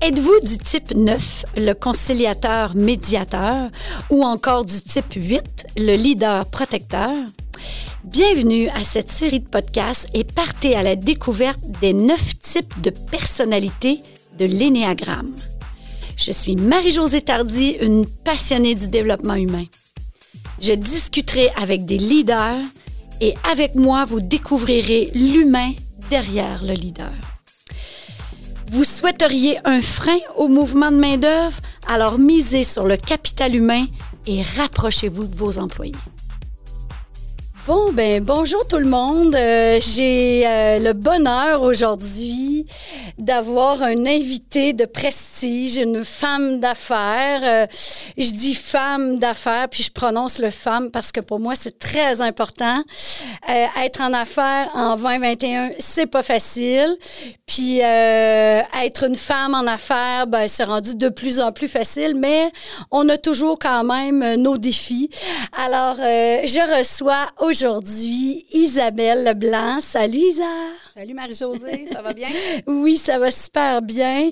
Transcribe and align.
Êtes-vous 0.00 0.40
du 0.42 0.58
type 0.58 0.94
9, 0.94 1.44
le 1.56 1.74
conciliateur 1.74 2.74
médiateur, 2.74 3.70
ou 4.10 4.24
encore 4.24 4.64
du 4.64 4.80
type 4.80 5.12
8, 5.14 5.42
le 5.76 5.94
leader 5.94 6.44
protecteur? 6.46 7.14
Bienvenue 8.04 8.68
à 8.70 8.82
cette 8.82 9.12
série 9.12 9.38
de 9.38 9.48
podcasts 9.48 10.08
et 10.12 10.24
partez 10.24 10.74
à 10.74 10.82
la 10.82 10.96
découverte 10.96 11.60
des 11.80 11.92
neuf 11.92 12.36
types 12.40 12.80
de 12.80 12.90
personnalités 12.90 14.00
de 14.38 14.44
l'énéagramme. 14.44 15.36
Je 16.16 16.32
suis 16.32 16.56
Marie-Josée 16.56 17.20
Tardy, 17.20 17.76
une 17.80 18.04
passionnée 18.04 18.74
du 18.74 18.88
développement 18.88 19.34
humain. 19.34 19.66
Je 20.60 20.72
discuterai 20.72 21.50
avec 21.56 21.84
des 21.84 21.98
leaders 21.98 22.64
et 23.20 23.34
avec 23.50 23.76
moi, 23.76 24.04
vous 24.04 24.20
découvrirez 24.20 25.12
l'humain 25.14 25.72
derrière 26.10 26.64
le 26.64 26.74
leader. 26.74 27.12
Vous 28.72 28.84
souhaiteriez 28.84 29.58
un 29.66 29.82
frein 29.82 30.16
au 30.34 30.48
mouvement 30.48 30.90
de 30.90 30.96
main-d'œuvre? 30.96 31.58
Alors 31.88 32.18
misez 32.18 32.64
sur 32.64 32.86
le 32.86 32.96
capital 32.96 33.54
humain 33.54 33.84
et 34.26 34.40
rapprochez-vous 34.40 35.26
de 35.26 35.36
vos 35.36 35.58
employés. 35.58 35.92
Bon, 37.64 37.92
ben 37.92 38.20
bonjour 38.24 38.66
tout 38.66 38.78
le 38.78 38.86
monde. 38.86 39.36
Euh, 39.36 39.78
j'ai 39.80 40.42
euh, 40.44 40.80
le 40.80 40.94
bonheur 40.94 41.62
aujourd'hui 41.62 42.66
d'avoir 43.18 43.84
un 43.84 44.04
invité 44.04 44.72
de 44.72 44.84
prestige, 44.84 45.76
une 45.76 46.04
femme 46.04 46.58
d'affaires. 46.58 47.42
Euh, 47.44 47.66
je 48.18 48.32
dis 48.32 48.56
femme 48.56 49.18
d'affaires, 49.20 49.68
puis 49.68 49.84
je 49.84 49.92
prononce 49.92 50.40
le 50.40 50.50
femme 50.50 50.90
parce 50.90 51.12
que 51.12 51.20
pour 51.20 51.38
moi, 51.38 51.54
c'est 51.54 51.78
très 51.78 52.20
important. 52.20 52.82
être 53.48 54.00
en 54.00 54.12
affaires 54.12 54.68
en 54.74 54.96
2021, 54.96 55.70
c'est 55.78 56.06
pas 56.06 56.24
facile. 56.24 56.96
Puis 57.46 57.78
être 57.78 59.04
une 59.04 59.14
femme 59.14 59.54
en 59.54 59.66
affaires, 59.68 60.26
ben, 60.26 60.48
c'est 60.48 60.64
rendu 60.64 60.96
de 60.96 61.08
plus 61.08 61.38
en 61.38 61.52
plus 61.52 61.68
facile, 61.68 62.16
mais 62.16 62.50
on 62.90 63.08
a 63.08 63.18
toujours 63.18 63.58
quand 63.60 63.84
même 63.84 64.34
nos 64.36 64.56
défis. 64.56 65.10
Alors, 65.64 65.96
je 65.96 66.78
reçois 66.78 67.26
Isabelle 67.52 69.24
Leblanc. 69.24 69.80
Salut 69.80 70.16
Isa. 70.16 70.44
Salut 70.96 71.12
Marie-Josée, 71.12 71.86
ça 71.92 72.00
va 72.00 72.14
bien? 72.14 72.28
oui, 72.66 72.96
ça 72.96 73.18
va 73.18 73.30
super 73.30 73.82
bien. 73.82 74.30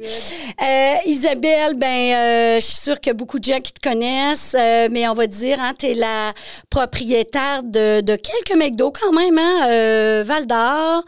Euh, 0.63 0.95
Isabelle, 1.05 1.75
ben, 1.77 2.15
euh, 2.15 2.61
je 2.61 2.65
suis 2.65 2.79
sûre 2.79 2.99
qu'il 2.99 3.11
y 3.11 3.15
a 3.15 3.15
beaucoup 3.15 3.39
de 3.39 3.45
gens 3.45 3.61
qui 3.61 3.73
te 3.73 3.81
connaissent, 3.87 4.57
euh, 4.59 4.89
mais 4.91 5.07
on 5.07 5.13
va 5.13 5.27
dire, 5.27 5.61
hein, 5.61 5.75
tu 5.79 5.87
es 5.87 5.95
la 5.95 6.33
propriétaire 6.71 7.63
de, 7.63 8.01
quelques 8.01 8.57
McDo 8.57 8.91
quand 8.91 9.13
même, 9.13 9.37
hein, 9.37 10.23
Val 10.23 10.47
d'Or, 10.47 11.05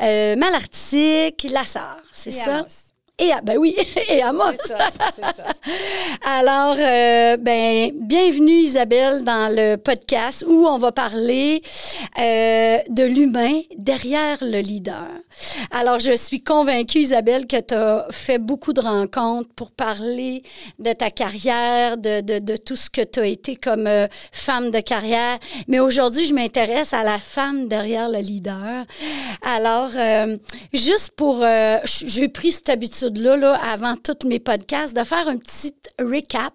Malartic, 0.00 1.46
Lassar, 1.48 1.98
c'est 2.10 2.32
ça? 2.32 2.66
Et 3.22 3.30
à, 3.30 3.40
ben 3.40 3.56
oui, 3.56 3.76
et 4.08 4.20
à 4.20 4.32
moi. 4.32 4.52
Ça, 4.64 4.78
ça. 4.78 5.46
Alors, 6.38 6.74
euh, 6.76 7.36
ben, 7.36 7.92
bienvenue 7.94 8.50
Isabelle 8.50 9.22
dans 9.22 9.54
le 9.54 9.76
podcast 9.76 10.44
où 10.48 10.66
on 10.66 10.76
va 10.76 10.90
parler 10.90 11.62
euh, 12.18 12.78
de 12.88 13.04
l'humain 13.04 13.60
derrière 13.78 14.38
le 14.40 14.58
leader. 14.58 15.06
Alors, 15.70 16.00
je 16.00 16.16
suis 16.16 16.42
convaincue, 16.42 16.98
Isabelle, 16.98 17.46
que 17.46 17.60
tu 17.60 17.74
as 17.74 18.08
fait 18.10 18.38
beaucoup 18.38 18.72
de 18.72 18.80
rencontres 18.80 19.50
pour 19.54 19.70
parler 19.70 20.42
de 20.80 20.92
ta 20.92 21.12
carrière, 21.12 21.98
de, 21.98 22.22
de, 22.22 22.40
de 22.40 22.56
tout 22.56 22.76
ce 22.76 22.90
que 22.90 23.02
tu 23.02 23.20
as 23.20 23.26
été 23.26 23.54
comme 23.54 23.86
euh, 23.86 24.08
femme 24.32 24.72
de 24.72 24.80
carrière. 24.80 25.38
Mais 25.68 25.78
aujourd'hui, 25.78 26.26
je 26.26 26.34
m'intéresse 26.34 26.92
à 26.92 27.04
la 27.04 27.18
femme 27.18 27.68
derrière 27.68 28.08
le 28.08 28.18
leader. 28.18 28.84
Alors, 29.42 29.90
juste 30.72 31.12
pour... 31.16 31.44
j'ai 31.84 32.28
pris 32.28 32.52
cette 32.52 32.68
habitude 32.68 33.11
là 33.20 33.54
avant 33.54 33.96
tous 33.96 34.26
mes 34.26 34.38
podcasts, 34.38 34.96
de 34.96 35.04
faire 35.04 35.28
un 35.28 35.36
petit 35.36 35.74
recap 35.98 36.54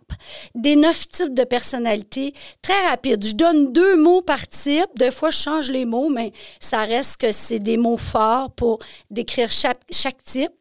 des 0.55 0.75
neuf 0.75 1.08
types 1.08 1.33
de 1.33 1.44
personnalités 1.44 2.33
très 2.61 2.88
rapide. 2.88 3.25
Je 3.25 3.33
donne 3.33 3.73
deux 3.73 3.95
mots 3.95 4.21
par 4.21 4.48
type. 4.48 4.89
Des 4.95 5.11
fois, 5.11 5.30
je 5.30 5.37
change 5.37 5.70
les 5.70 5.86
mots, 5.86 6.09
mais 6.09 6.31
ça 6.59 6.80
reste 6.80 7.17
que 7.17 7.31
c'est 7.31 7.59
des 7.59 7.77
mots 7.77 7.98
forts 7.98 8.52
pour 8.52 8.80
décrire 9.09 9.52
chaque, 9.52 9.81
chaque 9.92 10.23
type. 10.23 10.52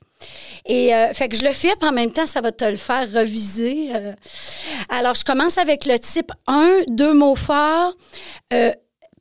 Et 0.65 0.95
euh, 0.95 1.13
fait 1.13 1.29
que 1.29 1.37
je 1.37 1.45
le 1.45 1.53
fais, 1.53 1.73
en 1.83 1.93
même 1.93 2.13
temps, 2.13 2.27
ça 2.27 2.41
va 2.41 2.53
te 2.53 2.65
le 2.65 2.77
faire 2.77 3.11
reviser. 3.13 3.91
Euh. 3.95 4.13
Alors, 4.89 5.15
je 5.15 5.25
commence 5.25 5.59
avec 5.59 5.85
le 5.85 5.99
type 5.99 6.33
1, 6.47 6.85
deux 6.89 7.13
mots 7.13 7.37
forts. 7.37 7.95
Euh, 8.53 8.73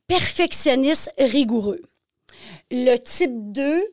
perfectionniste 0.07 1.11
rigoureux. 1.17 1.81
Le 2.71 2.97
type 2.97 3.31
2, 3.33 3.83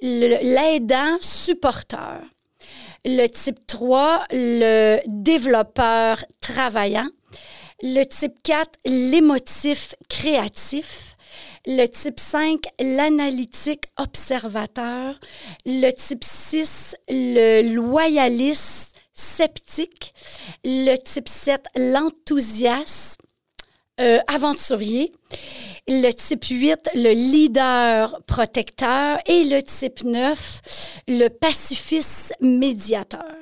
l'aidant 0.00 1.18
supporteur. 1.20 2.20
Le 3.04 3.26
type 3.26 3.66
3, 3.66 4.26
le 4.30 4.98
développeur 5.06 6.24
travaillant. 6.40 7.08
Le 7.82 8.04
type 8.04 8.42
4, 8.42 8.78
l'émotif 8.86 9.94
créatif. 10.08 11.16
Le 11.66 11.86
type 11.86 12.20
5, 12.20 12.60
l'analytique 12.80 13.84
observateur. 13.98 15.18
Le 15.66 15.90
type 15.90 16.24
6, 16.24 16.96
le 17.08 17.74
loyaliste 17.74 18.94
sceptique. 19.12 20.14
Le 20.64 20.96
type 20.96 21.28
7, 21.28 21.62
l'enthousiasme 21.76 23.23
euh, 24.00 24.18
aventurier 24.26 25.12
le 25.86 26.10
type 26.12 26.44
8, 26.44 26.90
le 26.94 27.12
leader 27.12 28.20
protecteur, 28.26 29.18
et 29.26 29.44
le 29.44 29.62
type 29.62 30.02
9, 30.02 30.60
le 31.08 31.28
pacifiste 31.28 32.34
médiateur. 32.40 33.34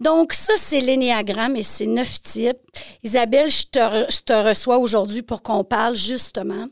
Donc, 0.00 0.32
ça, 0.32 0.52
c'est 0.56 0.80
l'énéagramme 0.80 1.56
et 1.56 1.64
c'est 1.64 1.86
neuf 1.86 2.22
types. 2.22 2.56
Isabelle, 3.02 3.50
je 3.50 3.64
te, 3.66 4.32
reçois 4.32 4.78
aujourd'hui 4.78 5.22
pour 5.22 5.42
qu'on 5.42 5.64
parle 5.64 5.96
justement 5.96 6.68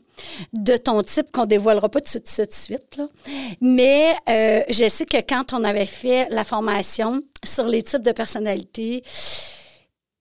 de 0.53 0.77
ton 0.77 1.03
type 1.03 1.31
qu'on 1.31 1.45
dévoilera 1.45 1.89
pas 1.89 1.99
tout 1.99 2.17
de 2.17 2.27
suite. 2.27 2.47
De 2.47 2.53
suite 2.53 3.01
Mais 3.59 4.15
euh, 4.29 4.61
je 4.69 4.87
sais 4.87 5.05
que 5.05 5.17
quand 5.17 5.53
on 5.53 5.63
avait 5.63 5.85
fait 5.85 6.27
la 6.29 6.45
formation 6.45 7.21
sur 7.43 7.67
les 7.67 7.83
types 7.83 8.01
de 8.01 8.13
personnalité, 8.13 9.03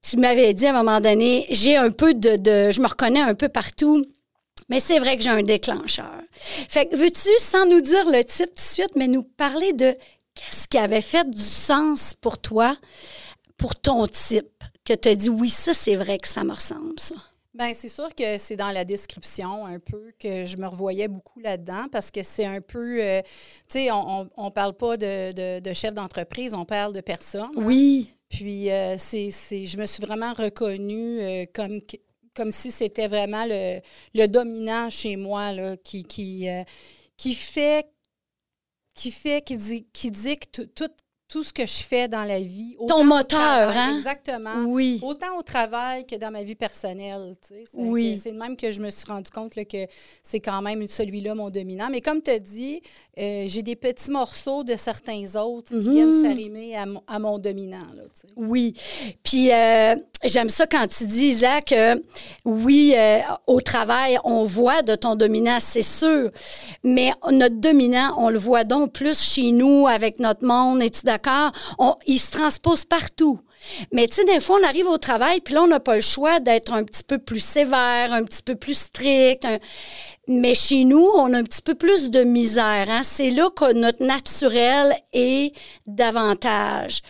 tu 0.08 0.16
m'avais 0.18 0.54
dit 0.54 0.66
à 0.66 0.70
un 0.70 0.82
moment 0.82 1.00
donné, 1.00 1.46
j'ai 1.50 1.76
un 1.76 1.90
peu 1.90 2.14
de, 2.14 2.36
de, 2.36 2.70
je 2.70 2.80
me 2.80 2.86
reconnais 2.86 3.20
un 3.20 3.34
peu 3.34 3.48
partout. 3.48 4.04
Mais 4.68 4.80
c'est 4.80 4.98
vrai 4.98 5.16
que 5.16 5.22
j'ai 5.22 5.30
un 5.30 5.42
déclencheur. 5.42 6.20
Fait 6.32 6.86
que 6.86 6.96
veux-tu, 6.96 7.28
sans 7.38 7.66
nous 7.66 7.80
dire 7.80 8.08
le 8.10 8.24
type 8.24 8.46
tout 8.46 8.54
de 8.54 8.60
suite, 8.60 8.96
mais 8.96 9.06
nous 9.06 9.22
parler 9.22 9.72
de 9.72 9.96
qu'est-ce 10.34 10.66
qui 10.68 10.78
avait 10.78 11.00
fait 11.00 11.28
du 11.28 11.40
sens 11.40 12.14
pour 12.14 12.38
toi, 12.38 12.76
pour 13.56 13.76
ton 13.76 14.06
type, 14.06 14.64
que 14.84 14.92
tu 14.92 15.08
as 15.08 15.14
dit 15.14 15.28
oui, 15.28 15.48
ça, 15.48 15.72
c'est 15.72 15.94
vrai 15.94 16.18
que 16.18 16.28
ça 16.28 16.44
me 16.44 16.52
ressemble, 16.52 16.98
ça? 16.98 17.14
Bien, 17.54 17.72
c'est 17.72 17.88
sûr 17.88 18.14
que 18.14 18.36
c'est 18.36 18.56
dans 18.56 18.70
la 18.70 18.84
description 18.84 19.64
un 19.64 19.78
peu 19.78 20.12
que 20.20 20.44
je 20.44 20.58
me 20.58 20.66
revoyais 20.66 21.08
beaucoup 21.08 21.40
là-dedans 21.40 21.86
parce 21.90 22.10
que 22.10 22.22
c'est 22.22 22.44
un 22.44 22.60
peu, 22.60 23.02
euh, 23.02 23.22
tu 23.22 23.78
sais, 23.78 23.90
on, 23.90 24.28
ne 24.36 24.50
parle 24.50 24.74
pas 24.74 24.98
de, 24.98 25.60
de, 25.60 25.72
chef 25.72 25.94
d'entreprise, 25.94 26.52
on 26.52 26.66
parle 26.66 26.92
de 26.92 27.00
personne. 27.00 27.48
Oui. 27.56 28.15
Puis, 28.28 28.70
euh, 28.70 28.96
je 28.96 29.78
me 29.78 29.86
suis 29.86 30.04
vraiment 30.04 30.32
reconnue 30.32 31.20
euh, 31.20 31.44
comme 32.34 32.50
si 32.50 32.70
c'était 32.70 33.08
vraiment 33.08 33.44
le, 33.46 34.26
dominant 34.26 34.90
chez 34.90 35.16
moi 35.16 35.52
euh, 35.56 35.76
qui 35.76 36.04
fait 37.34 37.86
qui 38.96 39.10
fait, 39.10 39.42
qui, 39.44 39.56
dit, 39.58 39.86
qui 39.92 40.10
dicte 40.10 40.74
tout, 40.74 40.90
tout 41.28 41.42
ce 41.42 41.52
que 41.52 41.66
je 41.66 41.82
fais 41.82 42.06
dans 42.06 42.22
la 42.22 42.38
vie. 42.38 42.76
Ton 42.86 43.02
moteur, 43.02 43.72
hein? 43.76 43.96
Exactement. 43.98 44.64
Oui. 44.66 45.00
Autant 45.02 45.36
au 45.36 45.42
travail 45.42 46.06
que 46.06 46.14
dans 46.14 46.30
ma 46.30 46.44
vie 46.44 46.54
personnelle. 46.54 47.34
Tu 47.42 47.54
sais. 47.54 47.64
Oui. 47.74 48.20
C'est 48.22 48.30
de 48.30 48.38
même 48.38 48.56
que 48.56 48.70
je 48.70 48.80
me 48.80 48.90
suis 48.90 49.06
rendu 49.06 49.30
compte 49.30 49.52
que 49.54 49.86
c'est 50.22 50.38
quand 50.38 50.62
même 50.62 50.86
celui-là 50.86 51.34
mon 51.34 51.50
dominant. 51.50 51.88
Mais 51.90 52.00
comme 52.00 52.22
tu 52.22 52.30
as 52.30 52.38
dit, 52.38 52.80
euh, 53.18 53.44
j'ai 53.48 53.62
des 53.62 53.74
petits 53.74 54.10
morceaux 54.10 54.62
de 54.62 54.76
certains 54.76 55.34
autres 55.34 55.70
qui 55.70 55.90
viennent 55.90 56.18
mhm. 56.18 56.24
s'arrimer 56.24 56.76
à, 56.76 57.18
mon 57.18 57.38
dominant. 57.38 57.86
Là, 57.96 58.02
tu 58.14 58.20
sais. 58.20 58.28
Oui. 58.36 58.74
Puis 59.24 59.52
euh, 59.52 59.96
j'aime 60.24 60.48
ça 60.48 60.66
quand 60.68 60.86
tu 60.86 61.06
dis, 61.06 61.26
Isaac, 61.26 61.74
oui, 62.44 62.94
euh, 62.96 63.18
au 63.48 63.60
travail, 63.60 64.18
on 64.22 64.44
voit 64.44 64.82
de 64.82 64.94
ton 64.94 65.16
dominant, 65.16 65.58
c'est 65.60 65.82
sûr. 65.82 66.30
Mais 66.84 67.10
notre 67.32 67.56
dominant, 67.56 68.14
on 68.18 68.30
le 68.30 68.38
voit 68.38 68.62
donc 68.62 68.92
plus 68.92 69.20
chez 69.20 69.50
nous, 69.50 69.88
avec 69.88 70.20
notre 70.20 70.44
monde, 70.44 70.82
et 70.82 70.90
tout 71.18 71.30
d'accord? 71.30 71.98
il 72.06 72.18
se 72.18 72.30
transpose 72.30 72.84
partout. 72.84 73.40
Mais 73.92 74.06
tu 74.06 74.16
sais, 74.16 74.24
des 74.24 74.40
fois, 74.40 74.58
on 74.60 74.64
arrive 74.64 74.86
au 74.86 74.98
travail, 74.98 75.40
puis 75.40 75.54
là, 75.54 75.62
on 75.62 75.66
n'a 75.66 75.80
pas 75.80 75.96
le 75.96 76.00
choix 76.00 76.40
d'être 76.40 76.72
un 76.72 76.84
petit 76.84 77.02
peu 77.02 77.18
plus 77.18 77.40
sévère, 77.40 78.12
un 78.12 78.24
petit 78.24 78.42
peu 78.42 78.54
plus 78.54 78.78
strict. 78.78 79.46
Mais 80.28 80.54
chez 80.54 80.84
nous, 80.84 81.06
on 81.14 81.32
a 81.32 81.38
un 81.38 81.44
petit 81.44 81.62
peu 81.62 81.74
plus 81.74 82.10
de 82.10 82.24
misère. 82.24 82.86
Hein? 82.88 83.02
C'est 83.04 83.30
là 83.30 83.48
que 83.50 83.72
notre 83.72 84.04
naturel 84.04 84.94
est 85.12 85.54
davantage. 85.86 87.00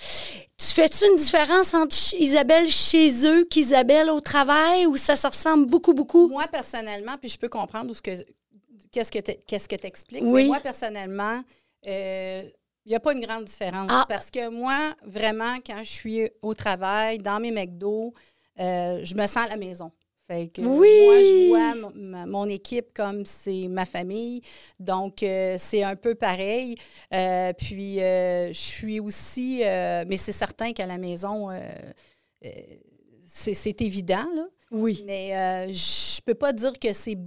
Tu 0.59 0.67
fais-tu 0.67 1.05
une 1.07 1.17
différence 1.17 1.75
entre 1.75 1.97
Isabelle 2.19 2.71
chez 2.71 3.27
eux 3.27 3.45
qu'Isabelle 3.45 4.09
au 4.09 4.21
travail 4.21 4.87
ou 4.87 4.97
ça 4.97 5.15
se 5.17 5.27
ressemble 5.27 5.67
beaucoup, 5.67 5.93
beaucoup? 5.93 6.29
Moi, 6.29 6.47
personnellement, 6.51 7.17
puis 7.21 7.29
je 7.29 7.39
peux 7.39 7.51
comprendre 7.51 7.95
ce 7.95 8.01
que, 8.01 8.25
qu'est-ce 8.91 9.11
que 9.69 9.77
tu 9.77 9.87
expliques. 9.87 10.23
Oui. 10.25 10.47
Moi, 10.47 10.61
personnellement, 10.61 11.43
euh, 11.87 12.43
Il 12.87 12.91
n'y 12.91 12.95
a 12.95 13.01
pas 13.01 13.13
une 13.13 13.21
grande 13.21 13.45
différence. 13.47 13.91
Ah. 13.93 14.07
Parce 14.09 14.31
que 14.31 14.49
moi, 14.49 14.95
vraiment, 15.05 15.57
quand 15.67 15.83
je 15.83 15.91
suis 15.91 16.31
au 16.41 16.55
travail, 16.55 17.19
dans 17.19 17.41
mes 17.41 17.51
McDo, 17.51 18.13
euh, 18.61 19.01
je 19.03 19.15
me 19.17 19.27
sens 19.27 19.39
à 19.39 19.49
la 19.49 19.57
maison. 19.57 19.91
Fait 20.29 20.47
que 20.47 20.61
Oui. 20.63 20.89
moi, 21.05 21.19
je 21.19 21.49
vois 21.49 22.27
mon, 22.27 22.49
équipe 22.49 22.95
comme 22.95 23.25
c'est 23.25 23.67
ma 23.69 23.87
famille. 23.87 24.41
Donc, 24.79 25.25
euh, 25.25 25.57
c'est 25.59 25.83
un 25.83 25.97
peu 25.97 26.15
pareil. 26.15 26.77
Euh, 27.13 27.53
puis, 27.55 27.97
je 27.97 28.51
suis 28.53 29.01
aussi... 29.01 29.63
mais 29.63 30.17
c'est 30.17 30.31
certain 30.31 30.73
qu'à 30.73 30.87
la 30.87 30.99
maison, 30.99 31.51
c'est 33.25 33.81
évident, 33.83 34.27
là. 34.33 34.47
Oui. 34.71 35.03
Mais 35.05 35.73
je 35.73 36.23
peux 36.23 36.35
pas 36.35 36.53
dire 36.53 36.79
que 36.79 36.93
c'est 36.93 37.19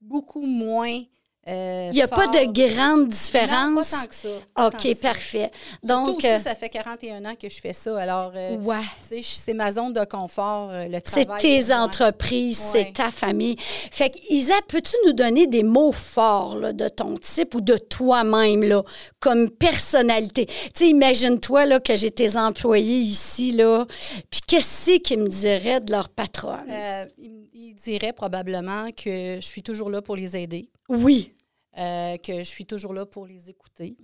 beaucoup 0.00 0.46
moins. 0.46 1.02
Euh, 1.48 1.88
Il 1.92 1.96
n'y 1.96 2.02
a 2.02 2.08
pas 2.08 2.26
de 2.26 2.74
grande 2.74 3.00
Non, 3.02 3.06
différence. 3.06 3.90
pas 3.90 3.96
tant 3.98 4.06
que 4.06 4.14
ça. 4.14 4.28
OK, 4.66 4.82
que 4.82 4.94
ça. 4.94 5.00
parfait. 5.02 5.50
Surtout 5.84 5.86
Donc, 6.06 6.16
aussi, 6.18 6.26
euh, 6.26 6.38
ça 6.38 6.54
fait 6.54 6.68
41 6.68 7.24
ans 7.24 7.34
que 7.40 7.48
je 7.48 7.60
fais 7.60 7.72
ça. 7.72 7.98
Alors, 8.00 8.32
euh, 8.34 8.56
ouais. 8.58 8.76
tu 9.02 9.08
sais, 9.08 9.22
je- 9.22 9.26
c'est 9.26 9.54
ma 9.54 9.72
zone 9.72 9.92
de 9.92 10.04
confort, 10.04 10.70
euh, 10.70 10.86
le 10.88 10.98
C'est 11.04 11.24
travail. 11.24 11.40
tes 11.40 11.58
pour 11.60 11.68
moi. 11.68 11.76
entreprises, 11.80 12.60
Ouais. 12.72 12.84
c'est 12.84 12.92
ta 12.92 13.10
famille. 13.10 13.56
Fait 13.58 14.10
que, 14.10 14.18
Isa, 14.30 14.54
peux-tu 14.68 14.96
nous 15.06 15.12
donner 15.12 15.46
des 15.46 15.62
mots 15.62 15.92
forts 15.92 16.56
là, 16.58 16.72
de 16.72 16.88
ton 16.88 17.16
type 17.16 17.54
ou 17.54 17.60
de 17.60 17.76
toi-même, 17.76 18.62
là, 18.62 18.82
comme 19.20 19.50
personnalité? 19.50 20.46
Tu 20.46 20.54
sais, 20.74 20.88
imagine-toi 20.88 21.66
là, 21.66 21.80
que 21.80 21.94
j'ai 21.96 22.10
tes 22.10 22.36
employés 22.36 22.98
ici, 22.98 23.52
là, 23.52 23.86
puis 24.30 24.40
qu'est-ce 24.46 24.98
qu'ils 24.98 25.18
me 25.20 25.28
diraient 25.28 25.80
de 25.80 25.92
leur 25.92 26.08
patronne? 26.08 26.64
Euh, 26.70 27.04
il, 27.18 27.48
il 27.54 27.74
dirait 27.74 28.12
probablement 28.12 28.86
que 28.92 29.36
je 29.40 29.46
suis 29.46 29.62
toujours 29.62 29.90
là 29.90 30.00
pour 30.02 30.16
les 30.16 30.36
aider, 30.36 30.68
oui. 30.88 31.30
Euh, 31.78 32.16
que 32.18 32.38
je 32.38 32.42
suis 32.44 32.66
toujours 32.66 32.94
là 32.94 33.04
pour 33.06 33.26
les 33.26 33.50
écouter, 33.50 33.96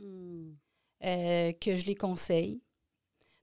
euh, 1.05 1.53
que 1.61 1.77
je 1.77 1.87
les 1.87 1.95
conseille. 1.95 2.61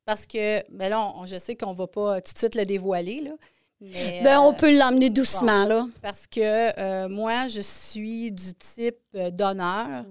Parce 0.05 0.25
que, 0.25 0.63
ben 0.71 0.89
là, 0.89 1.01
on- 1.15 1.25
je 1.25 1.37
sais 1.37 1.55
qu'on 1.55 1.71
ne 1.71 1.75
va 1.77 1.87
pas 1.87 2.21
tout 2.21 2.33
de 2.33 2.37
suite 2.37 2.55
le 2.55 2.65
dévoiler, 2.65 3.21
là. 3.21 3.31
mais, 3.81 4.21
Ben, 4.23 4.39
on 4.39 4.51
euh, 4.53 4.55
peut 4.55 4.75
l'emmener 4.77 5.09
doucement, 5.09 5.65
là. 5.65 5.87
Parce 6.01 6.25
que 6.27 7.07
moi, 7.07 7.47
je 7.47 7.61
suis 7.61 8.31
du 8.31 8.53
type 8.53 9.17
donneur. 9.33 10.05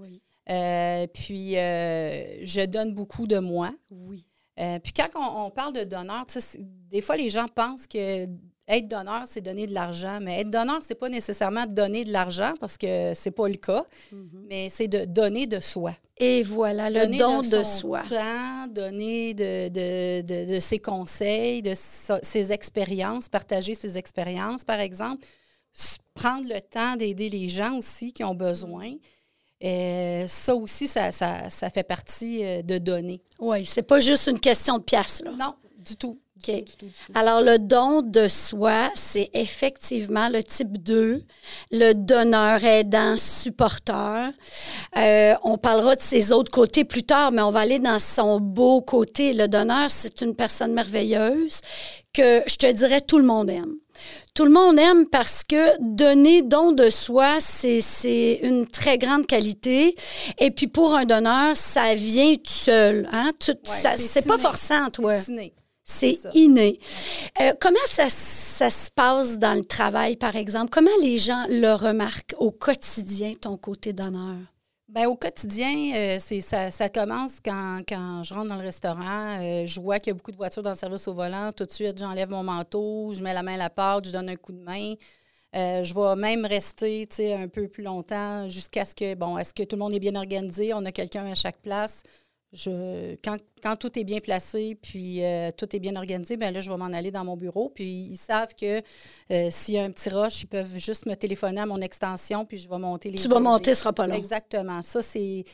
Euh, 0.50 1.06
puis, 1.08 1.52
je 1.54 2.66
donne 2.66 2.94
beaucoup 2.94 3.26
de 3.26 3.38
moi. 3.38 3.72
Oui. 3.90 4.24
Euh, 4.58 4.78
puis, 4.78 4.92
quand 4.92 5.08
on, 5.16 5.46
on 5.46 5.50
parle 5.50 5.72
de 5.74 5.84
donneur, 5.84 6.24
des 6.58 7.00
fois, 7.00 7.16
les 7.16 7.28
gens 7.30 7.46
pensent 7.48 7.86
que 7.86 8.26
être 8.68 8.88
donneur, 8.88 9.22
c'est 9.26 9.40
donner 9.40 9.66
de 9.66 9.74
l'argent. 9.74 10.18
Mais 10.20 10.40
être 10.40 10.50
donneur, 10.50 10.80
c'est 10.82 10.94
pas 10.94 11.08
nécessairement 11.08 11.66
donner 11.66 12.04
de 12.04 12.12
l'argent 12.12 12.52
parce 12.60 12.76
que 12.76 13.12
c'est 13.14 13.30
pas 13.30 13.48
le 13.48 13.54
cas, 13.54 13.84
mais 14.48 14.68
c'est 14.68 14.88
de 14.88 15.04
donner 15.04 15.46
de 15.46 15.60
soi. 15.60 15.94
Et 16.18 16.42
voilà, 16.42 16.88
le 16.88 17.00
Donner 17.00 17.18
don 17.18 17.40
de, 17.40 17.62
son 17.62 17.64
soi. 17.64 18.02
temps, 18.08 18.66
donner 18.68 19.34
de, 19.34 19.68
de, 19.68 20.22
de- 20.22 20.54
de 20.54 20.60
ses 20.60 20.78
conseils, 20.78 21.60
de 21.62 21.74
ses 21.74 22.52
expériences, 22.52 23.28
partager 23.28 23.74
ses 23.74 23.98
expériences, 23.98 24.64
par 24.64 24.80
exemple. 24.80 25.26
Prendre 26.14 26.48
le 26.48 26.58
temps 26.62 26.96
d'aider 26.96 27.28
les 27.28 27.48
gens 27.48 27.76
aussi 27.76 28.12
qui 28.14 28.24
ont 28.24 28.34
besoin. 28.34 28.94
Euh, 29.62 30.24
ça 30.26 30.54
aussi, 30.54 30.86
ça, 30.86 31.12
ça, 31.12 31.50
ça 31.50 31.68
fait 31.70 31.82
partie 31.82 32.42
euh, 32.44 32.62
de 32.62 32.78
donner. 32.78 33.20
Oui, 33.38 33.64
c'est 33.66 33.82
pas 33.82 34.00
juste 34.00 34.26
une 34.26 34.40
question 34.40 34.78
de 34.78 34.82
pièces, 34.82 35.22
là. 35.22 35.32
Non, 35.38 35.54
du 35.78 35.96
tout. 35.96 36.18
Du 36.36 36.52
OK. 36.52 36.58
tout, 36.58 36.64
du 36.64 36.76
tout, 36.76 36.86
du 36.86 36.92
tout. 36.92 37.12
Alors, 37.14 37.42
le 37.42 37.58
don 37.58 38.02
de 38.02 38.28
soi, 38.28 38.90
c'est 38.94 39.30
effectivement 39.34 40.28
le 40.28 40.42
type 40.42 40.82
2, 40.82 41.22
le 41.72 41.92
donneur, 41.94 42.64
aidant, 42.64 43.16
supporteur. 43.16 44.30
Euh, 44.96 45.34
on 45.44 45.58
parlera 45.58 45.96
de 45.96 46.02
ses 46.02 46.32
autres 46.32 46.50
côtés 46.50 46.84
plus 46.84 47.02
tard, 47.02 47.32
mais 47.32 47.42
on 47.42 47.50
va 47.50 47.60
aller 47.60 47.78
dans 47.78 47.98
son 47.98 48.40
beau 48.40 48.80
côté. 48.80 49.32
Le 49.32 49.48
donneur, 49.48 49.90
c'est 49.90 50.20
une 50.20 50.34
personne 50.34 50.72
merveilleuse 50.72 51.60
que 52.16 52.42
je 52.46 52.56
te 52.56 52.70
dirais 52.72 53.00
tout 53.02 53.18
le 53.18 53.24
monde 53.24 53.50
aime. 53.50 53.74
Tout 54.34 54.44
le 54.44 54.50
monde 54.50 54.78
aime 54.78 55.06
parce 55.06 55.42
que 55.44 55.80
donner 55.80 56.42
don 56.42 56.72
de 56.72 56.90
soi, 56.90 57.36
c'est 57.40 57.80
c'est 57.80 58.40
une 58.42 58.66
très 58.66 58.98
grande 58.98 59.26
qualité. 59.26 59.96
Et 60.38 60.50
puis 60.50 60.66
pour 60.66 60.94
un 60.94 61.04
donneur, 61.04 61.56
ça 61.56 61.94
vient 61.94 62.34
tout 62.34 62.52
seul. 62.52 63.08
Hein? 63.12 63.32
Ouais, 63.48 63.96
c'est 63.96 64.26
pas 64.26 64.38
forçant, 64.38 64.90
toi. 64.90 65.14
C'est. 65.20 65.52
C'est 65.88 66.18
inné. 66.34 66.80
Euh, 67.40 67.52
comment 67.60 67.76
ça, 67.86 68.10
ça 68.10 68.70
se 68.70 68.90
passe 68.90 69.38
dans 69.38 69.54
le 69.54 69.64
travail, 69.64 70.16
par 70.16 70.34
exemple? 70.34 70.68
Comment 70.70 70.90
les 71.00 71.16
gens 71.16 71.46
le 71.48 71.74
remarquent 71.74 72.34
au 72.38 72.50
quotidien, 72.50 73.34
ton 73.40 73.56
côté 73.56 73.92
d'honneur? 73.92 74.36
Ben, 74.88 75.06
au 75.06 75.14
quotidien, 75.14 75.92
euh, 75.94 76.16
c'est 76.20 76.40
ça, 76.40 76.72
ça 76.72 76.88
commence 76.88 77.38
quand, 77.44 77.82
quand 77.88 78.24
je 78.24 78.34
rentre 78.34 78.48
dans 78.48 78.56
le 78.56 78.62
restaurant. 78.62 79.38
euh, 79.40 79.66
je 79.66 79.80
vois 79.80 80.00
qu'il 80.00 80.10
y 80.10 80.12
a 80.12 80.14
beaucoup 80.14 80.32
de 80.32 80.36
voitures 80.36 80.62
dans 80.62 80.70
le 80.70 80.76
service 80.76 81.06
au 81.06 81.14
volant. 81.14 81.52
Tout 81.52 81.66
de 81.66 81.72
suite, 81.72 81.98
j'enlève 81.98 82.30
mon 82.30 82.42
manteau, 82.42 83.12
je 83.14 83.22
mets 83.22 83.34
la 83.34 83.44
main 83.44 83.54
à 83.54 83.58
la 83.58 83.70
pâte, 83.70 84.06
je 84.06 84.10
donne 84.10 84.28
un 84.28 84.36
coup 84.36 84.52
de 84.52 84.62
main. 84.62 84.94
Euh, 85.54 85.84
je 85.84 85.94
vais 85.94 86.16
même 86.16 86.44
rester 86.44 87.06
un 87.34 87.48
peu 87.48 87.68
plus 87.68 87.84
longtemps 87.84 88.48
jusqu'à 88.48 88.84
ce 88.84 88.94
que, 88.94 89.14
bon, 89.14 89.38
est-ce 89.38 89.54
que 89.54 89.62
tout 89.62 89.76
le 89.76 89.80
monde 89.80 89.94
est 89.94 90.00
bien 90.00 90.14
organisé? 90.16 90.74
On 90.74 90.84
a 90.84 90.92
quelqu'un 90.92 91.26
à 91.30 91.34
chaque 91.34 91.58
place. 91.62 92.02
Je, 92.52 93.16
quand, 93.24 93.36
quand 93.62 93.76
tout 93.76 93.98
est 93.98 94.04
bien 94.04 94.20
placé, 94.20 94.78
puis 94.80 95.24
euh, 95.24 95.50
tout 95.56 95.74
est 95.74 95.78
bien 95.78 95.96
organisé, 95.96 96.36
ben 96.36 96.54
là, 96.54 96.60
je 96.60 96.70
vais 96.70 96.76
m'en 96.76 96.86
aller 96.86 97.10
dans 97.10 97.24
mon 97.24 97.36
bureau. 97.36 97.68
Puis 97.68 98.06
ils 98.10 98.16
savent 98.16 98.54
que 98.54 98.80
euh, 99.30 99.48
s'il 99.50 99.74
y 99.74 99.78
a 99.78 99.84
un 99.84 99.90
petit 99.90 100.08
rush, 100.08 100.42
ils 100.42 100.46
peuvent 100.46 100.78
juste 100.78 101.06
me 101.06 101.14
téléphoner 101.14 101.60
à 101.60 101.66
mon 101.66 101.80
extension, 101.80 102.44
puis 102.44 102.56
je 102.56 102.68
vais 102.68 102.78
monter 102.78 103.10
les 103.10 103.18
Tu 103.18 103.28
vas 103.28 103.40
monter, 103.40 103.74
ce 103.74 103.80
sera 103.80 103.92
pas 103.92 104.06
long. 104.06 104.14
Exactement. 104.14 104.80
Ça, 104.82 105.02
c'est. 105.02 105.44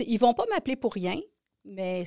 Ils 0.00 0.18
vont 0.18 0.34
pas 0.34 0.44
m'appeler 0.50 0.76
pour 0.76 0.92
rien, 0.92 1.18
mais 1.64 2.04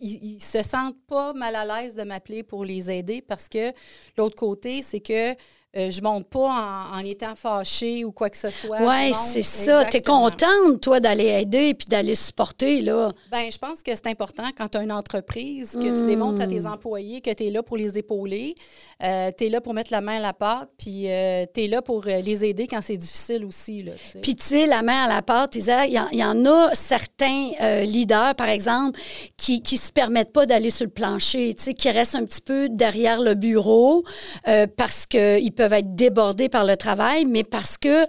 ils, 0.00 0.34
ils 0.34 0.40
se 0.42 0.62
sentent 0.62 1.00
pas 1.06 1.32
mal 1.32 1.54
à 1.54 1.64
l'aise 1.64 1.94
de 1.94 2.02
m'appeler 2.02 2.42
pour 2.42 2.64
les 2.64 2.90
aider 2.90 3.22
parce 3.22 3.48
que 3.48 3.72
l'autre 4.18 4.36
côté, 4.36 4.82
c'est 4.82 5.00
que 5.00 5.34
euh, 5.76 5.90
je 5.90 6.00
monte 6.00 6.26
pas 6.28 6.86
en, 6.92 6.96
en 6.98 7.04
étant 7.04 7.34
fâchée 7.36 8.04
ou 8.04 8.12
quoi 8.12 8.30
que 8.30 8.36
ce 8.36 8.50
soit. 8.50 8.78
Oui, 8.80 9.12
c'est 9.14 9.42
ça. 9.42 9.84
Tu 9.84 9.98
es 9.98 10.02
contente, 10.02 10.80
toi, 10.80 11.00
d'aller 11.00 11.26
aider 11.26 11.74
puis 11.74 11.86
d'aller 11.88 12.14
supporter, 12.14 12.80
là? 12.82 13.12
Ben, 13.30 13.50
je 13.50 13.58
pense 13.58 13.82
que 13.82 13.94
c'est 13.94 14.06
important 14.06 14.44
quand 14.56 14.68
tu 14.68 14.78
as 14.78 14.82
une 14.82 14.92
entreprise, 14.92 15.72
que 15.72 15.98
tu 16.00 16.06
démontres 16.06 16.40
à 16.42 16.46
tes 16.46 16.60
Hmm. 16.60 16.66
employés 16.72 17.20
que 17.20 17.30
tu 17.32 17.44
es 17.46 17.50
là 17.50 17.62
pour 17.62 17.76
les 17.76 17.98
épauler, 17.98 18.54
tu 19.00 19.06
es 19.06 19.48
là 19.50 19.60
pour 19.60 19.74
mettre 19.74 19.92
la 19.92 20.00
main 20.00 20.16
à 20.16 20.20
la 20.20 20.32
pâte, 20.32 20.70
puis 20.78 21.02
tu 21.02 21.08
es 21.08 21.68
là 21.68 21.82
pour 21.82 22.02
euh, 22.06 22.20
les 22.20 22.44
aider 22.44 22.66
quand 22.66 22.80
c'est 22.82 22.96
difficile 22.96 23.44
aussi. 23.44 23.82
Là. 23.82 23.92
Puis, 24.22 24.34
tu 24.36 24.44
sais, 24.44 24.66
la 24.66 24.82
main 24.82 25.04
à 25.04 25.08
la 25.08 25.22
pâte, 25.22 25.54
il 25.56 25.64
y, 25.66 25.98
en- 26.00 26.08
il 26.12 26.18
y 26.18 26.24
en 26.24 26.44
a 26.46 26.70
certains 26.74 27.50
euh, 27.60 27.82
leaders, 27.82 28.34
par 28.34 28.48
exemple, 28.48 28.98
qui 29.36 29.62
ne 29.72 29.76
se 29.78 29.92
permettent 29.92 30.32
pas 30.32 30.46
d'aller 30.46 30.70
sur 30.70 30.84
le 30.86 30.90
plancher, 30.90 31.54
tu 31.54 31.64
sais, 31.64 31.74
qui 31.74 31.90
restent 31.90 32.14
un 32.14 32.24
petit 32.24 32.40
peu 32.40 32.68
derrière 32.68 33.20
le 33.20 33.34
bureau 33.34 34.02
euh, 34.48 34.66
parce 34.76 35.06
qu'ils 35.06 35.52
peuvent 35.52 35.65
être 35.72 35.94
débordés 35.94 36.48
par 36.48 36.64
le 36.64 36.76
travail, 36.76 37.24
mais 37.26 37.44
parce 37.44 37.76
que, 37.76 38.06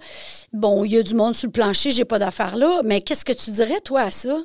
bon, 0.53 0.83
il 0.85 0.91
y 0.93 0.97
a 0.97 1.03
du 1.03 1.13
monde 1.15 1.35
sur 1.35 1.47
le 1.47 1.51
plancher, 1.51 1.91
j'ai 1.91 2.05
pas 2.05 2.19
d'affaires 2.19 2.55
là. 2.57 2.81
Mais 2.83 3.01
qu'est-ce 3.01 3.25
que 3.25 3.33
tu 3.33 3.51
dirais, 3.51 3.79
toi, 3.81 4.01
à 4.01 4.11
ça? 4.11 4.39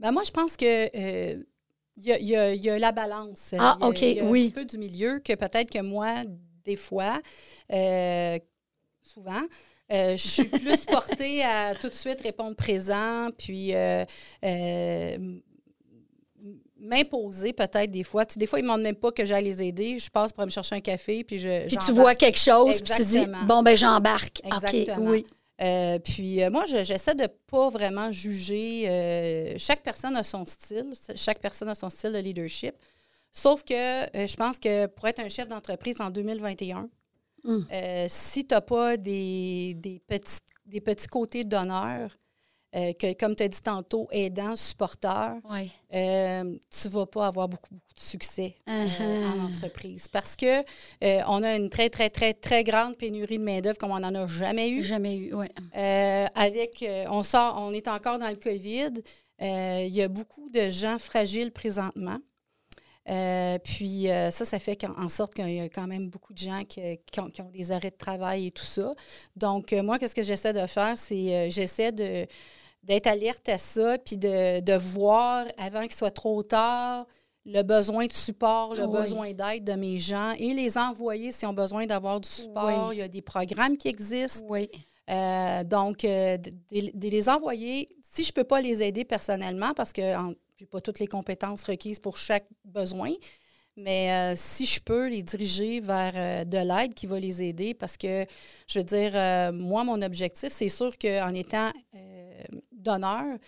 Ben, 0.00 0.12
moi, 0.12 0.22
je 0.24 0.30
pense 0.30 0.56
que 0.56 0.64
euh, 0.64 1.42
il 1.96 2.02
y, 2.04 2.12
a, 2.12 2.18
il 2.18 2.26
y 2.28 2.36
a- 2.36 2.54
il 2.54 2.62
y 2.64 2.70
a 2.70 2.78
la 2.78 2.90
balance. 2.92 3.54
Ah, 3.58 3.76
Il 3.78 3.82
y 3.82 3.84
a- 3.84 3.88
OK, 3.88 4.00
il 4.02 4.12
y 4.14 4.20
a 4.20 4.24
oui. 4.24 4.40
Un 4.40 4.44
petit 4.46 4.52
peu 4.52 4.64
du 4.64 4.78
milieu 4.78 5.18
que 5.20 5.34
peut-être 5.34 5.70
que 5.70 5.80
moi, 5.82 6.24
des 6.64 6.76
fois, 6.76 7.20
euh, 7.72 8.38
souvent, 9.02 9.42
euh, 9.92 10.16
je 10.16 10.26
suis 10.28 10.44
plus 10.44 10.86
portée 10.86 11.42
à 11.44 11.74
tout 11.74 11.88
de 11.88 11.94
suite 11.94 12.20
répondre 12.22 12.56
présent, 12.56 13.28
puis 13.36 13.74
euh, 13.74 14.04
euh, 14.44 15.18
m'imposer 16.82 17.52
peut-être 17.52 17.90
des 17.90 18.04
fois. 18.04 18.26
Tu 18.26 18.34
sais, 18.34 18.40
des 18.40 18.46
fois, 18.46 18.58
ils 18.58 18.62
ne 18.62 18.68
demandent 18.68 18.82
même 18.82 18.96
pas 18.96 19.12
que 19.12 19.24
j'aille 19.24 19.44
les 19.44 19.62
aider. 19.62 19.98
Je 19.98 20.10
passe 20.10 20.32
pour 20.32 20.40
aller 20.42 20.48
me 20.48 20.52
chercher 20.52 20.74
un 20.74 20.80
café, 20.80 21.24
puis 21.24 21.38
je 21.38 21.66
Puis 21.68 21.76
tu 21.78 21.92
vois 21.92 22.14
quelque 22.14 22.38
chose, 22.38 22.80
puis 22.82 22.92
tu 22.96 23.04
dis, 23.04 23.26
bon, 23.46 23.62
ben 23.62 23.76
j'embarque. 23.76 24.40
Exactement. 24.44 24.96
OK, 25.06 25.12
oui. 25.12 25.26
Euh, 25.60 25.98
puis 26.00 26.42
euh, 26.42 26.50
moi, 26.50 26.64
je- 26.66 26.82
j'essaie 26.82 27.14
de 27.14 27.28
pas 27.50 27.68
vraiment 27.68 28.10
juger. 28.10 28.84
euh, 28.88 29.54
chaque 29.58 29.82
personne 29.82 30.16
a 30.16 30.22
son 30.24 30.44
style. 30.44 30.92
Chaque 31.14 31.38
personne 31.38 31.68
a 31.68 31.74
son 31.74 31.88
style 31.88 32.12
de 32.12 32.18
leadership. 32.18 32.74
Sauf 33.30 33.62
que 33.64 33.72
euh, 33.74 34.26
je 34.26 34.36
pense 34.36 34.58
que 34.58 34.86
pour 34.86 35.06
être 35.08 35.20
un 35.20 35.28
chef 35.28 35.48
d'entreprise 35.48 36.00
en 36.00 36.10
2021, 36.10 36.88
Mm. 37.44 37.58
euh, 37.72 38.06
si 38.08 38.46
tu 38.46 38.54
n'as 38.54 38.60
pas 38.60 38.96
des, 38.96 39.74
des, 39.76 40.00
petits, 40.06 40.38
des 40.64 40.80
petits 40.80 41.08
côtés 41.08 41.42
d'honneur, 41.42 42.16
euh, 42.74 42.92
que, 42.94 43.12
comme 43.14 43.36
tu 43.36 43.42
as 43.42 43.48
dit 43.48 43.60
tantôt, 43.60 44.08
aidant, 44.10 44.56
supporteur, 44.56 45.34
Ouais. 45.50 45.70
euh, 45.94 46.56
tu 46.70 46.88
vas 46.88 47.06
pas 47.06 47.26
avoir 47.26 47.48
beaucoup, 47.48 47.74
beaucoup 47.74 47.94
de 47.94 48.00
succès 48.00 48.54
euh, 48.68 48.86
Uh-huh. 48.86 49.26
en 49.26 49.44
entreprise. 49.46 50.08
Parce 50.08 50.36
que 50.36 50.62
on 51.28 51.42
a 51.42 51.54
une 51.56 51.68
très, 51.68 51.90
très, 51.90 52.08
très, 52.10 52.32
très 52.32 52.64
grande 52.64 52.96
pénurie 52.96 53.38
de 53.38 53.44
main-d'œuvre 53.44 53.76
comme 53.78 53.90
on 53.90 54.00
n'en 54.00 54.14
a 54.14 54.26
jamais 54.26 54.68
eu. 54.70 54.82
Jamais 54.82 55.16
eu, 55.16 55.34
oui. 55.34 55.46
Avec, 56.34 56.84
on 57.10 57.22
sort, 57.22 57.56
on 57.58 57.72
est 57.72 57.88
encore 57.88 58.18
dans 58.18 58.28
le 58.30 58.36
COVID. 58.36 59.02
Il 59.40 59.88
y 59.94 60.02
a 60.02 60.08
beaucoup 60.08 60.48
de 60.50 60.70
gens 60.70 60.98
fragiles 60.98 61.50
présentement. 61.52 62.18
Euh, 63.08 63.58
puis 63.58 64.08
euh, 64.10 64.30
ça, 64.30 64.44
ça 64.44 64.58
fait 64.58 64.84
en 64.96 65.08
sorte 65.08 65.34
qu'il 65.34 65.52
y 65.54 65.60
a 65.60 65.68
quand 65.68 65.86
même 65.88 66.08
beaucoup 66.08 66.32
de 66.32 66.38
gens 66.38 66.62
qui, 66.64 66.80
qui 67.10 67.20
ont, 67.20 67.30
qui 67.30 67.42
ont 67.42 67.50
des 67.50 67.72
arrêts 67.72 67.90
de 67.90 67.96
travail 67.96 68.46
et 68.46 68.50
tout 68.52 68.64
ça. 68.64 68.92
Donc, 69.34 69.72
euh, 69.72 69.82
moi, 69.82 69.98
qu'est-ce 69.98 70.14
que 70.14 70.22
j'essaie 70.22 70.52
de 70.52 70.66
faire? 70.66 70.96
C'est 70.96 71.50
j'essaie 71.50 71.90
de, 71.90 72.26
d'être 72.84 73.08
alerte 73.08 73.48
à 73.48 73.58
ça, 73.58 73.98
puis 73.98 74.16
de, 74.16 74.60
de 74.60 74.74
voir 74.74 75.46
avant 75.58 75.82
qu'il 75.82 75.94
soit 75.94 76.12
trop 76.12 76.42
tard 76.42 77.06
le 77.44 77.62
besoin 77.62 78.06
de 78.06 78.12
support, 78.12 78.76
le 78.76 78.84
Oui. 78.86 79.00
besoin 79.00 79.32
d'aide 79.32 79.64
de 79.64 79.72
mes 79.72 79.98
gens 79.98 80.30
et 80.38 80.54
les 80.54 80.78
envoyer 80.78 81.32
s'ils 81.32 81.48
ont 81.48 81.52
besoin 81.52 81.86
d'avoir 81.86 82.20
du 82.20 82.28
support. 82.28 82.88
Oui. 82.90 82.96
Il 82.96 82.98
y 83.00 83.02
a 83.02 83.08
des 83.08 83.20
programmes 83.22 83.76
qui 83.76 83.88
existent. 83.88 84.44
Oui. 84.48 84.70
Euh, 85.10 85.64
donc, 85.64 86.04
euh, 86.04 86.36
de, 86.38 86.52
de- 86.70 87.08
les 87.08 87.28
envoyer, 87.28 87.88
si 88.00 88.22
je 88.22 88.28
ne 88.30 88.34
peux 88.34 88.44
pas 88.44 88.60
les 88.60 88.80
aider 88.84 89.04
personnellement, 89.04 89.72
parce 89.74 89.92
que 89.92 90.02
je 90.02 90.36
n'ai 90.62 90.66
pas 90.66 90.80
toutes 90.80 90.98
les 90.98 91.06
compétences 91.06 91.64
requises 91.64 91.98
pour 91.98 92.16
chaque 92.16 92.46
besoin, 92.64 93.12
mais 93.76 94.12
euh, 94.12 94.34
si 94.36 94.66
je 94.66 94.80
peux 94.80 95.08
les 95.08 95.22
diriger 95.22 95.80
vers 95.80 96.12
euh, 96.14 96.44
de 96.44 96.58
l'aide 96.58 96.94
qui 96.94 97.06
va 97.06 97.18
les 97.18 97.42
aider, 97.42 97.74
parce 97.74 97.96
que, 97.96 98.26
je 98.68 98.78
veux 98.78 98.84
dire, 98.84 99.12
euh, 99.14 99.52
moi, 99.52 99.84
mon 99.84 100.00
objectif, 100.02 100.50
c'est 100.50 100.68
sûr 100.68 100.96
qu'en 100.98 101.34
étant 101.34 101.70
donneur, 102.70 103.38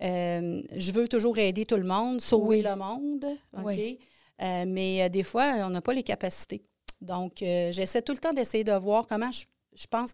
je 0.00 0.92
veux 0.92 1.08
toujours 1.08 1.38
aider 1.38 1.66
tout 1.66 1.76
le 1.76 1.84
monde, 1.84 2.20
sauver 2.20 2.58
Oui. 2.58 2.62
le 2.62 2.76
monde, 2.76 3.26
OK? 3.52 3.64
Oui. 3.64 3.98
Mais 4.40 5.08
des 5.10 5.22
fois, 5.22 5.54
on 5.66 5.70
n'a 5.70 5.80
pas 5.80 5.92
les 5.92 6.02
capacités. 6.02 6.62
Donc, 7.00 7.34
j'essaie 7.38 8.02
tout 8.02 8.12
le 8.12 8.18
temps 8.18 8.32
d'essayer 8.32 8.64
de 8.64 8.72
voir 8.72 9.06
comment 9.06 9.30
je, 9.30 9.44
je 9.74 9.86
pense 9.86 10.12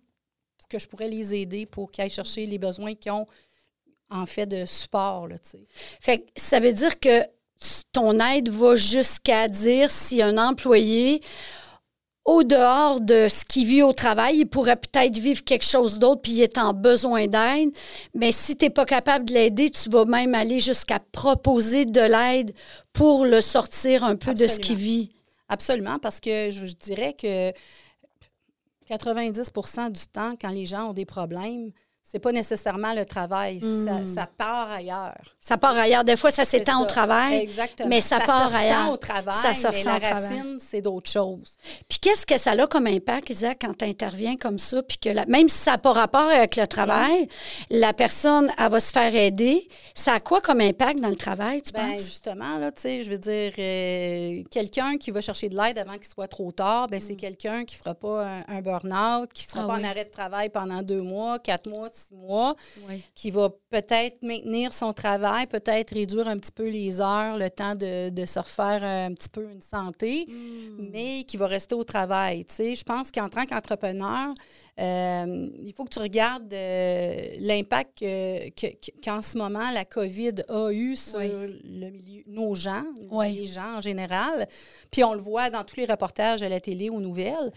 que 0.69 0.79
je 0.79 0.89
pourrais 0.89 1.09
les 1.09 1.35
aider 1.35 1.67
pour 1.67 1.91
qu'ils 1.91 2.03
aillent 2.03 2.11
chercher 2.11 2.47
les 2.47 2.59
besoins 2.59 2.95
qu'ils 2.95 3.13
ont 3.13 3.27
en 4.11 4.27
fait 4.27 4.47
de 4.47 4.65
support. 4.67 5.29
Là, 5.29 5.39
tu 5.39 5.51
sais. 5.51 5.67
Fait 6.01 6.19
que 6.19 6.25
ça 6.37 6.61
veut 6.61 6.73
dire 6.73 6.99
que 6.99 7.23
ton 7.93 8.19
aide 8.19 8.49
va 8.49 8.75
jusqu'à 8.77 9.49
dire 9.49 9.91
si 9.91 10.23
un 10.23 10.39
employé, 10.39 11.23
au 12.25 12.45
dehors 12.45 13.01
de 13.01 13.29
ce 13.29 13.45
qu'il 13.45 13.67
vit 13.67 13.83
au 13.83 13.93
travail, 13.93 14.39
il 14.39 14.47
pourrait 14.47 14.77
peut-être 14.77 15.19
vivre 15.19 15.43
quelque 15.43 15.65
chose 15.65 15.99
d'autre 15.99 16.21
puis 16.23 16.33
il 16.33 16.43
est 16.43 16.59
en 16.59 16.73
besoin 16.75 17.27
d'aide. 17.27 17.71
Mais 18.15 18.31
si 18.31 18.57
tu 18.57 18.67
n'es 18.67 18.71
pas 18.71 18.85
capable 18.85 19.25
de 19.25 19.33
l'aider, 19.33 19.71
tu 19.71 19.89
vas 19.89 20.05
même 20.05 20.35
aller 20.35 20.61
jusqu'à 20.61 21.01
proposer 21.13 21.87
de 21.87 22.01
l'aide 22.01 22.53
pour 22.93 23.25
le 23.25 23.41
sortir 23.41 24.05
un 24.05 24.17
peu 24.17 24.35
de 24.35 24.47
ce 24.47 24.61
qu'il 24.61 24.77
vit. 24.77 25.11
Absolument, 25.49 25.99
parce 25.99 26.21
que 26.21 26.51
je, 26.51 26.67
je 26.67 26.75
dirais 26.75 27.15
que 27.15 27.53
90% 28.89 29.91
du 29.91 30.07
temps, 30.07 30.35
quand 30.41 30.51
les 30.51 30.67
gens 30.67 30.91
ont 30.91 30.93
des 30.93 31.07
problèmes, 31.07 31.73
c'est 32.03 32.19
pas 32.19 32.33
nécessairement 32.33 32.93
le 32.93 33.05
travail, 33.05 33.61
ça, 33.61 34.05
ça 34.05 34.27
part 34.27 34.69
ailleurs. 34.71 35.15
Ça 35.39 35.57
part 35.57 35.77
ailleurs. 35.77 36.03
Des 36.03 36.17
fois, 36.17 36.33
ça 36.33 36.45
s'étend 36.45 36.81
au 36.81 36.89
ça. 36.89 36.89
travail. 36.95 37.37
Exactement. 37.39 37.89
mais 37.89 38.01
ça 38.01 38.21
se 38.21 38.27
part 38.27 38.53
ailleurs. 38.53 38.91
au 38.91 38.97
travail, 38.97 39.35
Ça 39.41 39.55
se 39.55 39.63
mais 39.63 39.69
ressent 39.69 39.91
la 39.91 39.97
au 39.97 40.01
travail. 40.01 40.23
racine, 40.39 40.59
c'est 40.61 40.83
d'autres 40.83 41.09
choses. 41.11 41.57
Puis 41.89 41.99
qu'est-ce 42.01 42.27
que 42.27 42.37
ça 42.37 42.51
a 42.53 42.67
comme 42.67 42.89
impact, 42.89 43.31
Isaac, 43.31 43.59
quand 43.61 43.79
tu 43.79 43.85
interviens 43.85 44.35
comme 44.37 44.59
ça, 44.59 44.83
puis 44.83 44.97
que 44.99 45.09
la- 45.09 45.25
même 45.27 45.49
si 45.49 45.59
ça 45.59 45.73
n'a 45.73 45.79
pas 45.79 45.93
rapport 45.93 46.29
avec 46.29 46.57
le 46.57 46.67
travail, 46.67 47.29
la 47.71 47.93
personne, 47.93 48.51
elle 48.59 48.71
va 48.71 48.81
se 48.81 48.91
faire 48.91 49.15
aider. 49.15 49.69
Ça 49.95 50.15
a 50.15 50.21
quoi 50.21 50.41
comme 50.41 50.61
impact 50.61 50.99
dans 51.01 51.11
le 51.11 51.17
travail, 51.17 51.63
tu 51.63 51.71
Ben, 51.73 51.93
penses? 51.93 52.03
justement, 52.07 52.57
là, 52.59 52.73
tu 52.73 52.81
sais, 52.83 53.03
je 53.05 53.11
veux 53.11 53.19
dire, 53.19 53.53
euh, 53.57 54.43
quelqu'un 54.51 54.99
qui 54.99 55.13
va 55.13 55.21
chercher 55.21 55.49
de 55.49 55.57
l'aide 55.57 55.79
avant 55.79 55.95
qu'il 55.95 56.09
soit 56.13 56.27
trop 56.29 56.51
tard, 56.51 56.89
ben, 56.89 57.01
c'est 57.01 57.15
quelqu'un 57.17 57.65
qui 57.65 57.77
ne 57.77 57.79
fera 57.79 57.95
pas 57.95 58.25
un, 58.27 58.45
un 58.49 58.61
burn-out, 58.63 59.33
qui 59.33 59.47
ne 59.47 59.51
sera. 59.53 59.63
Ah 59.65 59.67
pas 59.69 59.75
oui. 59.75 59.81
en 59.87 59.89
arrêt 59.91 60.05
de 60.07 60.11
travail 60.11 60.49
pendant 60.49 60.83
deux 60.83 61.03
mois, 61.03 61.39
quatre 61.39 61.69
mois, 61.69 61.89
six 62.01 62.15
mois, 62.15 62.55
Oui. 62.89 63.03
qui 63.15 63.31
va 63.31 63.51
peut-être 63.71 64.23
maintenir 64.23 64.73
son 64.73 64.93
travail, 64.93 65.47
peut-être 65.47 65.93
réduire 65.95 66.29
un 66.29 66.39
petit 66.39 66.53
peu 66.53 66.69
les 66.69 67.01
heures, 67.01 67.37
le 67.37 67.51
temps 67.51 67.75
de, 67.75 68.09
de 68.11 68.27
se 68.27 68.39
refaire 68.39 68.83
un 68.83 69.13
petit 69.15 69.29
peu 69.29 69.45
une 69.51 69.63
santé, 69.63 70.27
Mm. 70.29 70.89
mais 70.93 71.25
qui 71.25 71.37
va 71.37 71.47
rester 71.47 71.75
au 71.75 71.85
travail. 71.85 72.45
Tu 72.45 72.55
sais, 72.55 72.75
je 72.75 72.83
pense 72.85 73.11
qu'en 73.11 73.29
tant 73.29 73.45
qu'entrepreneur, 73.47 74.35
euh, 74.81 75.49
il 75.63 75.73
faut 75.75 75.85
que 75.85 75.91
tu 75.91 75.99
regardes 75.99 76.53
euh, 76.53 77.35
l'impact 77.39 77.99
que- 77.99 78.49
que- 78.51 78.77
qu'en 79.05 79.21
ce 79.23 79.37
moment 79.37 79.71
la 79.73 79.85
COVID 79.85 80.35
a 80.49 80.71
eu 80.73 80.97
sur 80.97 81.19
Oui. 81.19 81.31
le 81.65 81.91
milieu, 81.91 82.23
nos 82.27 82.55
gens, 82.55 82.85
Oui. 83.11 83.33
les 83.35 83.47
gens 83.47 83.77
en 83.77 83.81
général. 83.81 84.47
Puis 84.91 85.05
on 85.05 85.13
le 85.15 85.21
voit 85.21 85.51
dans 85.51 85.65
tous 85.65 85.77
les 85.77 85.85
reportages 85.87 86.43
à 86.43 86.49
la 86.49 86.61
télé, 86.61 86.89
aux 86.91 87.01
nouvelles. 87.01 87.51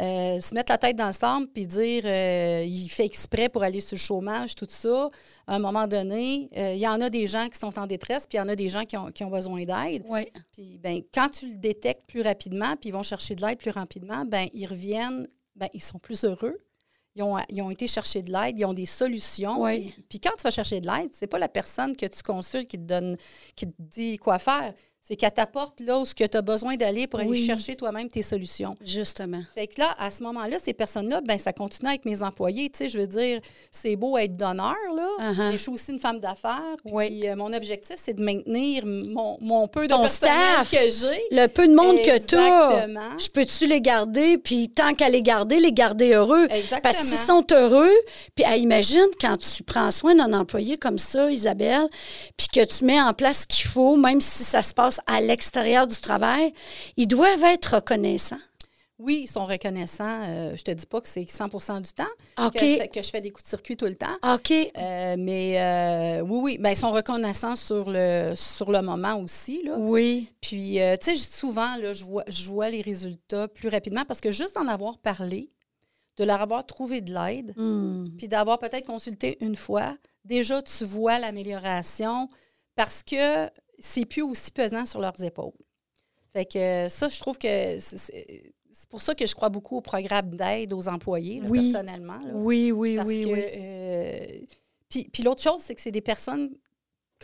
Euh, 0.00 0.40
se 0.40 0.54
mettre 0.54 0.72
la 0.72 0.78
tête 0.78 0.96
dans 0.96 1.06
le 1.06 1.12
sable 1.12 1.46
puis 1.46 1.68
dire 1.68 2.02
euh, 2.04 2.64
il 2.66 2.88
fait 2.88 3.04
exprès 3.04 3.48
pour 3.48 3.62
aller 3.62 3.80
sur 3.80 3.94
le 3.94 4.00
chômage, 4.00 4.56
tout 4.56 4.66
ça. 4.68 5.08
À 5.46 5.54
un 5.54 5.60
moment 5.60 5.86
donné, 5.86 6.50
euh, 6.56 6.74
il 6.74 6.80
y 6.80 6.88
en 6.88 7.00
a 7.00 7.08
des 7.08 7.28
gens 7.28 7.48
qui 7.48 7.58
sont 7.58 7.78
en 7.78 7.86
détresse, 7.86 8.26
puis 8.26 8.36
il 8.36 8.40
y 8.40 8.42
en 8.42 8.48
a 8.48 8.56
des 8.56 8.68
gens 8.68 8.84
qui 8.84 8.96
ont, 8.96 9.12
qui 9.12 9.22
ont 9.22 9.30
besoin 9.30 9.62
d'aide. 9.62 10.02
Oui. 10.08 10.26
Puis 10.52 10.78
ben, 10.78 11.00
quand 11.12 11.28
tu 11.28 11.48
le 11.48 11.54
détectes 11.54 12.08
plus 12.08 12.22
rapidement, 12.22 12.74
puis 12.76 12.88
ils 12.88 12.92
vont 12.92 13.04
chercher 13.04 13.36
de 13.36 13.46
l'aide 13.46 13.58
plus 13.58 13.70
rapidement, 13.70 14.24
ben, 14.24 14.48
ils 14.52 14.66
reviennent, 14.66 15.28
ben, 15.54 15.68
ils 15.72 15.82
sont 15.82 16.00
plus 16.00 16.24
heureux. 16.24 16.58
Ils 17.14 17.22
ont, 17.22 17.38
ils 17.48 17.62
ont 17.62 17.70
été 17.70 17.86
chercher 17.86 18.22
de 18.22 18.32
l'aide, 18.32 18.58
ils 18.58 18.64
ont 18.64 18.74
des 18.74 18.86
solutions. 18.86 19.62
Oui. 19.62 19.94
Puis 20.08 20.18
quand 20.18 20.32
tu 20.36 20.42
vas 20.42 20.50
chercher 20.50 20.80
de 20.80 20.88
l'aide, 20.88 21.10
c'est 21.12 21.28
pas 21.28 21.38
la 21.38 21.48
personne 21.48 21.96
que 21.96 22.06
tu 22.06 22.20
consultes 22.24 22.68
qui 22.68 22.78
te 22.78 22.82
donne, 22.82 23.16
qui 23.54 23.68
te 23.68 23.74
dit 23.78 24.18
quoi 24.18 24.40
faire. 24.40 24.74
C'est 25.06 25.16
qu'elle 25.16 25.32
t'apporte 25.32 25.80
là 25.80 25.98
où 25.98 26.04
tu 26.06 26.22
as 26.32 26.40
besoin 26.42 26.76
d'aller 26.76 27.06
pour 27.06 27.20
aller 27.20 27.28
Oui. 27.28 27.44
chercher 27.44 27.76
toi-même 27.76 28.08
tes 28.08 28.22
solutions. 28.22 28.74
Justement. 28.82 29.42
Fait 29.54 29.66
que 29.66 29.78
là, 29.78 29.94
à 29.98 30.10
ce 30.10 30.22
moment-là, 30.22 30.56
ces 30.64 30.72
personnes-là, 30.72 31.20
ben 31.20 31.36
ça 31.38 31.52
continue 31.52 31.90
avec 31.90 32.06
mes 32.06 32.22
employés. 32.22 32.70
Tu 32.70 32.78
sais, 32.78 32.88
je 32.88 32.98
veux 32.98 33.06
dire, 33.06 33.40
c'est 33.70 33.96
beau 33.96 34.16
être 34.16 34.34
donneur, 34.34 34.74
là, 34.96 35.08
Uh-huh. 35.20 35.46
mais 35.50 35.52
je 35.52 35.56
suis 35.58 35.70
aussi 35.70 35.92
une 35.92 35.98
femme 35.98 36.20
d'affaires. 36.20 36.62
Puis 36.82 36.94
Oui. 36.94 37.28
euh, 37.28 37.36
mon 37.36 37.52
objectif, 37.52 37.96
c'est 37.98 38.14
de 38.14 38.22
maintenir 38.24 38.84
mon, 38.86 39.36
mon 39.42 39.68
peu 39.68 39.82
de 39.86 39.92
Ton 39.92 40.08
staff. 40.08 40.70
que 40.70 40.76
j'ai. 40.78 41.20
Le 41.30 41.48
peu 41.48 41.68
de 41.68 41.74
monde 41.74 41.98
que 41.98 42.18
tu 42.18 42.34
as, 42.36 42.70
Exactement. 42.70 43.18
je 43.18 43.28
peux-tu 43.28 43.66
les 43.66 43.82
garder, 43.82 44.38
puis 44.38 44.70
tant 44.70 44.94
qu'à 44.94 45.10
les 45.10 45.20
garder, 45.22 45.60
les 45.60 45.72
garder 45.72 46.14
heureux? 46.14 46.46
Exactement. 46.48 46.80
Parce 46.80 46.98
qu'ils 46.98 47.08
sont 47.26 47.44
heureux, 47.52 47.92
puis 48.34 48.44
ah, 48.48 48.56
imagine 48.56 49.04
quand 49.20 49.36
tu 49.36 49.62
prends 49.64 49.90
soin 49.90 50.14
d'un 50.14 50.32
employé 50.32 50.78
comme 50.78 50.98
ça, 50.98 51.30
Isabelle, 51.30 51.88
puis 52.38 52.46
que 52.48 52.64
tu 52.64 52.84
mets 52.86 53.00
en 53.00 53.12
place 53.12 53.42
ce 53.42 53.46
qu'il 53.46 53.66
faut, 53.68 53.96
même 53.96 54.22
si 54.22 54.42
ça 54.44 54.62
se 54.62 54.72
passe 54.72 54.93
à 55.06 55.20
l'extérieur 55.20 55.86
du 55.86 55.96
travail, 56.00 56.52
ils 56.96 57.06
doivent 57.06 57.44
être 57.44 57.76
reconnaissants. 57.76 58.38
Oui, 59.00 59.22
ils 59.24 59.26
sont 59.26 59.44
reconnaissants. 59.44 60.22
Euh, 60.28 60.56
je 60.56 60.62
te 60.62 60.70
dis 60.70 60.86
pas 60.86 61.00
que 61.00 61.08
c'est 61.08 61.22
100% 61.22 61.82
du 61.82 61.92
temps 61.92 62.04
OK. 62.38 62.52
que, 62.52 62.86
que 62.86 63.02
je 63.02 63.10
fais 63.10 63.20
des 63.20 63.30
coups 63.30 63.42
de 63.42 63.48
circuit 63.48 63.76
tout 63.76 63.86
le 63.86 63.96
temps. 63.96 64.14
OK. 64.34 64.52
Euh, 64.52 65.16
mais 65.18 65.60
euh, 65.60 66.20
oui, 66.22 66.38
oui, 66.42 66.58
ben, 66.58 66.70
ils 66.70 66.76
sont 66.76 66.92
reconnaissants 66.92 67.56
sur 67.56 67.90
le, 67.90 68.34
sur 68.36 68.70
le 68.70 68.80
moment 68.82 69.18
aussi. 69.20 69.64
Là. 69.64 69.74
Oui. 69.78 70.30
Puis, 70.40 70.80
euh, 70.80 70.96
tu 70.96 71.10
sais, 71.10 71.16
souvent, 71.16 71.76
là, 71.76 71.92
je, 71.92 72.04
vois, 72.04 72.22
je 72.28 72.48
vois 72.48 72.70
les 72.70 72.82
résultats 72.82 73.48
plus 73.48 73.68
rapidement 73.68 74.04
parce 74.06 74.20
que 74.20 74.30
juste 74.30 74.54
d'en 74.54 74.68
avoir 74.68 74.96
parlé, 74.98 75.50
de 76.16 76.22
leur 76.24 76.40
avoir 76.40 76.64
trouvé 76.64 77.00
de 77.00 77.12
l'aide, 77.12 77.52
Hmm. 77.56 78.04
puis 78.16 78.28
d'avoir 78.28 78.60
peut-être 78.60 78.86
consulté 78.86 79.36
une 79.40 79.56
fois, 79.56 79.96
déjà, 80.24 80.62
tu 80.62 80.84
vois 80.84 81.18
l'amélioration 81.18 82.28
parce 82.76 83.02
que 83.02 83.50
c'est 83.78 84.04
plus 84.06 84.22
aussi 84.22 84.50
pesant 84.50 84.86
sur 84.86 85.00
leurs 85.00 85.22
épaules. 85.22 85.52
Fait 86.32 86.44
que 86.46 86.58
euh, 86.58 86.88
ça, 86.88 87.08
je 87.08 87.18
trouve 87.20 87.38
que 87.38 87.78
c'est- 87.78 88.52
pour 88.90 89.00
ça 89.00 89.14
que 89.14 89.24
je 89.26 89.34
crois 89.34 89.48
beaucoup 89.50 89.76
au 89.76 89.80
programme 89.80 90.34
d'aide 90.36 90.72
aux 90.72 90.88
employés, 90.88 91.40
là, 91.40 91.46
Oui. 91.48 91.70
personnellement. 91.72 92.18
là. 92.18 92.32
Oui, 92.34 92.72
oui, 92.72 92.96
Parce 92.96 93.08
oui, 93.08 93.20
que, 93.22 93.28
oui. 93.28 93.42
euh, 93.56 94.26
puis, 94.88 95.04
puis 95.12 95.22
l'autre 95.22 95.42
chose, 95.42 95.60
c'est 95.62 95.74
que 95.74 95.80
c'est 95.80 95.92
des 95.92 96.00
personnes 96.00 96.50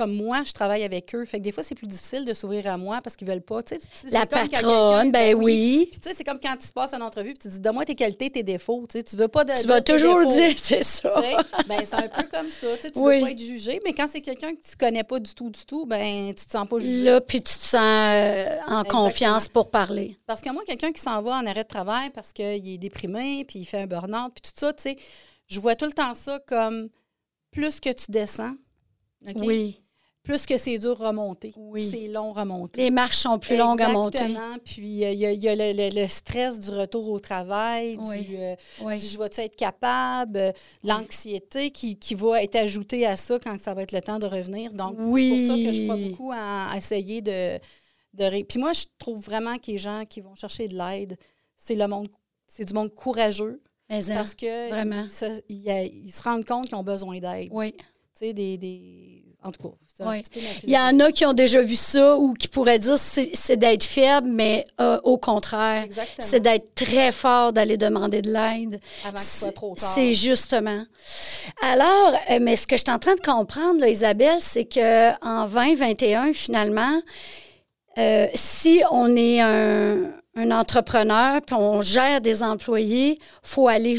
comme 0.00 0.14
moi, 0.14 0.42
je 0.46 0.52
travaille 0.52 0.82
avec 0.82 1.14
eux. 1.14 1.26
Fait 1.26 1.38
que 1.38 1.44
des 1.44 1.52
fois, 1.52 1.62
c'est 1.62 1.74
plus 1.74 1.86
difficile 1.86 2.24
de 2.24 2.32
s'ouvrir 2.32 2.66
à 2.68 2.78
moi 2.78 3.00
parce 3.02 3.16
qu'ils 3.16 3.28
veulent 3.28 3.42
pas. 3.42 3.62
Tu 3.62 3.74
sais, 3.74 3.80
c'est 3.92 4.10
La 4.12 4.24
comme 4.24 4.48
patronne, 4.48 5.12
ben 5.12 5.34
oui. 5.34 5.90
Sais, 6.02 6.14
c'est 6.14 6.24
comme 6.24 6.40
quand 6.40 6.56
tu 6.56 6.68
passes 6.72 6.94
en 6.94 7.00
entrevue 7.02 7.34
puis 7.34 7.38
tu 7.40 7.48
dis 7.48 7.60
Donne-moi 7.60 7.84
tes 7.84 7.94
qualités, 7.94 8.30
tes 8.30 8.42
défauts. 8.42 8.86
Tu 8.90 9.02
veux 9.16 9.28
pas 9.28 9.44
de. 9.44 9.52
Tu 9.60 9.66
vas 9.66 9.82
toujours 9.82 10.20
défauts. 10.20 10.32
dire, 10.32 10.54
c'est 10.62 10.82
ça. 10.82 11.10
Ben, 11.68 11.80
c'est 11.84 11.94
un 11.96 12.08
peu 12.08 12.22
comme 12.32 12.48
ça. 12.48 12.66
Tu 12.78 12.90
Oui. 12.96 13.16
veux 13.16 13.20
pas 13.26 13.30
être 13.32 13.38
jugé, 13.38 13.78
mais 13.84 13.92
quand 13.92 14.06
c'est 14.10 14.22
quelqu'un 14.22 14.54
que 14.54 14.60
tu 14.62 14.74
connais 14.78 15.04
pas 15.04 15.20
du 15.20 15.34
tout, 15.34 15.50
du 15.50 15.66
tout, 15.66 15.84
ben 15.84 16.32
tu 16.34 16.46
te 16.46 16.50
sens 16.50 16.66
pas 16.66 16.78
jugé. 16.78 17.02
Là, 17.02 17.20
puis 17.20 17.42
tu 17.42 17.52
te 17.54 17.62
sens 17.64 17.74
euh, 17.74 18.44
en 18.66 18.80
Exactement. 18.80 18.84
confiance 18.84 19.48
pour 19.48 19.70
parler. 19.70 20.16
Parce 20.26 20.40
que 20.40 20.50
moi, 20.50 20.62
quelqu'un 20.66 20.92
qui 20.92 21.02
s'en 21.02 21.20
va 21.20 21.32
en 21.32 21.46
arrêt 21.46 21.64
de 21.64 21.68
travail 21.68 22.08
parce 22.10 22.32
qu'il 22.32 22.66
est 22.68 22.78
déprimé, 22.78 23.44
puis 23.46 23.58
il 23.58 23.64
fait 23.66 23.82
un 23.82 23.86
burn-out, 23.86 24.32
puis 24.34 24.50
tout 24.50 24.58
ça, 24.58 24.72
tu 24.72 24.82
sais, 24.82 24.96
je 25.48 25.60
vois 25.60 25.76
tout 25.76 25.84
le 25.86 25.92
temps 25.92 26.14
ça 26.14 26.38
comme 26.46 26.88
plus 27.50 27.80
que 27.80 27.90
tu 27.90 28.06
descends? 28.08 28.54
Oui. 29.36 29.79
Plus 30.22 30.44
que 30.46 30.58
c'est 30.58 30.78
dur 30.78 30.98
remonter. 30.98 31.52
Oui. 31.56 31.88
C'est 31.90 32.06
long 32.08 32.30
remonter. 32.30 32.82
Les 32.82 32.90
marches 32.90 33.16
sont 33.18 33.38
plus 33.38 33.56
longues 33.56 33.80
à 33.80 33.88
monter. 33.88 34.18
Exactement. 34.18 34.56
Puis 34.64 35.04
euh, 35.04 35.10
il 35.12 35.18
y 35.18 35.26
a, 35.26 35.32
il 35.32 35.42
y 35.42 35.48
a 35.48 35.54
le, 35.56 35.72
le- 35.72 36.00
le 36.02 36.06
stress 36.08 36.60
du 36.60 36.70
retour 36.70 37.08
au 37.08 37.18
travail, 37.18 37.98
Oui. 38.02 38.24
du, 38.26 38.36
euh, 38.36 38.54
Oui. 38.82 38.96
du 38.98 39.06
je 39.06 39.18
vais-tu 39.18 39.40
être 39.40 39.56
capable, 39.56 40.36
euh, 40.36 40.52
l'anxiété 40.84 41.70
qui, 41.70 41.96
qui 41.96 42.14
va 42.14 42.42
être 42.42 42.56
ajoutée 42.56 43.06
à 43.06 43.16
ça 43.16 43.38
quand 43.38 43.58
ça 43.60 43.72
va 43.74 43.82
être 43.82 43.92
le 43.92 44.00
temps 44.02 44.18
de 44.18 44.26
revenir. 44.26 44.72
Donc, 44.72 44.96
Oui. 44.98 45.30
c'est 45.30 45.46
pour 45.46 45.56
ça 45.56 45.62
que 45.64 45.72
je 45.76 45.82
crois 45.84 45.96
beaucoup 45.96 46.32
à, 46.32 46.70
à 46.72 46.76
essayer 46.76 47.22
de, 47.22 47.58
de... 48.14 48.24
ré- 48.24 48.44
Puis 48.44 48.58
moi, 48.58 48.72
je 48.72 48.84
trouve 48.98 49.20
vraiment 49.24 49.56
que 49.56 49.70
les 49.70 49.78
gens 49.78 50.04
qui 50.08 50.20
vont 50.20 50.34
chercher 50.34 50.68
de 50.68 50.76
l'aide, 50.76 51.16
c'est 51.56 51.74
le 51.76 51.86
monde, 51.88 52.08
c'est 52.46 52.64
du 52.66 52.74
monde 52.74 52.94
courageux 52.94 53.62
Mais, 53.88 54.10
hein, 54.10 54.14
parce 54.14 54.34
que 54.34 54.68
vraiment. 54.68 55.04
ils 55.04 55.10
se, 55.10 55.40
ils- 55.48 56.02
ils 56.04 56.12
se 56.12 56.22
rendent 56.22 56.44
compte 56.44 56.66
qu'ils 56.68 56.76
ont 56.76 56.82
besoin 56.84 57.18
d'aide. 57.20 57.48
Oui. 57.52 57.72
Tu 57.72 58.26
sais, 58.26 58.32
des, 58.34 58.58
des- 58.58 59.24
en 59.42 59.52
tout 59.52 59.62
cas, 59.62 59.74
Ouais. 60.04 60.22
Il 60.64 60.70
y 60.70 60.78
en 60.78 60.98
a 61.00 61.12
qui 61.12 61.26
ont 61.26 61.34
déjà 61.34 61.60
vu 61.60 61.74
ça 61.76 62.16
ou 62.16 62.32
qui 62.32 62.48
pourraient 62.48 62.78
dire 62.78 62.96
c'est 62.96 63.56
d'être 63.56 63.84
faible, 63.84 64.28
mais 64.28 64.64
euh, 64.80 64.98
au 65.04 65.18
contraire, 65.18 65.84
c'est 66.18 66.40
d'être 66.40 66.74
très 66.74 67.12
fort 67.12 67.52
d'aller 67.52 67.76
demander 67.76 68.22
de 68.22 68.30
l'aide. 68.30 68.80
Avant 69.04 69.18
que 69.18 69.20
ce 69.20 69.38
soit 69.40 69.52
trop 69.52 69.74
tard. 69.74 69.92
C'est 69.94 70.14
justement. 70.14 70.84
Alors, 71.62 72.18
euh, 72.30 72.38
mais 72.40 72.56
ce 72.56 72.66
que 72.66 72.76
je 72.76 72.82
suis 72.82 72.90
en 72.92 72.98
train 72.98 73.14
de 73.14 73.20
comprendre, 73.20 73.80
là, 73.80 73.88
Isabelle, 73.88 74.38
c'est 74.40 74.64
que 74.64 75.10
en 75.22 75.46
2021, 75.46 76.32
finalement, 76.32 77.02
euh, 77.98 78.26
si 78.34 78.82
on 78.90 79.14
est 79.16 79.40
un, 79.42 80.12
un 80.36 80.50
entrepreneur 80.50 81.42
puis 81.42 81.56
on 81.56 81.82
gère 81.82 82.22
des 82.22 82.42
employés, 82.42 83.18
faut 83.42 83.68
aller 83.68 83.96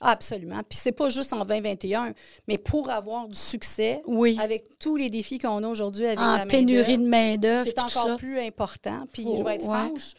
Absolument. 0.00 0.60
Puis 0.68 0.78
c'est 0.82 0.92
pas 0.92 1.08
juste 1.08 1.32
en 1.32 1.44
2021, 1.44 2.14
mais 2.48 2.58
pour 2.58 2.90
avoir 2.90 3.28
du 3.28 3.36
succès, 3.38 4.02
Oui. 4.06 4.36
avec 4.40 4.78
tous 4.78 4.96
les 4.96 5.08
défis 5.08 5.38
qu'on 5.38 5.62
a 5.62 5.68
aujourd'hui 5.68 6.06
avec 6.06 6.18
En 6.18 6.36
la 6.38 6.46
pénurie 6.46 6.98
de 6.98 7.06
main-d'œuvre. 7.06 7.64
c'est 7.64 7.74
tout 7.74 7.80
encore 7.80 8.06
ça. 8.08 8.16
plus 8.16 8.38
important. 8.40 9.06
Puis 9.12 9.22
Faut- 9.22 9.36
je 9.36 9.44
vais 9.44 9.54
être 9.54 9.66
ouais. 9.68 9.88
franche, 9.88 10.14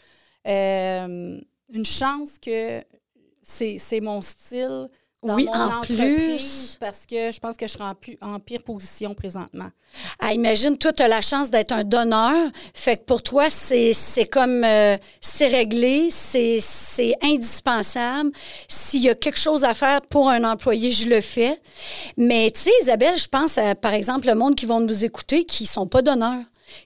euh, 0.48 1.40
une 1.74 1.86
chance 1.86 2.40
que 2.40 2.84
c'est 3.42 3.78
c'est 3.78 4.00
mon 4.02 4.22
style 4.22 4.88
dans 5.26 5.36
Oui, 5.36 5.46
mon 5.46 5.54
en 5.54 5.78
entreprise 5.80 5.98
plus. 5.98 6.78
parce 6.80 7.06
que 7.06 7.32
je 7.32 7.40
pense 7.40 7.58
que 7.58 7.68
je 7.68 7.72
serai 7.74 7.84
en, 7.84 7.96
plus, 7.96 8.18
en 8.22 8.40
pire 8.40 8.64
position 8.64 9.14
présentement. 9.14 9.70
Ah, 10.20 10.34
imagine, 10.34 10.78
toi, 10.78 10.92
tu 10.94 11.04
as 11.04 11.08
la 11.08 11.22
chance 11.22 11.50
d'être 11.50 11.72
un 11.72 11.84
donneur. 11.84 12.34
Fait 12.74 12.98
que 12.98 13.04
pour 13.04 13.22
toi, 13.22 13.50
c'est 13.50 13.94
comme. 14.32 14.64
euh, 14.64 14.98
c'est 15.22 15.48
réglé, 15.48 16.10
c'est 16.12 16.60
indispensable. 17.22 18.32
S'il 18.68 19.02
y 19.04 19.10
a 19.10 19.16
quelque 19.16 19.40
chose 19.40 19.64
à 19.64 19.74
faire 19.74 20.02
pour 20.02 20.30
un 20.30 20.44
employé, 20.44 20.92
je 20.92 21.08
le 21.08 21.22
fais. 21.22 21.60
Mais, 22.18 22.52
tu 22.54 22.62
sais, 22.62 22.72
Isabelle, 22.82 23.18
je 23.18 23.28
pense, 23.28 23.58
à, 23.58 23.76
par 23.76 23.94
exemple, 23.94 24.28
le 24.28 24.36
monde 24.36 24.56
qui 24.56 24.66
vont 24.66 24.80
nous 24.80 25.06
écouter 25.06 25.46
qui 25.46 25.66
sont 25.66 25.88
pas 25.88 26.02
donneurs, 26.02 26.44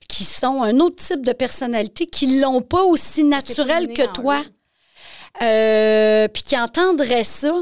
qui 0.08 0.24
sont 0.24 0.62
un 0.64 0.80
autre 0.80 0.98
type 1.04 1.26
de 1.26 1.34
personnalité, 1.34 2.06
qui 2.06 2.40
l'ont 2.40 2.62
pas 2.62 2.84
aussi 2.84 3.24
naturel 3.24 3.94
que 3.94 4.06
toi. 4.14 4.42
Euh, 5.42 6.28
puis 6.28 6.44
qui 6.44 6.58
entendraient 6.58 7.24
ça. 7.24 7.54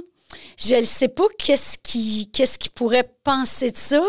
Je 0.57 0.75
ne 0.75 0.81
sais 0.83 1.07
pas 1.07 1.25
qu'est-ce 1.39 1.77
qui, 1.77 2.29
qu'est-ce 2.31 2.57
qui 2.59 2.69
pourrait 2.69 3.09
penser 3.23 3.71
de 3.71 3.77
ça. 3.77 4.01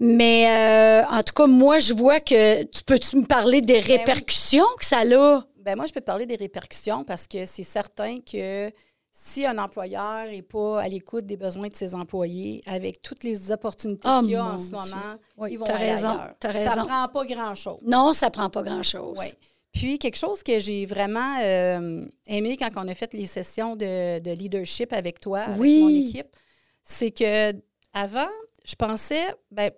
Mais 0.00 0.48
euh, 0.48 1.04
en 1.10 1.22
tout 1.22 1.32
cas, 1.34 1.46
moi, 1.46 1.78
je 1.78 1.92
vois 1.92 2.20
que 2.20 2.62
tu 2.64 2.84
peux-tu 2.84 3.16
me 3.16 3.26
parler 3.26 3.60
des 3.60 3.74
Ben 3.80 3.84
oui. 3.86 3.96
répercussions 3.98 4.66
que 4.78 4.84
ça 4.86 5.00
a? 5.00 5.42
Ben 5.64 5.76
moi, 5.76 5.86
je 5.86 5.92
peux 5.92 6.00
parler 6.00 6.24
des 6.26 6.36
répercussions 6.36 7.04
parce 7.04 7.26
que 7.26 7.44
c'est 7.44 7.62
certain 7.64 8.20
que 8.20 8.70
si 9.12 9.44
un 9.44 9.58
employeur 9.58 10.26
n'est 10.26 10.42
pas 10.42 10.80
à 10.80 10.88
l'écoute 10.88 11.26
des 11.26 11.36
besoins 11.36 11.66
de 11.68 11.74
ses 11.74 11.94
employés, 11.94 12.62
avec 12.66 13.02
toutes 13.02 13.24
les 13.24 13.50
opportunités 13.50 14.08
Oh, 14.08 14.20
qu'il 14.20 14.30
y 14.30 14.36
a 14.36 14.44
en 14.44 14.56
ce 14.56 14.64
Dieu. 14.68 14.72
moment, 14.76 15.16
Oui, 15.36 15.48
ils 15.52 15.58
vont 15.58 15.64
t'as 15.64 15.74
aller 15.74 15.90
raison, 15.90 16.08
ailleurs. 16.10 16.34
t'as 16.38 16.52
Ça 16.52 16.70
raison. 16.70 16.86
prend 16.86 17.08
pas 17.08 17.24
grand-chose. 17.26 17.78
Non, 17.84 18.12
ça 18.12 18.30
prend 18.30 18.48
pas 18.48 18.62
grand-chose. 18.62 19.16
Oui. 19.18 19.26
Puis, 19.72 19.98
quelque 19.98 20.16
chose 20.16 20.42
que 20.42 20.58
j'ai 20.60 20.86
vraiment 20.86 21.38
euh, 21.40 22.06
aimé 22.26 22.56
quand 22.56 22.70
on 22.76 22.88
a 22.88 22.94
fait 22.94 23.12
les 23.14 23.26
sessions 23.26 23.76
de, 23.76 24.18
de 24.20 24.30
leadership 24.32 24.92
avec 24.92 25.20
toi, 25.20 25.40
avec 25.40 25.60
Oui. 25.60 25.80
mon 25.80 25.88
équipe, 25.88 26.34
c'est 26.82 27.10
que 27.10 27.52
avant, 27.92 28.28
je 28.64 28.74
pensais, 28.74 29.26
ben, 29.50 29.70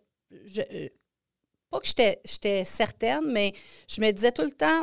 je, 0.47 0.63
euh, 0.63 0.89
pas 1.71 1.81
que 1.81 1.87
j'étais- 1.87 2.21
j'étais 2.25 2.65
certaine, 2.65 3.27
mais 3.31 3.53
je 3.89 4.01
me 4.01 4.11
disais 4.11 4.33
tout 4.33 4.43
le 4.43 4.53
temps, 4.53 4.83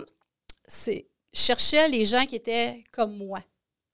c'est, 0.68 1.08
cherchais 1.34 1.88
les 1.90 2.06
gens 2.06 2.26
qui 2.26 2.36
étaient 2.36 2.84
comme 2.92 3.18
moi. 3.18 3.40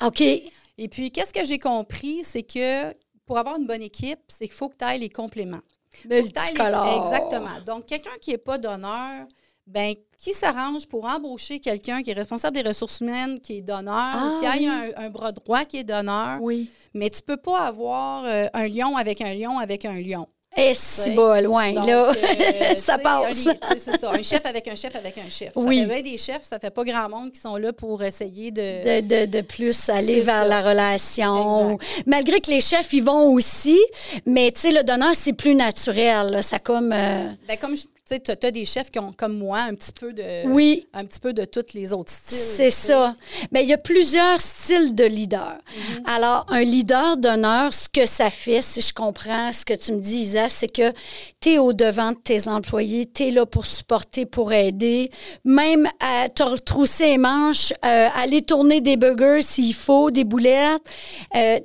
OK. 0.03 0.22
Et 0.22 0.88
puis, 0.89 1.12
qu'est-ce 1.12 1.34
que 1.34 1.46
j'ai 1.46 1.60
compris, 1.60 2.24
c'est 2.24 2.43
que 2.43 2.93
pour 3.25 3.38
avoir 3.38 3.58
une 3.58 3.67
bonne 3.67 3.84
équipe, 3.84 4.20
c'est 4.27 4.46
qu'il 4.46 4.53
faut 4.55 4.70
que 4.70 4.75
tu 4.77 4.84
ailles 4.84 5.00
les 5.00 5.10
compléments. 5.10 5.62
Les- 6.05 6.24
Multicolore. 6.24 7.05
Exactement. 7.05 7.62
Donc, 7.65 7.86
quelqu'un 7.86 8.17
qui 8.20 8.32
n'est 8.32 8.38
pas 8.39 8.58
donneur, 8.58 9.27
ben, 9.65 9.93
qui 10.17 10.34
s'arrange 10.34 10.86
pour 10.88 11.05
embaucher 11.05 11.60
quelqu'un 11.60 12.01
qui 12.03 12.12
est 12.12 12.13
responsable 12.13 12.55
des 12.62 12.67
ressources 12.67 13.00
humaines, 13.01 13.39
qui 13.39 13.58
est 13.58 13.62
donneur, 13.62 13.93
Ah, 13.96 14.39
qui 14.41 14.67
a 14.67 14.72
un, 14.72 15.05
un 15.05 15.10
bras 15.10 15.32
droit 15.32 15.65
qui 15.65 15.77
est 15.77 15.84
donneur, 15.84 16.38
Oui. 16.41 16.70
mais 16.93 17.10
tu 17.10 17.22
peux 17.22 17.38
pas 17.38 17.60
avoir 17.62 18.24
euh, 18.25 18.48
un 18.53 18.67
lion 18.67 18.96
avec 18.98 19.22
un 19.22 19.34
lion 19.34 19.58
avec 19.60 19.86
un 19.86 19.93
lion. 20.00 20.27
Et 20.55 20.75
si 20.75 21.10
bas, 21.15 21.41
loin, 21.41 21.74
Donc, 21.74 21.88
là. 21.88 22.12
euh, 22.12 22.75
ça 22.77 23.00
passe. 23.00 23.48
C'est 23.79 23.98
ça. 24.00 24.12
Un 24.12 24.22
chef 24.22 24.46
avec 24.46 24.67
un 24.67 24.75
chef 24.75 24.96
avec 24.96 25.17
un 25.17 25.27
chef. 25.27 25.51
Oui. 25.55 25.79
Ça 25.82 25.88
fait 25.88 26.01
bien 26.01 26.12
des 26.12 26.17
chefs, 26.20 26.43
ça 26.43 26.60
fait 26.60 26.70
pas 26.70 26.84
grand 26.84 27.10
monde 27.10 27.32
qui 27.32 27.39
sont 27.39 27.56
là 27.56 27.73
pour 27.73 28.04
essayer 28.04 28.52
de. 28.52 29.02
de, 29.02 29.26
de, 29.26 29.26
de 29.32 29.41
plus 29.41 29.89
aller 29.89 30.21
vers 30.21 30.43
ça. 30.43 30.47
la 30.47 30.62
relation. 30.62 31.80
Malgré 32.06 32.39
que 32.39 32.52
les 32.52 32.62
chefs 32.62 32.93
y 32.93 33.02
vont 33.02 33.32
aussi, 33.34 33.80
mais 34.28 34.52
tu 34.52 34.62
sais, 34.62 34.71
le 34.71 34.84
donneur, 34.84 35.15
c'est 35.15 35.34
plus 35.34 35.56
naturel. 35.56 36.28
là. 36.32 36.41
Ça 36.43 36.60
comme. 36.60 36.91
euh, 36.93 37.30
Ben, 37.47 37.58
comme 37.60 37.76
je- 37.76 37.86
tu 38.19 38.32
sais, 38.32 38.45
as 38.45 38.52
des 38.52 38.65
chefs 38.65 38.91
qui 38.91 38.99
ont, 38.99 39.12
comme 39.12 39.38
moi, 39.38 39.60
un 39.60 39.76
petit 39.76 39.93
peu 39.93 40.13
de. 40.13 40.47
oui. 40.47 40.88
Un 40.93 41.06
petit 41.06 41.19
peu 41.19 41.34
de 41.34 41.45
tous 41.45 41.73
les 41.73 41.93
autres 41.93 42.12
styles. 42.12 42.38
C'est 42.38 42.69
ça. 42.69 43.15
Mais 43.52 43.63
il 43.63 43.69
y 43.69 43.73
a 43.73 43.78
plusieurs 43.78 44.41
styles 44.41 44.95
de 44.95 45.06
leader. 45.06 45.58
Mm-hmm. 45.58 46.02
Alors, 46.06 46.45
un 46.49 46.63
leader 46.63 47.17
d'honneur, 47.17 47.73
ce 47.73 47.88
que 47.89 48.06
ça 48.06 48.30
fait, 48.30 48.62
si 48.62 48.82
je 48.82 48.93
comprends 48.93 49.52
ce 49.52 49.65
que 49.65 49.73
tu 49.73 49.93
me 49.93 49.99
dis, 49.99 50.19
Isa, 50.19 50.49
c'est 50.49 50.67
que 50.67 50.91
tu 51.39 51.54
es 51.54 51.58
au-devant 51.58 52.12
de 52.12 52.17
tes 52.17 52.47
employés, 52.47 53.10
tu 53.12 53.28
es 53.28 53.32
là 53.32 53.45
pour 53.45 53.65
supporter, 53.65 54.26
pour 54.26 54.52
aider, 54.54 55.10
même 55.45 55.88
à 55.99 56.30
te 56.30 56.43
retrousser 56.43 57.13
les 57.13 57.17
manches, 57.17 57.73
euh, 57.86 58.08
aller 58.15 58.41
tourner 58.41 58.82
des 58.82 58.97
burgers 58.97 59.41
s'il 59.41 59.73
faut, 59.73 60.12
des 60.12 60.23
boulettes. 60.23 60.82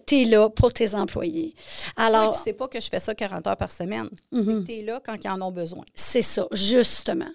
tu 0.06 0.22
es 0.22 0.24
là 0.24 0.48
pour 0.48 0.72
tes 0.72 0.94
employés. 0.94 1.54
Alors, 1.96 2.34
c'est 2.34 2.52
pas 2.52 2.68
que 2.68 2.80
je 2.80 2.88
fais 2.88 3.00
ça 3.00 3.14
40 3.14 3.46
heures 3.46 3.56
par 3.56 3.70
semaine. 3.70 4.08
Mhm. 4.32 4.64
Tu 4.64 4.74
es 4.74 4.82
là 4.82 5.00
quand 5.04 5.16
ils 5.22 5.30
en 5.30 5.40
ont 5.42 5.52
besoin. 5.52 5.84
C'est 5.94 6.22
ça, 6.22 6.37
justement. 6.52 7.28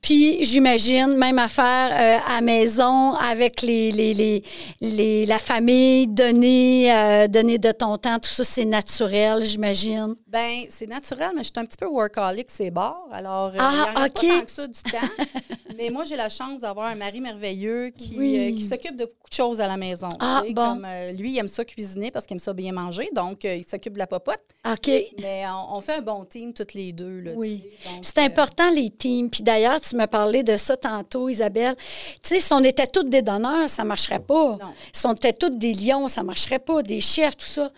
Puis, 0.00 0.42
j'imagine, 0.44 1.16
même 1.16 1.38
affaire 1.38 1.90
euh, 1.92 2.36
à 2.36 2.40
maison, 2.40 3.12
avec 3.14 3.62
les, 3.62 3.90
les, 3.90 4.14
les, 4.14 4.42
les- 4.80 5.26
la 5.26 5.38
famille, 5.38 6.06
donner, 6.06 6.92
euh, 6.94 7.26
donner 7.28 7.58
de 7.58 7.70
ton 7.72 7.98
temps, 7.98 8.18
tout 8.18 8.28
ça, 8.30 8.44
c'est 8.44 8.64
naturel, 8.64 9.44
j'imagine. 9.44 10.14
Ben, 10.26 10.64
c'est 10.70 10.86
naturel, 10.86 11.30
mais 11.34 11.42
je 11.42 11.48
suis 11.48 11.52
un 11.56 11.64
petit 11.64 11.76
peu 11.78 11.86
workaholic, 11.86 12.46
c'est 12.50 12.70
barre. 12.70 13.06
Alors, 13.12 13.48
euh, 13.48 13.56
Ah, 13.58 13.72
il 13.72 13.98
en 13.98 14.00
reste 14.02 14.18
OK. 14.22 14.28
pas 14.28 14.38
tant 14.38 14.44
que 14.44 14.50
ça 14.50 14.66
du 14.66 14.82
temps. 14.82 15.24
mais 15.76 15.90
moi, 15.90 16.04
j'ai 16.04 16.16
la 16.16 16.28
chance 16.28 16.60
d'avoir 16.60 16.86
un 16.86 16.94
mari 16.94 17.20
merveilleux 17.20 17.90
qui, 17.90 18.14
Oui. 18.16 18.38
euh, 18.38 18.56
qui 18.56 18.62
s'occupe 18.62 18.96
de 18.96 19.04
beaucoup 19.04 19.28
de 19.28 19.34
choses 19.34 19.60
à 19.60 19.66
la 19.66 19.76
maison. 19.76 20.08
Ah, 20.20 20.40
tu 20.42 20.48
sais, 20.48 20.54
bon. 20.54 20.62
Comme, 20.74 20.86
lui, 21.16 21.32
il 21.32 21.38
aime 21.38 21.48
ça 21.48 21.64
cuisiner 21.64 22.10
parce 22.10 22.26
qu'il 22.26 22.34
aime 22.36 22.38
ça 22.40 22.52
bien 22.52 22.72
manger. 22.72 23.08
Donc, 23.14 23.44
il 23.44 23.64
s'occupe 23.68 23.92
de 23.94 23.98
la 23.98 24.06
popote. 24.06 24.42
OK. 24.70 24.90
Mais 25.20 25.44
on, 25.48 25.76
on 25.76 25.80
fait 25.80 25.94
un 25.96 26.02
bon 26.02 26.24
team 26.24 26.52
toutes 26.54 26.74
les 26.74 26.92
deux. 26.92 27.20
Là, 27.20 27.32
Oui. 27.36 27.62
tu 27.64 27.88
sais. 27.88 27.94
Donc, 27.94 28.04
C'est 28.04 28.18
important, 28.28 28.70
les 28.70 28.90
teams. 28.90 29.30
Puis 29.30 29.42
d'ailleurs, 29.42 29.80
tu 29.80 29.96
me 29.96 30.06
parlais 30.06 30.42
de 30.42 30.56
ça 30.56 30.76
tantôt, 30.76 31.28
Isabelle. 31.28 31.74
Tu 32.22 32.34
sais, 32.34 32.40
si 32.40 32.52
on 32.52 32.62
était 32.62 32.86
toutes 32.86 33.08
des 33.08 33.22
donneurs, 33.22 33.68
ça 33.68 33.84
marcherait 33.84 34.20
pas. 34.20 34.56
Non. 34.60 34.74
Si 34.92 35.06
on 35.06 35.14
était 35.14 35.32
toutes 35.32 35.58
des 35.58 35.74
lions, 35.74 36.08
ça 36.08 36.22
marcherait 36.22 36.58
pas, 36.58 36.82
des 36.82 37.00
chefs, 37.00 37.36
tout 37.36 37.46
ça. 37.46 37.68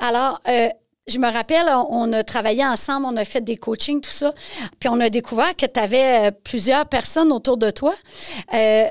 Alors, 0.00 0.40
euh, 0.48 0.68
je 1.06 1.18
me 1.18 1.30
rappelle, 1.30 1.66
on 1.68 2.06
on 2.06 2.12
a 2.12 2.22
travaillé 2.24 2.64
ensemble, 2.64 3.06
on 3.06 3.16
a 3.16 3.24
fait 3.24 3.40
des 3.40 3.56
coachings, 3.56 4.00
tout 4.00 4.10
ça. 4.10 4.32
Puis 4.78 4.88
on 4.88 5.00
a 5.00 5.08
découvert 5.08 5.54
que 5.56 5.66
tu 5.66 5.80
avais 5.80 6.30
plusieurs 6.44 6.86
personnes 6.86 7.32
autour 7.32 7.56
de 7.56 7.70
toi. 7.70 7.94
Euh, 8.54 8.88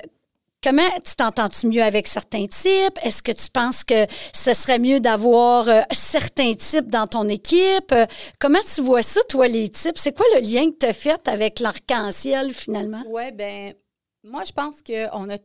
Comment 0.66 0.90
tu 1.06 1.16
t'entends-tu 1.16 1.68
mieux 1.68 1.84
avec 1.84 2.08
certains 2.08 2.48
types? 2.48 2.98
Est-ce 3.04 3.22
que 3.22 3.32
tu 3.32 3.52
penses 3.52 3.84
que 3.84 4.08
ce 4.34 4.52
serait 4.56 4.80
mieux 4.80 5.00
d'avoir 5.00 5.70
euh, 5.70 5.82
certains 5.92 6.56
types 6.56 6.90
dans 6.90 7.06
ton 7.06 7.30
équipe? 7.30 7.92
Euh, 7.92 8.08
comment 8.40 8.58
tu 8.74 8.82
vois 8.82 9.04
ça, 9.04 9.22
toi, 9.30 9.48
les 9.48 9.70
types? 9.70 9.96
C'est 9.96 10.18
quoi 10.18 10.26
le 10.34 10.42
lien 10.42 10.72
que 10.72 10.78
tu 10.80 10.86
as 10.88 10.94
fait 10.94 11.28
avec 11.28 11.60
l'arc-en-ciel, 11.60 12.52
finalement? 12.52 13.04
Ouais, 13.06 13.32
ben, 13.32 13.76
moi, 14.24 14.42
je 14.44 14.54
pense 14.54 14.78
qu'on 14.82 15.30
a 15.30 15.38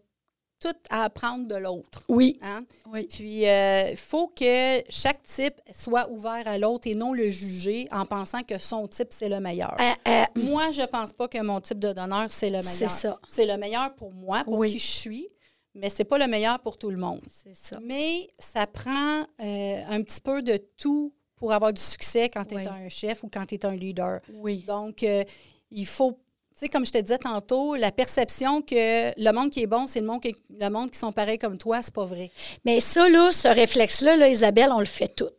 tout 0.61 0.75
à 0.90 1.05
apprendre 1.05 1.46
de 1.49 1.55
l'autre. 1.57 2.03
Oui. 2.09 2.38
Hein? 2.42 2.64
Oui. 2.92 3.07
Puis, 3.11 3.42
il 3.44 3.96
faut 3.96 4.29
que 4.29 4.83
chaque 4.90 5.23
type 5.25 5.55
soit 5.73 6.09
ouvert 6.11 6.46
à 6.46 6.59
l'autre 6.59 6.87
et 6.87 6.94
non 6.94 7.12
le 7.12 7.31
juger 7.31 7.88
en 7.90 8.05
pensant 8.05 8.42
que 8.42 8.59
son 8.59 8.87
type, 8.87 9.09
c'est 9.11 9.29
le 9.29 9.40
meilleur. 9.40 9.75
Euh, 9.81 9.92
euh, 10.09 10.25
Moi, 10.37 10.70
je 10.73 10.83
pense 10.87 11.12
pas 11.12 11.29
que 11.29 11.40
mon 11.42 11.61
type 11.61 11.79
de 11.79 11.92
donneur, 11.92 12.27
c'est 12.31 12.51
le 12.51 12.59
meilleur. 12.59 12.73
C'est 12.73 12.88
ça. 12.90 13.18
C'est 13.31 13.46
le 13.46 13.57
meilleur 13.57 13.94
pour 13.94 14.12
moi, 14.12 14.44
pour 14.44 14.59
Oui. 14.59 14.70
qui 14.73 14.79
je 14.79 14.87
suis, 14.87 15.29
mais 15.75 15.88
c'est 15.88 16.05
pas 16.05 16.18
le 16.18 16.27
meilleur 16.27 16.61
pour 16.61 16.77
tout 16.79 16.90
le 16.90 16.99
monde. 16.99 17.20
c'est 17.29 17.57
ça. 17.57 17.79
Mais 17.83 18.29
ça 18.38 18.66
prend 18.66 19.20
euh, 19.40 19.83
un 19.88 20.03
petit 20.03 20.20
peu 20.20 20.42
de 20.42 20.59
tout 20.77 21.14
pour 21.37 21.53
avoir 21.55 21.73
du 21.73 21.81
succès 21.81 22.29
quand 22.29 22.44
tu 22.44 22.55
es 22.55 22.59
Oui. 22.59 22.66
un 22.66 22.88
chef 22.90 23.25
ou 23.25 23.31
quand 23.33 23.46
tu 23.46 23.55
es 23.55 23.64
un 23.64 23.75
leader. 23.75 24.20
Oui. 24.35 24.62
Donc, 24.66 25.03
euh, 25.05 25.25
il 25.70 25.87
faut, 25.87 26.18
sais, 26.61 26.68
comme 26.68 26.85
je 26.85 26.92
te 26.92 26.99
disais 26.99 27.18
tantôt, 27.18 27.75
la 27.75 27.90
perception 27.90 28.61
que 28.62 29.12
le 29.18 29.33
monde 29.33 29.51
qui 29.51 29.62
est 29.62 29.66
bon, 29.66 29.87
c'est 29.87 30.01
le 30.01 30.07
monde 30.07 30.20
qui, 30.20 30.37
le 30.59 30.68
monde 30.68 30.90
qui 30.90 30.99
sont 30.99 31.12
pareils 31.12 31.38
comme 31.38 31.59
toi, 31.59 31.81
c'est 31.83 31.94
pas 31.94 32.05
vrai. 32.05 32.31
Mais 32.64 32.81
ça, 32.81 33.09
là, 33.09 33.33
ce 33.33 33.49
réflexe-là, 33.49 34.16
là, 34.16 34.29
Isabelle, 34.29 34.70
on 34.73 34.81
le 34.81 34.87
fait 34.87 35.09
tout. 35.09 35.31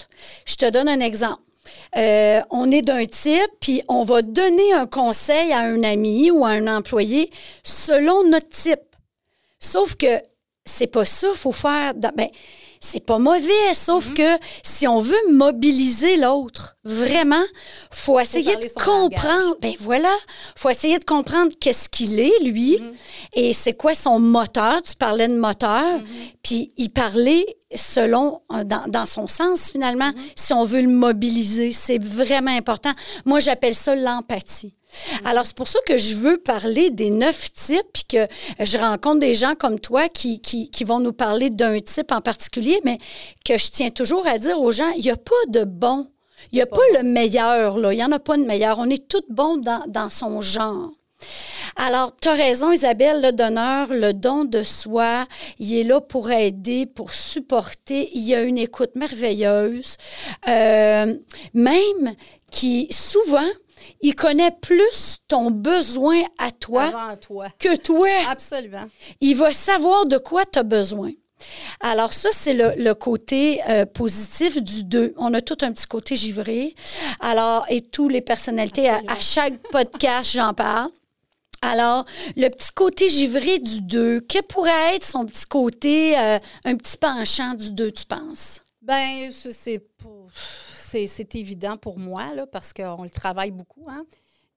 Je 0.45 0.55
te 0.55 0.69
donne 0.69 0.89
un 0.89 0.99
exemple. 0.99 1.41
Euh, 1.95 2.41
on 2.49 2.71
est 2.71 2.81
d'un 2.81 3.05
type, 3.05 3.51
puis 3.59 3.83
on 3.87 4.03
va 4.03 4.23
donner 4.23 4.73
un 4.73 4.87
conseil 4.87 5.51
à 5.51 5.59
un 5.59 5.83
ami 5.83 6.31
ou 6.31 6.43
à 6.43 6.49
un 6.49 6.67
employé 6.67 7.29
selon 7.63 8.23
notre 8.27 8.49
type. 8.49 8.81
Sauf 9.59 9.95
que 9.95 10.19
c'est 10.65 10.87
pas 10.87 11.05
ça, 11.05 11.27
faut 11.35 11.51
faire. 11.51 11.93
ben, 11.93 12.29
c'est 12.83 13.05
pas 13.05 13.19
mauvais, 13.19 13.73
sauf 13.73 14.11
que 14.13 14.37
si 14.63 14.87
on 14.87 14.99
veut 15.01 15.31
mobiliser 15.31 16.17
l'autre, 16.17 16.75
vraiment, 16.83 17.43
faut 17.91 18.19
essayer 18.19 18.55
de 18.55 18.67
comprendre. 18.73 19.55
Ben 19.61 19.73
voilà, 19.79 20.13
faut 20.57 20.69
essayer 20.69 20.97
de 20.97 21.05
comprendre 21.05 21.51
qu'est-ce 21.59 21.87
qu'il 21.87 22.19
est 22.19 22.43
lui 22.43 22.79
et 23.33 23.53
c'est 23.53 23.73
quoi 23.73 23.93
son 23.93 24.19
moteur. 24.19 24.81
Tu 24.81 24.95
parlais 24.95 25.27
de 25.27 25.37
moteur, 25.37 25.99
puis 26.43 26.73
il 26.75 26.89
parlait 26.89 27.45
selon, 27.73 28.41
euh, 28.51 28.63
dans, 28.63 28.87
dans 28.87 29.05
son 29.05 29.27
sens 29.27 29.71
finalement, 29.71 30.11
si 30.35 30.51
on 30.51 30.65
veut 30.65 30.81
le 30.81 30.89
mobiliser. 30.89 31.71
C'est 31.71 32.03
vraiment 32.03 32.51
important. 32.51 32.91
Moi, 33.25 33.39
j'appelle 33.39 33.75
ça 33.75 33.95
l'empathie. 33.95 34.75
Alors, 35.25 35.45
c'est 35.45 35.55
pour 35.55 35.67
ça 35.67 35.79
que 35.85 35.97
je 35.97 36.15
veux 36.15 36.37
parler 36.37 36.89
des 36.89 37.09
neuf 37.09 37.53
types, 37.53 37.87
puis 37.93 38.03
que 38.03 38.27
je 38.59 38.77
rencontre 38.77 39.19
des 39.19 39.33
gens 39.33 39.55
comme 39.55 39.79
toi 39.79 40.09
qui, 40.09 40.41
qui, 40.41 40.69
qui 40.69 40.83
vont 40.83 40.99
nous 40.99 41.13
parler 41.13 41.49
d'un 41.49 41.79
type 41.79 42.11
en 42.11 42.21
particulier, 42.21 42.79
mais 42.83 42.97
que 43.45 43.57
je 43.57 43.71
tiens 43.71 43.89
toujours 43.89 44.27
à 44.27 44.37
dire 44.37 44.59
aux 44.59 44.71
gens, 44.71 44.91
il 44.91 45.01
n'y 45.01 45.11
a 45.11 45.17
pas 45.17 45.31
de 45.49 45.63
bon. 45.63 46.07
Il 46.51 46.55
n'y 46.55 46.61
a 46.61 46.65
pas, 46.65 46.81
le 46.95 47.03
meilleur, 47.03 47.77
là. 47.77 47.93
Il 47.93 47.97
n'y 47.97 48.03
en 48.03 48.11
a 48.11 48.19
pas 48.19 48.35
de 48.35 48.43
meilleur. 48.43 48.79
On 48.79 48.89
est 48.89 49.07
tous 49.07 49.23
bons 49.29 49.57
dans, 49.57 49.83
dans 49.87 50.09
son 50.09 50.41
genre. 50.41 50.89
Alors, 51.75 52.15
tu 52.19 52.27
as 52.27 52.33
raison, 52.33 52.71
Isabelle, 52.71 53.21
le 53.21 53.31
donneur, 53.31 53.87
le 53.93 54.13
don 54.13 54.43
de 54.43 54.63
soi, 54.63 55.27
il 55.59 55.73
est 55.77 55.83
là 55.83 56.01
pour 56.01 56.31
aider, 56.31 56.85
pour 56.85 57.13
supporter. 57.13 58.09
Il 58.13 58.23
y 58.23 58.35
a 58.35 58.41
une 58.41 58.57
écoute 58.57 58.95
merveilleuse. 58.95 59.97
Euh, 60.49 61.15
même 61.53 62.15
qui, 62.51 62.87
souvent, 62.91 63.49
il 64.01 64.15
connaît 64.15 64.51
plus 64.51 65.17
ton 65.27 65.51
besoin 65.51 66.23
à 66.37 66.51
toi, 66.51 67.15
toi. 67.17 67.47
que 67.59 67.75
toi. 67.77 68.09
Absolument. 68.29 68.89
Il 69.19 69.35
va 69.35 69.51
savoir 69.51 70.05
de 70.05 70.17
quoi 70.17 70.45
tu 70.45 70.59
as 70.59 70.63
besoin. 70.63 71.11
Alors 71.79 72.13
ça, 72.13 72.29
c'est 72.31 72.53
le, 72.53 72.93
côté 72.93 73.61
euh, 73.67 73.85
positif 73.85 74.61
du 74.61 74.83
2. 74.83 75.13
On 75.17 75.33
a 75.33 75.41
tout 75.41 75.57
un 75.61 75.71
petit 75.71 75.87
côté 75.87 76.15
givré. 76.15 76.75
Alors, 77.19 77.65
et 77.69 77.81
tous 77.81 78.09
les 78.09 78.21
personnalités, 78.21 78.89
à, 78.89 79.19
chaque 79.19 79.57
podcast, 79.69 80.31
j'en 80.33 80.53
parle. 80.53 80.91
Alors, 81.63 82.05
le 82.35 82.47
petit 82.49 82.71
côté 82.75 83.09
givré 83.09 83.59
du 83.59 83.81
2, 83.81 84.21
que 84.21 84.41
pourrait 84.41 84.95
être 84.95 85.05
son 85.05 85.25
petit 85.25 85.45
côté, 85.45 86.17
euh, 86.17 86.39
un 86.65 86.75
petit 86.75 86.97
penchant 86.97 87.53
du 87.53 87.71
2, 87.71 87.91
tu 87.91 88.05
penses? 88.05 88.61
Ben, 88.81 89.29
c'est 89.31 89.79
pour 89.99 90.27
c'est 91.07 91.35
évident 91.35 91.77
pour 91.77 91.97
moi, 91.97 92.33
là, 92.33 92.45
parce 92.47 92.73
qu'on 92.73 93.03
le 93.03 93.09
travaille 93.09 93.51
beaucoup, 93.51 93.85
hein, 93.89 94.05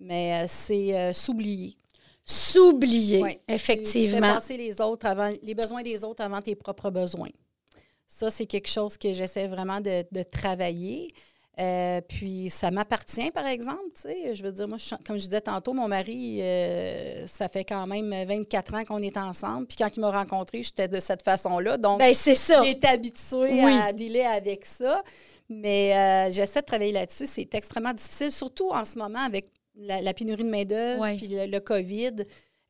mais 0.00 0.42
euh, 0.42 0.46
c'est 0.48 0.98
euh, 0.98 1.12
s'oublier. 1.12 1.76
S'oublier, 2.24 3.40
effectivement. 3.48 4.38
Tu, 4.46 4.56
les, 4.56 4.80
autres 4.80 5.06
avant, 5.06 5.32
les 5.42 5.54
besoins 5.54 5.82
des 5.82 6.02
autres 6.04 6.22
avant 6.22 6.40
tes 6.40 6.54
propres 6.54 6.90
besoins. 6.90 7.28
Ça, 8.06 8.30
c'est 8.30 8.46
quelque 8.46 8.68
chose 8.68 8.96
que 8.96 9.12
j'essaie 9.12 9.46
vraiment 9.46 9.80
de, 9.80 10.04
de 10.10 10.22
travailler. 10.22 11.12
Euh, 11.60 12.00
puis 12.00 12.50
ça 12.50 12.70
m'appartient, 12.70 13.30
par 13.30 13.46
exemple. 13.46 13.82
Je 14.04 14.42
veux 14.42 14.50
dire, 14.50 14.66
moi, 14.66 14.78
comme 15.06 15.16
je 15.16 15.24
disais 15.24 15.40
tantôt, 15.40 15.72
mon 15.72 15.86
mari, 15.86 16.40
euh, 16.42 17.26
ça 17.26 17.48
fait 17.48 17.64
quand 17.64 17.86
même 17.86 18.12
24 18.26 18.74
ans 18.74 18.84
qu'on 18.84 19.02
est 19.02 19.16
ensemble. 19.16 19.66
Puis 19.66 19.76
quand 19.78 19.96
il 19.96 20.00
m'a 20.00 20.10
rencontré, 20.10 20.62
j'étais 20.62 20.88
de 20.88 20.98
cette 20.98 21.22
façon-là. 21.22 21.76
Donc, 21.76 22.00
ben, 22.00 22.12
c'est 22.12 22.34
ça. 22.34 22.62
il 22.64 22.70
est 22.70 22.84
habitué 22.84 23.62
à 23.62 23.92
dealer 23.92 24.26
avec 24.26 24.64
ça. 24.64 25.02
Mais 25.48 25.96
euh, 25.96 26.32
j'essaie 26.32 26.60
de 26.60 26.66
travailler 26.66 26.92
là-dessus. 26.92 27.26
C'est 27.26 27.54
extrêmement 27.54 27.92
difficile, 27.92 28.32
surtout 28.32 28.70
en 28.70 28.84
ce 28.84 28.98
moment 28.98 29.20
avec 29.20 29.46
la, 29.76 30.14
pénurie 30.14 30.44
de 30.44 30.50
main-d'œuvre 30.50 31.06
puis 31.16 31.28
le, 31.28 31.46
le, 31.46 31.60
COVID 31.60 32.24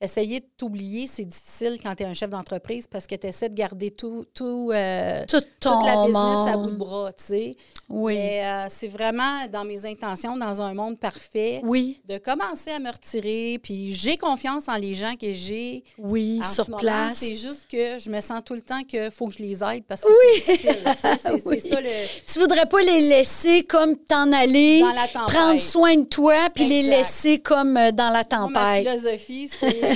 essayer 0.05 0.40
de 0.40 0.47
t'oublier, 0.57 1.07
c'est 1.07 1.25
difficile 1.25 1.79
quand 1.83 1.95
tu 1.95 2.03
es 2.03 2.07
un 2.07 2.14
chef 2.14 2.31
d'entreprise 2.31 2.87
parce 2.87 3.07
que 3.07 3.14
tu 3.14 3.27
essaies 3.27 3.49
de 3.49 3.55
garder 3.55 3.90
tout, 3.90 4.25
tout, 4.35 4.71
euh, 4.73 5.25
toute 5.29 5.47
la 5.64 6.05
business 6.07 6.55
à 6.55 6.57
bout 6.57 6.71
de 6.71 6.77
bras, 6.77 7.12
tu 7.12 7.25
sais. 7.25 7.57
Oui. 7.88 8.14
Mais 8.14 8.45
euh, 8.45 8.67
c'est 8.69 8.88
vraiment 8.88 9.47
dans 9.53 9.64
mes 9.64 9.87
intentions, 9.87 10.37
dans 10.37 10.62
un 10.62 10.75
monde 10.75 10.99
parfait, 10.99 11.61
oui. 11.64 12.01
de 12.07 12.19
commencer 12.19 12.71
à 12.71 12.79
me 12.79 12.90
retirer. 12.90 13.59
Puis 13.62 13.95
j'ai 13.95 14.17
confiance 14.17 14.69
en 14.69 14.77
les 14.77 14.95
gens 14.95 15.14
que 15.17 15.33
j'ai. 15.33 15.85
Oui, 15.99 16.40
sur 16.51 16.67
place. 16.77 17.19
C'est 17.19 17.37
juste 17.37 17.67
que 17.71 17.99
je 17.99 18.11
me 18.11 18.21
sens 18.21 18.43
tout 18.45 18.55
le 18.55 18.62
temps 18.62 18.83
qu'il 18.83 19.11
faut 19.11 19.29
que 19.29 19.35
je 19.35 19.43
les 19.43 19.62
aide 19.62 19.85
parce 19.87 20.01
que 20.01 20.09
c'est 20.45 20.53
difficile. 20.53 20.79
c'est 21.47 21.69
ça 21.69 21.81
le... 21.81 22.33
Tu 22.33 22.38
voudrais 22.38 22.67
pas 22.67 22.81
les 22.81 23.01
laisser 23.01 23.64
comme 23.64 23.97
t'en 23.97 24.33
aller, 24.33 24.83
prendre 25.29 25.61
soin 25.61 25.97
de 25.97 26.05
toi, 26.05 26.49
puis 26.55 26.64
les 26.64 26.83
laisser 26.83 27.38
comme 27.38 27.77
euh, 27.77 27.93
dans 27.93 28.11
la 28.11 28.25
tempête. 28.25 28.55
ma 28.55 28.97
philosophie, 28.97 29.49
c'est 29.49 29.81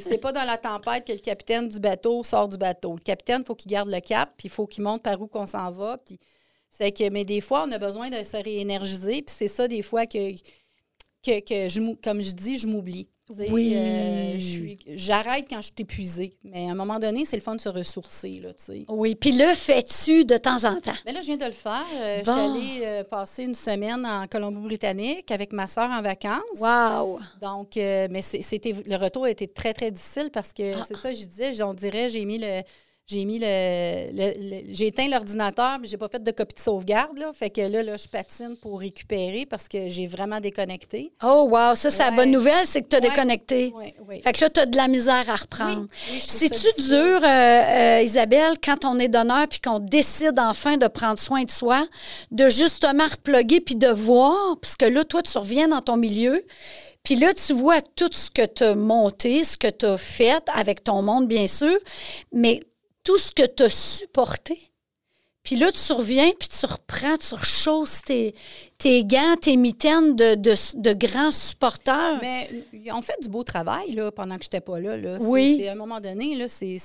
c'est 0.00 0.18
pas 0.18 0.32
dans 0.32 0.44
la 0.44 0.58
tempête 0.58 1.06
que 1.06 1.12
le 1.12 1.18
capitaine 1.18 1.68
du 1.68 1.80
bateau 1.80 2.22
sort 2.22 2.48
du 2.48 2.58
bateau. 2.58 2.94
Le 2.94 3.02
capitaine, 3.02 3.42
il 3.42 3.46
faut 3.46 3.54
qu'il 3.54 3.70
garde 3.70 3.88
le 3.88 4.00
cap, 4.00 4.32
puis 4.36 4.46
il 4.46 4.50
faut 4.50 4.66
qu'il 4.66 4.82
monte 4.82 5.02
par 5.02 5.20
où 5.20 5.26
qu'on 5.26 5.46
s'en 5.46 5.70
va. 5.70 5.98
C'est 6.70 6.92
que, 6.92 7.08
mais 7.10 7.24
des 7.24 7.40
fois, 7.40 7.64
on 7.66 7.72
a 7.72 7.78
besoin 7.78 8.10
de 8.10 8.22
se 8.24 8.36
réénergiser, 8.36 9.22
puis 9.22 9.34
c'est 9.36 9.48
ça, 9.48 9.68
des 9.68 9.82
fois, 9.82 10.06
que, 10.06 10.32
que, 11.22 11.40
que 11.40 11.94
comme 12.02 12.20
je 12.20 12.32
dis, 12.32 12.58
je 12.58 12.68
m'oublie. 12.68 13.08
Oui. 13.38 13.74
Euh, 13.76 14.36
j'arrête 14.96 15.46
quand 15.48 15.60
je 15.60 15.66
suis 15.66 15.74
épuisée. 15.78 16.34
Mais 16.44 16.68
à 16.68 16.72
un 16.72 16.74
moment 16.74 16.98
donné, 16.98 17.24
c'est 17.24 17.36
le 17.36 17.42
fun 17.42 17.54
de 17.54 17.60
se 17.60 17.68
ressourcer. 17.68 18.40
Là, 18.42 18.50
oui. 18.88 19.14
Puis 19.14 19.32
le 19.32 19.54
fais-tu 19.54 20.24
de 20.24 20.36
temps 20.36 20.64
en 20.64 20.80
temps? 20.80 20.92
Mais 21.06 21.12
là, 21.12 21.20
je 21.22 21.26
viens 21.26 21.36
de 21.36 21.44
le 21.44 21.52
faire. 21.52 21.86
Euh, 21.96 22.22
je 22.24 22.30
suis 22.30 22.40
allée 22.40 22.80
euh, 22.84 23.04
passer 23.04 23.44
une 23.44 23.54
semaine 23.54 24.04
en 24.04 24.26
Colombie-Britannique 24.26 25.30
avec 25.30 25.52
ma 25.52 25.66
soeur 25.66 25.90
en 25.90 26.02
vacances. 26.02 26.40
Wow! 26.58 27.20
Donc, 27.40 27.76
mais 27.76 28.22
c'était 28.22 28.74
le 28.84 28.96
retour 28.96 29.24
a 29.24 29.30
été 29.30 29.46
très, 29.46 29.72
très 29.72 29.90
difficile 29.90 30.30
parce 30.32 30.52
que 30.52 30.74
ah. 30.74 30.84
c'est 30.86 30.96
ça, 30.96 31.12
je 31.12 31.24
disais, 31.24 31.62
on 31.62 31.74
dirait, 31.74 32.10
j'ai 32.10 32.24
mis 32.24 32.38
le 32.38 32.62
j'ai 33.10 33.24
mis 33.24 33.40
le, 33.40 34.72
j'ai 34.72 34.86
éteint 34.86 35.08
l'ordinateur, 35.08 35.78
mais 35.80 35.88
j'ai 35.88 35.96
pas 35.96 36.08
fait 36.08 36.22
de 36.22 36.30
copie 36.30 36.54
de 36.54 36.60
sauvegarde. 36.60 37.18
Là. 37.18 37.32
Fait 37.34 37.50
que 37.50 37.60
là, 37.60 37.82
là, 37.82 37.96
je 37.96 38.06
patine 38.06 38.56
pour 38.56 38.78
récupérer 38.78 39.46
parce 39.46 39.66
que 39.66 39.88
j'ai 39.88 40.06
vraiment 40.06 40.38
déconnecté. 40.38 41.12
Oh, 41.24 41.48
wow! 41.50 41.74
Ça, 41.74 41.90
c'est 41.90 42.04
la 42.04 42.12
bonne 42.12 42.30
nouvelle, 42.30 42.64
c'est 42.64 42.82
que 42.82 42.88
tu 42.88 42.96
as 42.96 43.00
déconnecté. 43.00 43.72
Oui, 43.74 43.94
oui. 44.08 44.20
Fait 44.22 44.32
que 44.32 44.42
là, 44.42 44.50
tu 44.50 44.60
as 44.60 44.66
de 44.66 44.76
la 44.76 44.86
misère 44.86 45.28
à 45.28 45.34
reprendre. 45.34 45.86
C'est-tu 45.90 46.82
dur, 46.82 46.96
euh, 46.96 47.26
euh, 47.26 48.02
Isabelle, 48.02 48.54
quand 48.62 48.84
on 48.84 48.98
est 49.00 49.08
donneur 49.08 49.48
puis 49.48 49.60
qu'on 49.60 49.80
décide 49.80 50.38
enfin 50.38 50.76
de 50.76 50.86
prendre 50.86 51.18
soin 51.18 51.42
de 51.42 51.50
soi, 51.50 51.84
de 52.30 52.48
justement 52.48 53.08
reploguer 53.08 53.60
puis 53.60 53.74
de 53.74 53.88
voir, 53.88 54.56
parce 54.60 54.76
que 54.76 54.84
là, 54.84 55.02
toi, 55.04 55.22
tu 55.22 55.36
reviens 55.36 55.66
dans 55.66 55.80
ton 55.80 55.96
milieu. 55.96 56.44
Puis 57.02 57.16
là, 57.16 57.32
tu 57.32 57.54
vois 57.54 57.80
tout 57.80 58.10
ce 58.12 58.30
que 58.30 58.44
tu 58.44 58.62
as 58.62 58.74
monté, 58.74 59.42
ce 59.42 59.56
que 59.56 59.68
tu 59.68 59.86
as 59.86 59.96
fait 59.96 60.42
avec 60.54 60.84
ton 60.84 61.02
monde, 61.02 61.28
bien 61.28 61.46
sûr, 61.46 61.76
mais 62.32 62.60
tout 63.04 63.18
ce 63.18 63.32
que 63.32 63.46
tu 63.46 63.62
as 63.64 63.70
supporté. 63.70 64.70
Puis 65.42 65.56
là, 65.56 65.72
tu 65.72 65.92
reviens, 65.92 66.30
puis 66.38 66.48
tu 66.48 66.66
reprends, 66.66 67.16
tu 67.16 67.34
rechausses 67.34 68.02
tes, 68.02 68.34
tes 68.76 69.04
gants, 69.04 69.36
tes 69.40 69.56
mitaines 69.56 70.14
de, 70.14 70.34
de, 70.34 70.54
de, 70.74 70.92
grands 70.92 71.32
supporters. 71.32 72.18
Mais 72.20 72.50
ils 72.74 72.92
ont 72.92 73.00
fait 73.00 73.16
du 73.22 73.30
beau 73.30 73.42
travail 73.42 73.92
là, 73.92 74.12
pendant 74.12 74.36
que 74.36 74.44
je 74.44 74.48
n'étais 74.48 74.60
pas 74.60 74.78
là. 74.78 74.98
là. 74.98 75.16
Oui. 75.20 75.66
à 75.66 75.72
un 75.72 75.76
moment 75.76 75.98
donné, 75.98 76.34
là, 76.34 76.46
c'est, 76.46 76.78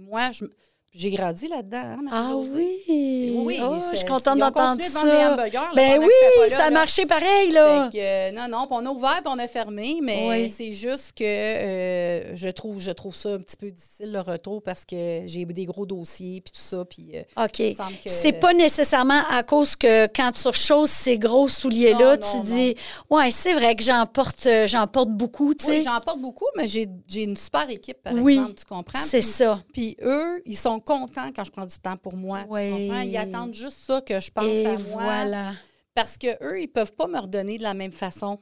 moi, 0.00 0.30
je, 0.32 0.46
j'ai 0.94 1.10
grandi 1.10 1.48
là-dedans. 1.48 1.78
Hein, 1.78 2.04
ah 2.12 2.32
oui! 2.36 3.34
Oui, 3.36 3.58
oh, 3.60 3.78
je 3.90 3.96
suis 3.96 4.06
contente 4.06 4.38
d'entendre 4.38 4.80
ça. 4.80 5.02
Des 5.02 5.24
hamburgers, 5.24 5.74
ben 5.74 5.98
oui, 6.00 6.50
ça 6.50 6.66
a 6.66 6.70
marché 6.70 7.04
pareil. 7.04 7.50
Là. 7.50 7.90
Euh, 7.92 8.30
non, 8.30 8.46
non, 8.48 8.68
on 8.70 8.86
a 8.86 8.90
ouvert 8.90 9.20
et 9.24 9.28
on 9.28 9.38
a 9.38 9.48
fermé, 9.48 9.98
mais 10.00 10.48
c'est 10.48 10.72
juste 10.72 11.12
que 11.16 11.24
euh, 11.24 12.36
je, 12.36 12.48
trouve, 12.48 12.80
je 12.80 12.92
trouve 12.92 13.14
ça 13.14 13.30
un 13.30 13.38
petit 13.38 13.56
peu 13.56 13.70
difficile 13.72 14.12
le 14.12 14.20
retour 14.20 14.62
parce 14.62 14.84
que 14.84 15.22
j'ai 15.26 15.44
des 15.44 15.64
gros 15.64 15.84
dossiers 15.84 16.40
puis 16.40 16.52
tout 16.52 16.60
ça. 16.60 16.84
Puis, 16.84 17.10
euh, 17.14 17.44
OK. 17.44 17.76
C'est 18.06 18.32
pas 18.32 18.54
nécessairement 18.54 19.22
à 19.28 19.42
cause 19.42 19.74
que 19.74 20.06
quand 20.06 20.30
tu 20.30 20.46
rechausses 20.46 20.90
ces 20.90 21.18
gros 21.18 21.48
souliers-là, 21.48 22.18
tu 22.18 22.40
dis 22.44 22.76
Ouais, 23.10 23.32
c'est 23.32 23.54
vrai 23.54 23.74
que 23.74 23.82
j'en 23.82 24.06
porte, 24.06 24.48
j'en 24.66 24.86
porte 24.86 25.10
beaucoup. 25.10 25.54
Oui, 25.66 25.82
j'en 25.82 26.00
porte 26.00 26.20
beaucoup, 26.20 26.46
mais 26.56 26.68
j'ai 26.68 26.88
une 27.14 27.36
super 27.36 27.68
équipe, 27.68 28.00
par 28.00 28.16
exemple, 28.16 28.54
tu 28.54 28.64
comprends? 28.64 29.00
C'est 29.04 29.22
ça. 29.22 29.60
Puis 29.72 29.96
eux, 30.02 30.40
ils 30.46 30.56
sont 30.56 30.83
contents 30.84 31.30
quand 31.34 31.44
je 31.44 31.50
prends 31.50 31.66
du 31.66 31.78
temps 31.78 31.96
pour 31.96 32.16
moi. 32.16 32.40
Oui. 32.48 32.90
Ils 33.06 33.16
attendent 33.16 33.54
juste 33.54 33.78
ça 33.78 34.00
que 34.00 34.20
je 34.20 34.30
pense 34.30 34.44
à 34.44 34.78
moi. 34.90 35.02
Voilà. 35.02 35.52
Parce 35.94 36.18
qu'eux, 36.18 36.58
ils 36.58 36.62
ne 36.62 36.66
peuvent 36.66 36.94
pas 36.94 37.06
me 37.06 37.18
redonner 37.18 37.58
de 37.58 37.62
la 37.62 37.74
même 37.74 37.92
façon. 37.92 38.40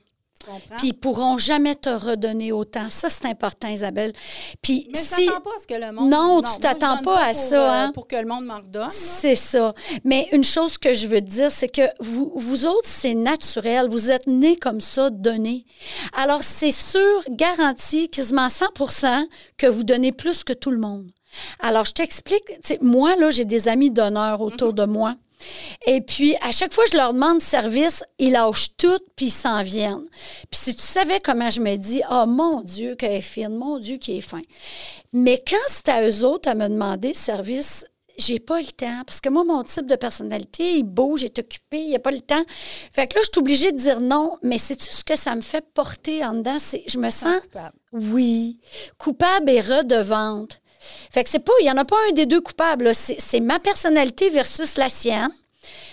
Puis 0.76 0.88
ils 0.88 0.92
pourront 0.92 1.38
jamais 1.38 1.74
te 1.74 1.88
redonner 1.88 2.52
autant. 2.52 2.90
Ça, 2.90 3.08
c'est 3.10 3.26
important, 3.26 3.68
Isabelle. 3.68 4.12
Puis 4.60 4.88
Mais 4.92 4.98
si... 4.98 5.26
t'attends 5.26 5.40
pas 5.40 5.50
à 5.50 5.60
ce 5.60 5.66
que 5.66 5.74
le 5.74 5.92
monde... 5.92 6.10
Non, 6.10 6.42
non 6.42 6.42
tu 6.42 6.60
t'attends 6.60 6.98
pas, 7.02 7.26
à 7.26 7.34
ça. 7.34 7.56
Euh, 7.56 7.86
hein? 7.86 7.92
Pour 7.92 8.08
que 8.08 8.16
le 8.16 8.26
monde 8.26 8.46
m'en 8.46 8.58
redonne. 8.58 8.90
C'est 8.90 9.36
ça. 9.36 9.74
Mais 10.04 10.28
une 10.32 10.44
chose 10.44 10.78
que 10.78 10.94
je 10.94 11.06
veux 11.06 11.20
te 11.20 11.26
dire, 11.26 11.50
c'est 11.50 11.68
que 11.68 11.82
vous, 12.00 12.32
vous 12.34 12.66
autres, 12.66 12.88
c'est 12.88 13.14
naturel. 13.14 13.88
Vous 13.88 14.10
êtes 14.10 14.26
nés 14.26 14.56
comme 14.56 14.80
ça, 14.80 15.10
donnés. 15.10 15.64
Alors, 16.16 16.42
c'est 16.42 16.72
sûr, 16.72 17.22
garanti, 17.30 18.08
quasiment 18.08 18.48
100 18.48 18.66
que 19.56 19.66
vous 19.66 19.84
donnez 19.84 20.12
plus 20.12 20.44
que 20.44 20.52
tout 20.52 20.70
le 20.70 20.78
monde. 20.78 21.10
Alors, 21.60 21.84
je 21.84 21.92
t'explique. 21.92 22.44
Moi, 22.80 23.16
là, 23.16 23.30
j'ai 23.30 23.44
des 23.44 23.68
amis 23.68 23.90
d'honneur 23.90 24.40
autour 24.40 24.72
de 24.72 24.84
moi. 24.84 25.16
Et 25.86 26.00
puis, 26.00 26.36
à 26.40 26.52
chaque 26.52 26.72
fois 26.72 26.84
que 26.84 26.90
je 26.92 26.96
leur 26.96 27.12
demande 27.12 27.40
service, 27.40 28.04
ils 28.18 28.32
lâchent 28.32 28.76
tout, 28.76 28.98
puis 29.16 29.26
ils 29.26 29.30
s'en 29.30 29.62
viennent. 29.62 30.06
Puis 30.50 30.60
si 30.60 30.74
tu 30.76 30.82
savais 30.82 31.20
comment 31.20 31.50
je 31.50 31.60
me 31.60 31.76
dis, 31.76 32.02
oh 32.10 32.26
mon 32.26 32.60
Dieu, 32.60 32.94
qu'elle 32.94 33.12
est 33.12 33.20
fine, 33.20 33.56
mon 33.56 33.78
Dieu, 33.78 33.96
qui 33.96 34.18
est 34.18 34.20
fin. 34.20 34.42
Mais 35.12 35.42
quand 35.46 35.56
c'est 35.68 35.88
à 35.88 36.08
eux 36.08 36.24
autres 36.24 36.48
à 36.48 36.54
me 36.54 36.68
demander 36.68 37.12
service, 37.12 37.84
j'ai 38.18 38.38
pas 38.38 38.60
le 38.60 38.66
temps. 38.66 39.02
Parce 39.06 39.20
que 39.20 39.28
moi, 39.28 39.44
mon 39.44 39.62
type 39.62 39.86
de 39.86 39.96
personnalité, 39.96 40.76
il 40.76 40.84
bouge, 40.84 41.22
il 41.22 41.26
est 41.26 41.38
occupé, 41.38 41.80
il 41.80 41.94
a 41.94 41.98
pas 41.98 42.10
le 42.10 42.20
temps. 42.20 42.42
Fait 42.92 43.06
que 43.06 43.16
là, 43.16 43.22
je 43.22 43.30
suis 43.32 43.40
obligée 43.40 43.72
de 43.72 43.78
dire 43.78 44.00
non. 44.00 44.38
Mais 44.42 44.58
sais-tu 44.58 44.90
ce 44.90 45.04
que 45.04 45.16
ça 45.16 45.34
me 45.34 45.40
fait 45.40 45.64
porter 45.74 46.24
en 46.24 46.34
dedans? 46.34 46.58
C'est, 46.58 46.84
je 46.86 46.98
me 46.98 47.10
sens. 47.10 47.40
Coupable. 47.40 47.76
Oui. 47.92 48.60
Coupable 48.98 49.50
et 49.50 49.60
redevante. 49.60 50.60
Fait 51.10 51.24
que 51.24 51.30
c'est 51.30 51.38
pas, 51.38 51.52
il 51.60 51.66
y 51.66 51.70
en 51.70 51.76
a 51.76 51.84
pas 51.84 51.96
un 52.08 52.12
des 52.12 52.26
deux 52.26 52.40
coupables. 52.40 52.92
C'est, 52.94 53.40
ma 53.40 53.58
personnalité 53.58 54.30
versus 54.30 54.76
la 54.76 54.88
sienne. 54.88 55.30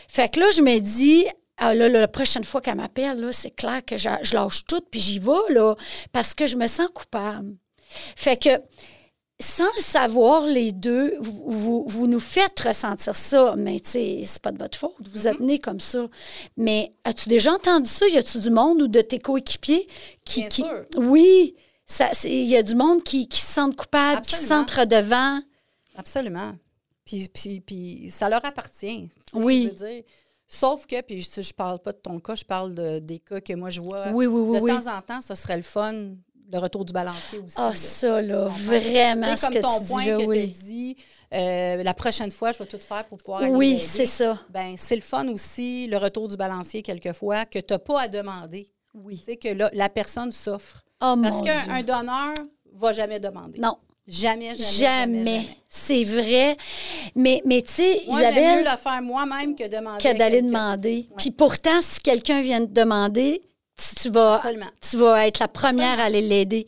Fait 0.08 0.30
que 0.30 0.40
là, 0.40 0.48
je 0.56 0.62
me 0.62 0.80
dis, 0.80 1.26
ah, 1.58 1.74
là, 1.74 1.90
là, 1.90 2.00
la 2.02 2.08
prochaine 2.08 2.44
fois 2.44 2.62
qu'elle 2.62 2.76
m'appelle, 2.76 3.20
là, 3.20 3.32
c'est 3.32 3.52
clair 3.52 3.82
que 3.86 3.98
je, 3.98 4.10
je 4.24 4.34
lâche 4.34 4.66
tout 4.66 4.82
puis 4.90 5.00
j'y 5.00 5.20
vais, 5.20 5.54
là, 5.54 5.76
parce 6.12 6.34
que 6.34 6.46
je 6.48 6.56
me 6.58 6.68
sens 6.68 6.90
coupable. 6.94 7.56
Fait 8.16 8.38
que, 8.38 8.50
sans 9.42 9.70
le 9.78 9.82
savoir, 9.82 10.42
les 10.46 10.72
deux, 10.74 11.16
vous, 11.22 11.44
vous, 11.48 11.84
vous 11.88 12.08
nous 12.08 12.20
faites 12.20 12.60
ressentir 12.60 13.16
ça, 13.16 13.56
mais 13.58 13.80
tu 13.80 13.92
sais, 13.92 14.22
c'est 14.26 14.42
pas 14.42 14.52
de 14.52 14.58
votre 14.58 14.78
faute. 14.78 14.96
Vous 15.14 15.28
êtes 15.30 15.40
nés 15.40 15.60
comme 15.60 15.80
ça. 15.80 16.08
Mais 16.58 16.92
as-tu 17.06 17.30
déjà 17.30 17.54
entendu 17.54 17.90
ça? 17.90 18.06
Y 18.08 18.18
a-tu 18.18 18.40
du 18.40 18.50
monde 18.50 18.82
ou 18.82 18.88
de 18.90 19.00
tes 19.02 19.20
coéquipiers 19.20 19.88
qui. 20.26 20.42
Bien 20.42 20.50
qui- 20.50 20.62
sûr. 20.64 20.86
Oui. 20.98 21.56
Il 22.26 22.46
y 22.46 22.56
a 22.58 22.64
du 22.64 22.76
monde 22.76 23.04
qui, 23.04 23.28
qui 23.28 23.42
se 23.42 23.48
sentent 23.52 23.76
coupables, 23.76 24.22
qui 24.22 24.36
se 24.36 24.46
sentent 24.46 24.72
redevants. 24.72 25.40
Absolument. 25.96 26.54
Puis, 27.06 27.28
puis, 27.34 27.62
puis 27.62 28.10
ça 28.10 28.30
leur 28.30 28.44
appartient. 28.46 29.10
Oui. 29.34 29.72
je 29.78 29.84
veux 29.86 29.92
dire. 29.92 30.04
Sauf 30.48 30.86
que, 30.88 31.02
puis 31.02 31.22
je, 31.22 31.42
je 31.42 31.54
parle 31.54 31.80
pas 31.80 31.92
de 31.92 31.98
ton 31.98 32.20
cas, 32.20 32.36
je 32.36 32.44
parle 32.44 32.74
de- 32.74 33.00
des 33.00 33.20
cas 33.20 33.40
que 33.40 33.54
moi 33.54 33.70
je 33.70 33.82
vois. 33.82 34.10
Oui, 34.10 34.26
oui, 34.26 34.42
oui, 34.42 34.58
de 34.60 34.64
oui. 34.64 34.72
temps 34.72 34.96
en 34.98 35.02
temps, 35.02 35.22
ce 35.22 35.36
serait 35.36 35.58
le 35.58 35.62
fun, 35.62 35.94
le 36.52 36.58
retour 36.58 36.86
du 36.86 36.92
balancier 36.94 37.38
aussi. 37.40 37.56
Ah, 37.60 37.72
ça, 37.76 38.20
là, 38.22 38.46
vraiment, 38.48 39.36
ce 39.36 39.46
comme 39.46 39.54
que 39.54 39.60
ton 39.60 39.80
tu 39.80 39.86
point 39.86 40.04
dis 40.04 40.10
là, 40.10 40.18
que 40.18 40.42
tu 40.42 40.48
dit, 40.48 40.98
euh, 41.36 41.84
la 41.84 41.94
prochaine 41.94 42.32
fois, 42.32 42.52
je 42.52 42.58
vais 42.60 42.66
tout 42.66 42.80
faire 42.80 43.06
pour 43.06 43.20
pouvoir 43.20 43.42
aller 43.44 43.54
Oui, 43.54 43.78
c'est 43.80 44.08
ça. 44.08 44.40
Ben, 44.50 44.74
c'est 44.76 44.96
le 44.96 45.02
fun 45.02 45.28
aussi, 45.28 45.86
le 45.88 45.98
retour 45.98 46.28
du 46.28 46.36
balancier, 46.36 46.82
quelquefois, 46.82 47.46
que 47.46 47.60
tu 47.60 47.72
n'as 47.74 47.80
pas 47.80 48.02
à 48.02 48.08
demander. 48.08 48.72
Oui. 48.96 49.20
Tu 49.20 49.26
sais, 49.26 49.38
que 49.38 49.50
là, 49.50 49.70
la 49.74 49.90
personne 49.90 50.32
souffre. 50.32 50.84
Oh, 51.02 51.16
Parce 51.22 51.42
qu'un 51.42 51.82
donneur 51.84 52.34
va 52.74 52.94
jamais 52.94 53.20
demander. 53.20 53.60
Non, 53.60 53.78
Jamais, 54.10 54.56
jamais, 54.56 54.72
jamais. 54.72 55.48
C'est 55.70 56.04
vrai. 56.04 56.58
Mais, 57.16 57.44
mais 57.46 57.62
tu 57.62 57.74
sais, 57.74 58.04
Isabelle, 58.08 58.64
mieux 58.64 58.72
le 58.72 58.78
faire 58.78 59.02
moi-même 59.04 59.56
que 59.56 59.68
demander 59.68 60.04
que 60.04 60.18
d'aller 60.18 60.42
demander. 60.42 61.08
Puis 61.16 61.30
pourtant, 61.30 61.80
si 61.82 62.00
quelqu'un 62.00 62.42
vient 62.42 62.66
te 62.66 62.72
demander, 62.72 63.44
tu, 63.78 63.96
tu 63.96 64.10
vas, 64.10 64.34
Absolument. 64.34 64.66
tu 64.82 64.98
vas 64.98 65.28
être 65.28 65.38
la 65.38 65.48
première 65.48 66.00
à 66.00 66.06
aller 66.06 66.24
l'aider. 66.24 66.66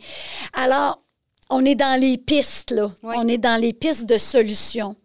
Alors, 0.54 1.02
on 1.50 1.65
est 1.65 1.74
dans 1.74 2.00
les 2.00 2.20
pistes, 2.20 2.72
là. 2.72 2.91
Oui. 3.02 3.15
On 3.17 3.28
est 3.28 3.39
dans 3.39 3.60
les 3.60 3.74
pistes 3.74 4.06
de 4.06 4.20
solutions. 4.20 4.96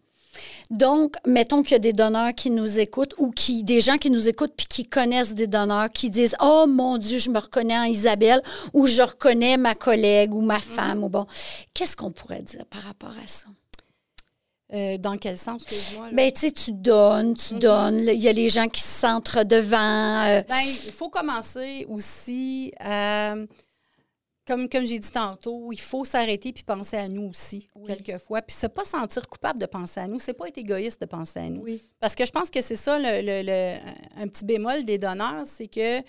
Donc, 0.69 1.15
mettons 1.25 1.63
qu'il 1.63 1.71
y 1.71 1.75
a 1.75 1.79
des 1.79 1.93
donneurs 1.93 2.33
qui 2.35 2.49
nous 2.49 2.79
écoutent 2.79 3.13
ou 3.17 3.31
qui, 3.31 3.63
des 3.63 3.79
gens 3.79 3.97
qui 3.97 4.09
nous 4.09 4.27
écoutent 4.27 4.53
puis 4.57 4.65
qui 4.67 4.85
connaissent 4.85 5.33
des 5.33 5.47
donneurs 5.47 5.89
qui 5.89 6.09
disent 6.09 6.35
Oh 6.41 6.65
mon 6.67 6.97
Dieu, 6.97 7.17
je 7.19 7.29
me 7.29 7.39
reconnais 7.39 7.77
en 7.77 7.83
Isabelle 7.83 8.41
ou 8.73 8.85
je 8.87 9.01
reconnais 9.01 9.55
ma 9.57 9.75
collègue 9.75 10.33
ou 10.33 10.41
ma 10.41 10.59
femme 10.59 11.03
ou 11.03 11.09
bon. 11.09 11.25
Qu'est-ce 11.73 11.95
qu'on 11.95 12.11
pourrait 12.11 12.41
dire 12.41 12.65
par 12.65 12.81
rapport 12.81 13.11
à 13.23 13.27
ça? 13.27 13.45
Euh, 14.73 14.97
dans 14.97 15.17
quel 15.17 15.37
sens, 15.37 15.63
excuse-moi? 15.63 16.09
Ben, 16.11 16.29
tu 16.29 16.41
sais, 16.41 16.51
tu 16.51 16.73
donnes, 16.73 17.35
tu 17.35 17.53
Mhm. 17.53 17.59
donnes. 17.61 17.99
Il 17.99 18.19
y 18.19 18.27
a 18.27 18.33
les 18.33 18.49
gens 18.49 18.67
qui 18.67 18.81
se 18.81 18.99
sentent 18.99 19.37
devant. 19.45 20.25
euh, 20.25 20.41
Ben, 20.49 20.59
il 20.65 20.91
faut 20.91 21.07
commencer 21.07 21.85
aussi 21.87 22.73
à. 22.81 23.35
Comme, 24.47 24.69
comme 24.69 24.85
j'ai 24.85 24.97
dit 24.99 25.11
tantôt, 25.11 25.71
il 25.73 25.79
faut 25.79 26.05
s'arrêter 26.05 26.53
puis 26.53 26.63
penser 26.63 26.95
à 26.97 27.07
nous 27.09 27.27
aussi, 27.29 27.67
quelquefois. 27.85 28.41
Puis 28.41 28.55
c'est 28.57 28.73
pas 28.73 28.85
sentir 28.85 29.27
coupable 29.27 29.59
de 29.59 29.65
penser 29.65 29.99
à 29.99 30.07
nous, 30.07 30.19
c'est 30.19 30.33
pas 30.33 30.47
être 30.47 30.57
égoïste 30.57 31.01
de 31.01 31.05
penser 31.05 31.39
à 31.39 31.49
nous. 31.49 31.61
oui. 31.63 31.81
Parce 31.99 32.15
que 32.15 32.25
je 32.25 32.31
pense 32.31 32.49
que 32.49 32.61
c'est 32.61 32.75
ça, 32.77 32.97
le, 32.97 33.21
le- 33.21 33.43
le- 33.43 34.21
un 34.21 34.27
petit 34.27 34.45
bémol 34.45 34.85
des 34.85 34.97
donneurs, 34.97 35.43
c'est 35.45 35.67
que 35.67 36.01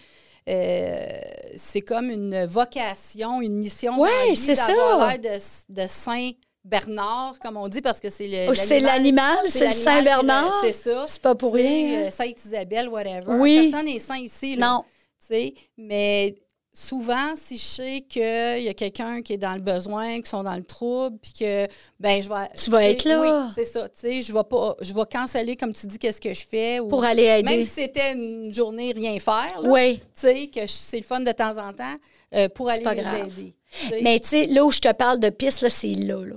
euh, 0.49 1.19
c'est 1.57 1.81
comme 1.83 2.11
une 2.11 2.45
vocation, 2.45 3.41
une 3.43 3.57
mission. 3.59 4.03
vie 4.05 4.37
c'est 4.37 4.55
ça. 4.55 4.67
l'air 4.69 5.19
de, 5.19 5.83
de 5.83 5.87
Saint 5.89 6.31
Bernard, 6.65 7.39
comme 7.41 7.57
on 7.57 7.69
dit, 7.69 7.81
parce 7.81 8.01
que 8.01 8.09
c'est 8.09 8.29
le. 8.29 8.51
Oh, 8.51 8.55
c'est 8.55 8.81
l'animal, 8.81 9.39
c'est 9.49 9.67
le 9.67 9.73
Saint-Bernard. 9.73 10.61
C'est 10.63 10.73
ça. 10.73 11.05
C'est 11.07 11.23
pas 11.23 11.35
pour 11.35 11.55
rien. 11.55 12.07
euh, 12.07 12.11
Sainte-Isabelle, 12.11 12.89
whatever. 12.89 13.33
Oui. 13.39 13.71
Personne 13.71 13.87
n'est 13.87 13.99
saint 13.99 14.19
ici. 14.19 14.57
Là, 14.57 14.67
Non. 14.75 14.85
tu 15.21 15.27
sais. 15.27 15.55
Mais 15.77 16.35
souvent, 16.79 17.35
si 17.35 17.59
je 17.59 17.63
sais 17.63 18.05
qu'il 18.09 18.63
y 18.63 18.69
a 18.69 18.75
quelqu'un 18.75 19.21
qui 19.21 19.33
est 19.33 19.39
dans 19.39 19.55
le 19.55 19.61
besoin, 19.61 20.21
qui 20.21 20.31
sont 20.31 20.45
dans 20.45 20.55
le 20.55 20.63
trouble, 20.63 21.19
puis 21.21 21.33
que, 21.33 21.67
ben 21.99 22.23
je 22.23 22.29
vais... 22.29 22.49
Tu 22.57 22.71
vas 22.71 22.85
être 22.85 23.05
là. 23.05 23.21
Oui, 23.47 23.53
c'est 23.53 23.65
ça. 23.65 23.89
Tu 23.89 23.99
sais, 23.99 24.23
je 24.23 24.33
vais 24.33 24.45
pas... 24.49 24.77
Je 24.81 24.95
vais 24.95 25.03
canceller, 25.11 25.57
comme 25.57 25.73
tu 25.73 25.89
dis, 25.89 25.99
qu'est-ce 25.99 26.21
que 26.21 26.33
je 26.33 26.47
fais. 26.47 26.79
Ou, 26.79 26.87
Pour 26.89 27.03
aller 27.03 27.25
aider. 27.25 27.43
Même 27.43 27.63
si 27.63 27.69
c'était 27.69 28.13
une 28.13 28.53
journée 28.55 28.93
rien 28.93 29.19
faire, 29.19 29.61
là, 29.61 29.69
Oui. 29.69 29.99
tu 29.99 30.05
sais, 30.15 30.47
que 30.47 30.69
c'est 30.69 30.99
le 30.99 31.03
fun 31.03 31.19
de 31.21 31.33
temps 31.33 31.59
en 31.59 31.73
temps, 31.73 31.97
euh, 32.37 32.49
pour 32.49 32.71
aller 32.71 32.85
pas 32.85 32.95
les 32.95 33.03
grave. 33.03 33.29
aider. 33.39 33.55
Mais 34.03 34.21
tu 34.21 34.29
sais, 34.29 34.47
là 34.47 34.65
où 34.65 34.71
je 34.71 34.79
te 34.81 34.93
parle 34.93 35.19
de 35.19 35.31
piste, 35.31 35.63
là, 35.63 35.71
c'est 35.71 35.89
là, 35.95 36.25
là. 36.25 36.37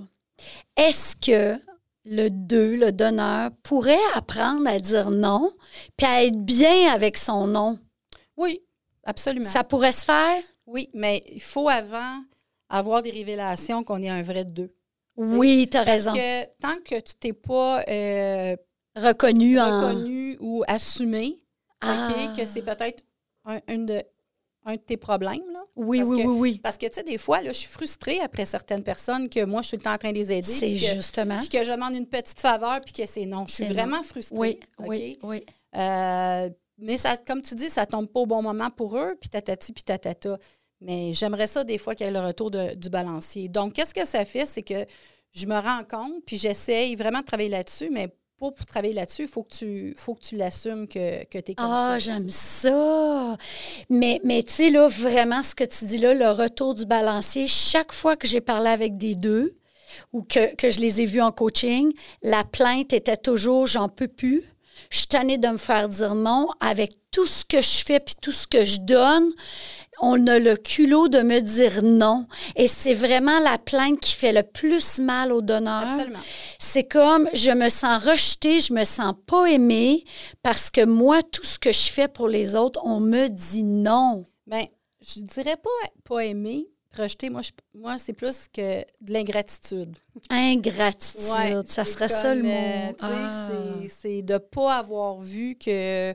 Est-ce 0.75 1.15
que 1.17 1.59
le 2.03 2.29
2, 2.29 2.77
le 2.77 2.91
donneur, 2.91 3.51
pourrait 3.61 3.95
apprendre 4.15 4.67
à 4.67 4.79
dire 4.79 5.11
non, 5.11 5.51
puis 5.97 6.07
à 6.07 6.23
être 6.23 6.39
bien 6.43 6.91
avec 6.91 7.15
son 7.17 7.45
non? 7.45 7.77
Oui, 8.37 8.59
absolument. 9.03 9.45
Ça 9.49 9.63
pourrait 9.63 9.91
se 9.91 10.05
faire? 10.05 10.41
Oui, 10.65 10.89
mais 10.93 11.21
il 11.31 11.41
faut 11.41 11.69
avant 11.69 12.21
avoir 12.69 13.01
des 13.01 13.11
révélations 13.11 13.83
qu'on 13.83 14.01
est 14.01 14.09
un 14.09 14.21
vrai 14.21 14.45
deux. 14.45 14.73
Oui, 15.17 15.67
tu 15.69 15.77
as 15.77 15.83
Parce 15.83 15.97
raison. 16.05 16.13
que 16.13 16.45
tant 16.61 16.75
que 16.85 16.99
tu 16.99 17.13
t'es 17.15 17.33
pas 17.33 17.83
euh, 17.89 18.55
Reconnu 18.95 19.59
en. 19.59 19.89
reconnu 19.89 20.37
ou 20.39 20.63
assumé, 20.67 21.37
Ah. 21.81 22.09
OK, 22.31 22.37
que 22.37 22.45
c'est 22.45 22.61
peut-être 22.61 23.03
un, 23.45 23.59
une 23.67 23.85
de, 23.85 24.01
un 24.65 24.73
de 24.75 24.79
tes 24.79 24.97
problèmes, 24.97 25.43
là. 25.51 25.59
Oui, 25.75 25.99
Parce 25.99 26.09
oui, 26.09 26.21
que- 26.21 26.27
oui, 26.27 26.35
oui. 26.39 26.59
Parce 26.63 26.77
que, 26.77 26.85
tu 26.85 26.93
sais, 26.93 27.03
des 27.03 27.17
fois, 27.17 27.41
là, 27.41 27.51
je 27.51 27.57
suis 27.57 27.67
frustrée 27.69 28.19
après 28.21 28.45
certaines 28.45 28.83
personnes 28.83 29.29
que 29.29 29.43
moi, 29.45 29.61
je 29.61 29.69
suis 29.69 29.77
le 29.77 29.83
temps 29.83 29.93
en 29.93 29.97
train 29.97 30.11
de 30.11 30.17
les 30.17 30.31
aider. 30.31 30.41
C'est 30.41 30.75
justement. 30.77 31.39
Puis 31.39 31.49
que 31.49 31.63
je 31.63 31.71
demande 31.71 31.95
une 31.95 32.07
petite 32.07 32.39
faveur, 32.39 32.79
puis 32.81 32.93
que 32.93 33.05
c'est 33.05 33.25
non. 33.25 33.45
Je 33.47 33.53
suis 33.53 33.65
non. 33.65 33.73
vraiment 33.73 34.03
frustrée. 34.03 34.37
Oui, 34.37 34.59
OK? 34.79 34.85
oui, 34.89 35.19
oui. 35.23 35.45
Euh, 35.75 36.49
mais 36.81 36.97
ça, 36.97 37.17
comme 37.17 37.41
tu 37.41 37.55
dis, 37.55 37.69
ça 37.69 37.85
tombe 37.85 38.07
pas 38.07 38.19
au 38.21 38.25
bon 38.25 38.41
moment 38.41 38.69
pour 38.69 38.97
eux, 38.97 39.15
puis 39.19 39.29
tatati, 39.29 39.71
puis 39.73 39.83
tatata. 39.83 40.37
Mais 40.81 41.13
j'aimerais 41.13 41.47
ça 41.47 41.63
des 41.63 41.77
fois 41.77 41.93
qu'il 41.95 42.05
y 42.07 42.09
ait 42.09 42.13
le 42.13 42.19
retour 42.25 42.49
de- 42.51 42.73
du 42.75 42.89
balancier. 42.89 43.47
Donc, 43.49 43.73
qu'est-ce 43.73 43.93
que 43.93 44.05
ça 44.05 44.25
fait? 44.25 44.45
C'est 44.47 44.63
que 44.63 44.85
je 45.33 45.45
me 45.45 45.55
rends 45.59 45.83
compte, 45.89 46.23
puis 46.25 46.37
j'essaye 46.37 46.95
vraiment 46.95 47.19
de 47.19 47.25
travailler 47.25 47.49
là-dessus, 47.49 47.89
mais 47.91 48.09
pour, 48.37 48.55
pour 48.55 48.65
travailler 48.65 48.95
là-dessus, 48.95 49.21
il 49.23 49.27
faut 49.27 49.43
que 49.43 49.55
tu, 49.55 49.93
faut 49.95 50.15
que 50.15 50.21
tu 50.21 50.35
l'assumes 50.35 50.87
que, 50.87 51.23
que 51.25 51.37
tu 51.37 51.51
es 51.51 51.55
comme 51.55 51.67
Ah, 51.69 51.91
ça. 51.91 51.99
j'aime 51.99 52.29
ça. 52.29 53.37
Mais, 53.89 54.19
mais 54.23 54.41
tu 54.41 54.51
sais, 54.53 54.69
là, 54.71 54.87
vraiment, 54.87 55.43
ce 55.43 55.53
que 55.53 55.63
tu 55.63 55.85
dis 55.85 55.99
là, 55.99 56.13
le 56.15 56.29
retour 56.31 56.73
du 56.73 56.85
balancier, 56.85 57.45
chaque 57.47 57.91
fois 57.93 58.15
que 58.15 58.27
j'ai 58.27 58.41
parlé 58.41 58.69
avec 58.69 58.97
des 58.97 59.13
deux 59.15 59.53
ou 60.13 60.23
que, 60.23 60.55
que 60.55 60.69
je 60.71 60.79
les 60.79 61.01
ai 61.01 61.05
vus 61.05 61.21
en 61.21 61.31
coaching, 61.31 61.91
la 62.23 62.43
plainte 62.43 62.93
était 62.93 63.17
toujours 63.17 63.67
j'en 63.67 63.89
peux 63.89 64.07
plus. 64.07 64.43
Je 64.89 64.97
suis 64.97 65.07
tannée 65.07 65.37
de 65.37 65.47
me 65.47 65.57
faire 65.57 65.89
dire 65.89 66.15
non 66.15 66.47
avec 66.59 66.93
tout 67.11 67.25
ce 67.25 67.45
que 67.45 67.61
je 67.61 67.83
fais 67.85 67.99
puis 67.99 68.15
tout 68.21 68.31
ce 68.31 68.47
que 68.47 68.65
je 68.65 68.79
donne. 68.79 69.29
On 70.01 70.25
a 70.27 70.39
le 70.39 70.55
culot 70.55 71.09
de 71.09 71.21
me 71.21 71.39
dire 71.41 71.83
non. 71.83 72.25
Et 72.55 72.67
c'est 72.67 72.93
vraiment 72.93 73.39
la 73.39 73.57
plainte 73.57 73.99
qui 73.99 74.13
fait 74.13 74.33
le 74.33 74.43
plus 74.43 74.99
mal 74.99 75.31
au 75.31 75.41
donneur. 75.41 75.83
Absolument. 75.83 76.19
C'est 76.57 76.85
comme 76.85 77.29
je 77.33 77.51
me 77.51 77.69
sens 77.69 78.03
rejetée, 78.03 78.59
je 78.59 78.73
me 78.73 78.85
sens 78.85 79.13
pas 79.27 79.45
aimée 79.45 80.03
parce 80.41 80.71
que 80.71 80.85
moi, 80.85 81.21
tout 81.21 81.43
ce 81.43 81.59
que 81.59 81.71
je 81.71 81.89
fais 81.89 82.07
pour 82.07 82.27
les 82.27 82.55
autres, 82.55 82.79
on 82.83 82.99
me 82.99 83.27
dit 83.27 83.63
non. 83.63 84.25
Bien, 84.47 84.65
je 85.01 85.21
dirais 85.21 85.57
pas, 85.57 85.89
pas 86.03 86.25
aimer, 86.25 86.67
rejeter. 86.95 87.29
Moi, 87.29 87.41
je- 87.41 87.51
moi 87.73 87.97
c'est 87.97 88.13
plus 88.13 88.47
que 88.47 88.79
de 89.01 89.13
l'ingratitude. 89.13 89.95
Ingratitude, 90.29 91.21
Ouais, 91.37 91.53
ça 91.67 91.85
serait 91.85 92.09
ça 92.09 92.33
le 92.35 92.43
mot. 92.43 92.49
euh, 92.49 92.91
Ah. 93.01 93.49
c'est- 94.01 94.21
de 94.21 94.33
ne 94.33 94.37
pas 94.39 94.77
avoir 94.79 95.19
vu 95.19 95.55
que 95.55 96.13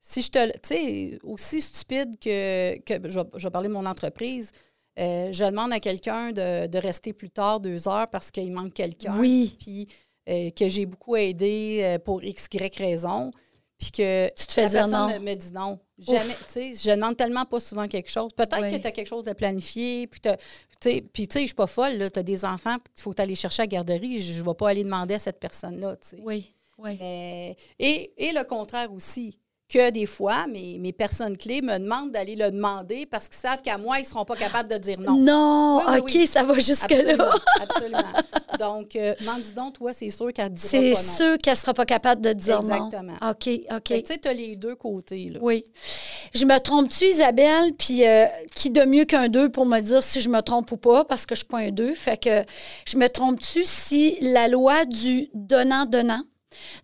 si 0.00 0.22
je 0.22 0.30
te. 0.30 0.50
Tu 0.52 0.58
sais, 0.64 1.18
aussi 1.22 1.60
stupide 1.60 2.18
que. 2.18 2.78
que 2.80 3.08
je, 3.08 3.20
vais, 3.20 3.26
je 3.36 3.46
vais 3.46 3.50
parler 3.50 3.68
de 3.68 3.72
mon 3.74 3.86
entreprise. 3.86 4.50
euh, 4.98 5.32
je 5.32 5.44
demande 5.44 5.72
à 5.72 5.78
quelqu'un 5.78 6.32
de, 6.32 6.66
de 6.66 6.78
rester 6.78 7.12
plus 7.12 7.30
tard 7.30 7.60
deux 7.60 7.86
heures 7.86 8.08
parce 8.10 8.32
qu'il 8.32 8.50
manque 8.52 8.74
quelqu'un. 8.74 9.16
Oui. 9.20 9.56
Puis 9.60 9.86
euh, 10.28 10.50
que 10.50 10.68
j'ai 10.68 10.86
beaucoup 10.86 11.14
aidé 11.14 11.96
pour 12.04 12.22
X, 12.24 12.48
Y 12.52 12.76
raison. 12.78 13.30
Puis 13.78 13.90
que 13.92 14.28
Tu 14.34 14.46
te 14.46 14.52
fais 14.52 14.62
la 14.62 14.68
dire 14.68 14.80
personne 14.82 15.08
non. 15.08 15.08
Me, 15.20 15.24
me 15.24 15.34
dit 15.34 15.52
non. 15.52 15.78
Jamais, 15.98 16.34
tu 16.34 16.52
sais, 16.52 16.72
je 16.74 16.90
demande 16.94 17.16
tellement 17.16 17.44
pas 17.44 17.60
souvent 17.60 17.86
quelque 17.88 18.10
chose. 18.10 18.32
Peut-être 18.36 18.60
Oui. 18.60 18.70
que 18.72 18.76
tu 18.76 18.86
as 18.86 18.90
quelque 18.92 19.06
chose 19.08 19.24
de 19.24 19.32
planifié, 19.32 20.06
puis 20.06 20.20
tu 20.20 20.28
sais, 20.80 21.04
puis 21.12 21.26
tu 21.28 21.32
sais, 21.34 21.40
je 21.42 21.46
suis 21.46 21.54
pas 21.54 21.66
folle, 21.66 22.10
tu 22.12 22.18
as 22.18 22.22
des 22.22 22.44
enfants, 22.44 22.76
puis 22.78 22.92
il 22.96 23.02
faut 23.02 23.20
aller 23.20 23.34
chercher 23.34 23.62
à 23.62 23.64
la 23.64 23.68
garderie, 23.68 24.20
je 24.20 24.40
ne 24.42 24.46
vais 24.46 24.54
pas 24.54 24.70
aller 24.70 24.84
demander 24.84 25.14
à 25.14 25.18
cette 25.18 25.38
personne-là, 25.40 25.96
tu 25.96 26.08
sais. 26.08 26.18
Oui, 26.22 26.52
oui. 26.78 26.98
Et, 27.78 28.12
et 28.16 28.32
le 28.32 28.44
contraire 28.44 28.92
aussi. 28.92 29.38
Que 29.68 29.90
des 29.90 30.06
fois, 30.06 30.46
mes, 30.46 30.78
mes 30.78 30.92
personnes 30.94 31.36
clés 31.36 31.60
me 31.60 31.78
demandent 31.78 32.10
d'aller 32.10 32.36
le 32.36 32.50
demander 32.50 33.04
parce 33.04 33.28
qu'ils 33.28 33.36
savent 33.38 33.60
qu'à 33.60 33.76
moi, 33.76 33.98
ils 33.98 34.02
ne 34.04 34.06
seront 34.08 34.24
pas 34.24 34.34
capables 34.34 34.70
de 34.70 34.78
dire 34.78 34.98
non. 34.98 35.14
Non, 35.18 35.82
Oui, 35.86 35.92
oui, 35.92 35.98
OK, 36.00 36.10
oui. 36.14 36.26
ça 36.26 36.42
va 36.42 36.54
jusque-là. 36.58 36.98
Absolument. 36.98 37.34
absolument. 37.60 38.02
Donc, 38.58 38.96
euh, 38.96 39.14
m'en 39.26 39.36
dis 39.38 39.52
donc, 39.52 39.74
toi, 39.74 39.92
c'est 39.92 40.08
sûr 40.08 40.32
qu'elle 40.32 40.48
dira 40.54 40.68
C'est 40.68 40.92
pas 40.92 41.02
non. 41.02 41.16
sûr 41.16 41.38
qu'elle 41.38 41.52
ne 41.52 41.58
sera 41.58 41.74
pas 41.74 41.84
capable 41.84 42.22
de 42.22 42.32
dire 42.32 42.60
Exactement. 42.60 43.12
non. 43.20 43.30
OK, 43.30 43.48
OK. 43.70 43.82
Que, 43.84 44.00
Tu 44.00 44.06
sais, 44.06 44.18
tu 44.18 44.28
as 44.28 44.32
les 44.32 44.56
deux 44.56 44.74
côtés. 44.74 45.30
Là. 45.34 45.38
Oui. 45.42 45.64
Je 46.34 46.46
me 46.46 46.58
trompe-tu, 46.58 47.04
Isabelle? 47.04 47.74
Puis 47.78 48.06
euh, 48.06 48.24
qui 48.54 48.70
de 48.70 48.84
mieux 48.86 49.04
qu'un 49.04 49.28
2 49.28 49.50
pour 49.50 49.66
me 49.66 49.80
dire 49.80 50.02
si 50.02 50.22
je 50.22 50.30
me 50.30 50.40
trompe 50.40 50.72
ou 50.72 50.78
pas, 50.78 51.04
parce 51.04 51.26
que 51.26 51.34
je 51.34 51.40
ne 51.40 51.44
suis 51.44 51.48
pas 51.48 51.58
un 51.58 51.70
2. 51.72 51.94
Fait 51.94 52.16
que 52.16 52.42
je 52.86 52.96
me 52.96 53.06
trompe-tu 53.08 53.64
si 53.66 54.16
la 54.22 54.48
loi 54.48 54.86
du 54.86 55.28
donnant-donnant, 55.34 56.22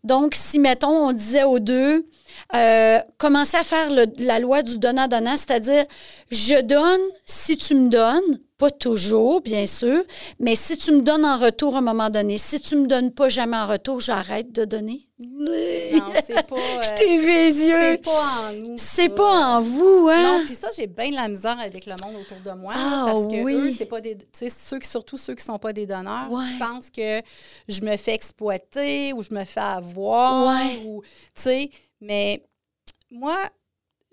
donc 0.05 0.35
si, 0.35 0.59
mettons, 0.59 1.09
on 1.09 1.12
disait 1.12 1.44
aux 1.44 1.59
deux, 1.59 2.07
euh, 2.55 2.99
commencer 3.18 3.57
à 3.57 3.64
faire 3.64 3.90
le- 3.90 4.07
la 4.18 4.38
loi 4.38 4.62
du 4.62 4.79
donnant-donnant, 4.79 5.37
c'est-à-dire 5.37 5.85
je 6.31 6.61
donne 6.62 7.01
si 7.25 7.57
tu 7.57 7.75
me 7.75 7.88
donnes, 7.88 8.38
pas 8.57 8.70
toujours, 8.70 9.40
bien 9.40 9.66
sûr, 9.66 10.03
mais 10.38 10.55
si 10.55 10.79
tu 10.79 10.92
me 10.92 11.01
donnes 11.03 11.25
en 11.25 11.38
retour 11.38 11.75
à 11.75 11.79
un 11.79 11.83
moment 11.83 12.09
donné, 12.09 12.38
si 12.38 12.61
tu 12.61 12.77
me 12.77 12.87
donnes 12.87 13.11
pas 13.12 13.29
jamais 13.29 13.57
en 13.57 13.66
retour, 13.66 14.01
j'arrête 14.01 14.53
de 14.53 14.64
donner. 14.64 15.09
Non, 15.18 16.12
c'est 16.25 16.47
pas. 16.47 16.57
euh, 16.57 16.83
Je 16.83 16.94
t'ai 16.94 17.18
vu 17.18 17.27
les 17.27 17.53
c'est 17.53 17.66
yeux. 17.92 17.99
pas 17.99 18.49
en 18.49 18.53
nous. 18.53 18.75
C'est 18.79 19.09
pas 19.09 19.57
en 19.57 19.61
vous, 19.61 20.09
hein? 20.11 20.23
Non, 20.23 20.44
puis 20.44 20.55
ça, 20.55 20.68
j'ai 20.77 20.87
bien 20.87 21.11
de 21.11 21.14
la 21.16 21.29
misère 21.29 21.59
avec 21.61 21.85
le 21.87 21.94
monde 22.05 22.14
autour 22.20 22.38
de 22.44 22.59
moi. 22.59 22.75
Ah, 22.77 23.05
parce 23.07 23.27
que 23.27 23.42
oui. 23.42 23.55
eux, 23.55 23.70
c'est 23.77 23.87
pas 23.87 24.01
des. 24.01 24.16
Tu 24.16 24.25
sais, 24.33 24.49
ceux 24.49 24.79
qui, 24.79 24.88
surtout 24.88 25.16
ceux 25.16 25.35
qui 25.35 25.44
sont 25.44 25.59
pas 25.59 25.73
des 25.73 25.87
donneurs, 25.87 26.31
Ouais. 26.31 26.44
qui 26.53 26.59
pensent 26.59 26.90
que 26.90 27.20
je 27.68 27.81
me 27.83 27.97
fais 27.97 28.14
exploiter 28.14 29.12
ou 29.12 29.23
je 29.23 29.35
me 29.35 29.44
fais 29.44 29.61
avoir. 29.61 30.47
Ouais. 30.57 30.83
Ou, 30.87 31.03
tu 31.35 31.42
sais, 31.42 31.70
mais 32.04 32.44
moi, 33.10 33.50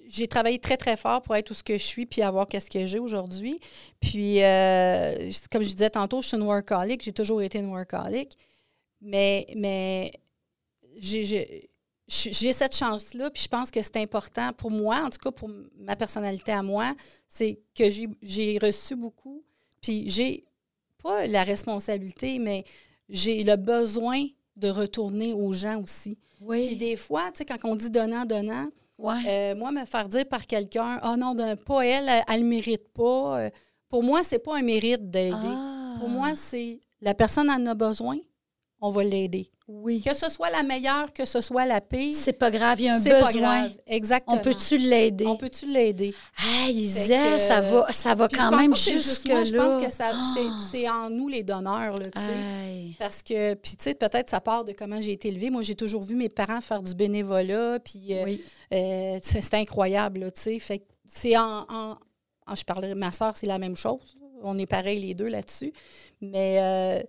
j'ai 0.08 0.28
travaillé 0.28 0.60
très, 0.60 0.78
très 0.78 0.98
fort 0.98 1.22
pour 1.22 1.36
être 1.36 1.46
tout 1.48 1.54
ce 1.54 1.64
que 1.64 1.78
je 1.78 1.84
suis 1.84 2.06
puis 2.06 2.22
avoir 2.22 2.48
qu'est-ce 2.48 2.70
que 2.70 2.86
j'ai 2.86 3.00
aujourd'hui. 3.00 3.60
Puis, 4.00 4.42
euh, 4.44 5.30
comme 5.52 5.64
je 5.64 5.70
disais 5.70 5.90
tantôt, 5.90 6.22
je 6.22 6.28
suis 6.30 6.38
une 6.38 6.44
workaholic. 6.44 7.02
J'ai 7.04 7.14
toujours 7.14 7.42
été 7.42 7.60
une 7.60 7.70
workaholic. 7.70 8.38
Mais, 9.02 9.46
mais 9.56 10.12
j'ai- 10.98 11.70
cette 12.08 12.76
chance-là, 12.76 13.30
puis 13.32 13.44
je 13.44 13.48
pense 13.48 13.72
que 13.72 13.82
c'est 13.82 13.98
important 13.98 14.52
pour 14.54 14.70
moi, 14.72 14.98
en 15.06 15.10
tout 15.10 15.20
cas 15.20 15.32
pour 15.32 15.50
ma 15.78 15.96
personnalité 15.96 16.52
à 16.52 16.62
moi, 16.62 16.94
c'est 17.28 17.60
que 17.74 17.86
j'ai 18.22 18.60
reçu 18.62 18.96
beaucoup, 18.96 19.44
puis 19.82 20.10
j'ai 20.10 20.44
pas 21.02 21.26
la 21.28 21.44
responsabilité, 21.44 22.38
mais 22.38 22.66
j'ai 23.08 23.44
le 23.44 23.56
besoin 23.56 24.26
de 24.56 24.70
retourner 24.70 25.34
aux 25.34 25.54
gens 25.54 25.82
aussi. 25.82 26.18
Puis 26.48 26.76
des 26.76 26.96
fois, 26.96 27.32
tu 27.32 27.40
sais, 27.40 27.46
quand 27.46 27.58
on 27.64 27.76
dit 27.76 27.90
donnant, 27.90 28.26
donnant, 28.26 28.68
Ouais. 28.98 29.14
euh, 29.28 29.56
moi, 29.56 29.72
me 29.72 29.86
faire 29.86 30.08
dire 30.08 30.28
par 30.28 30.46
quelqu'un, 30.46 31.00
ah 31.02 31.16
non, 31.18 31.34
donne 31.34 31.56
pas 31.56 31.82
elle, 31.86 32.10
elle, 32.28 32.42
le 32.42 32.46
mérite 32.46 32.88
pas. 32.94 33.40
euh, 33.40 33.50
pour 33.90 34.04
moi, 34.04 34.22
c'est 34.24 34.40
pas 34.40 34.58
un 34.58 34.62
mérite 34.62 35.10
d'aider. 35.10 35.36
Ah. 35.36 35.96
Pour 36.00 36.08
moi, 36.10 36.36
c'est 36.36 36.80
la 37.02 37.14
personne 37.14 37.50
en 37.50 37.66
a 37.66 37.74
besoin, 37.74 38.18
on 38.82 38.90
va 38.90 39.04
l'aider. 39.04 39.50
oui. 39.68 40.02
Que 40.02 40.14
ce 40.14 40.30
soit 40.30 40.50
la 40.50 40.64
meilleure, 40.64 41.14
que 41.14 41.24
ce 41.24 41.40
soit 41.40 41.66
la 41.66 41.80
pire, 41.80 42.14
C'est 42.14 42.34
pas 42.34 42.52
grave, 42.52 42.80
il 42.82 42.86
y 42.86 42.90
a 42.90 42.96
un 42.96 43.02
pas 43.02 43.26
besoin. 43.28 43.60
grave. 43.62 43.72
Exactement. 43.88 44.36
On 44.38 44.40
peut-tu 44.42 44.78
l'aider? 44.78 45.26
On 45.26 45.38
peut-tu 45.38 45.66
l'aider? 45.68 46.14
Ah, 46.38 46.68
que, 46.68 47.38
ça 47.40 47.62
va, 47.62 47.92
ça 47.92 48.16
va 48.16 48.28
quand 48.28 48.52
même 48.58 48.72
pas 48.72 48.74
que 48.76 48.80
c'est 48.80 48.92
juste 48.94 49.10
jusque 49.10 49.28
moi, 49.28 49.40
là. 49.40 49.46
Je 49.46 49.56
pense 49.56 49.86
que 49.86 49.92
ça, 49.92 50.12
Ah. 50.14 50.58
c'est 50.72 50.90
en 50.90 51.10
nous 51.10 51.28
les 51.30 51.44
donneurs, 51.44 51.96
là, 51.96 52.10
tu 52.12 52.20
sais. 52.20 52.34
Aïe. 52.66 52.96
Parce 53.00 53.22
que, 53.24 53.54
puis 53.54 53.72
tu 53.78 53.84
sais, 53.84 53.94
peut-être 53.94 54.30
ça 54.30 54.42
part 54.42 54.66
de 54.66 54.74
comment 54.74 55.00
j'ai 55.00 55.14
été 55.14 55.30
élevée. 55.30 55.50
Moi, 55.52 55.62
j'ai 55.62 55.76
toujours 55.76 56.02
vu 56.04 56.16
mes 56.16 56.30
parents 56.30 56.60
faire 56.60 56.82
du 56.84 56.94
bénévolat, 56.94 57.80
puis 57.80 58.14
euh, 58.14 58.24
Oui. 58.26 58.44
euh, 58.74 59.20
c'est 59.22 59.54
incroyable, 59.54 60.32
tu 60.34 60.42
sais. 60.42 60.60
Fait 60.60 60.80
que 60.80 60.86
c'est 61.08 61.38
en, 61.38 61.66
en- 61.70 61.98
en- 62.48 62.56
Je 62.56 62.64
parlerai, 62.66 62.96
ma 62.96 63.12
soeur, 63.14 63.38
c'est 63.38 63.48
la 63.48 63.58
même 63.60 63.76
chose. 63.78 64.18
On 64.44 64.58
est 64.58 64.66
pareil 64.66 65.00
les 65.00 65.14
deux 65.14 65.28
là-dessus. 65.28 65.72
Mais 66.20 66.58
euh, 66.60 67.04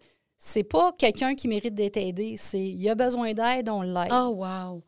c'est 0.44 0.64
pas 0.64 0.92
quelqu'un 0.98 1.36
qui 1.36 1.46
mérite 1.46 1.74
d'être 1.74 1.96
aidé. 1.96 2.34
C'est 2.36 2.58
il 2.58 2.90
a 2.90 2.96
besoin 2.96 3.32
d'aide, 3.32 3.68
on 3.68 3.82
l'aide. 3.82 4.10
Oh, 4.10 4.34
wow. 4.38 4.82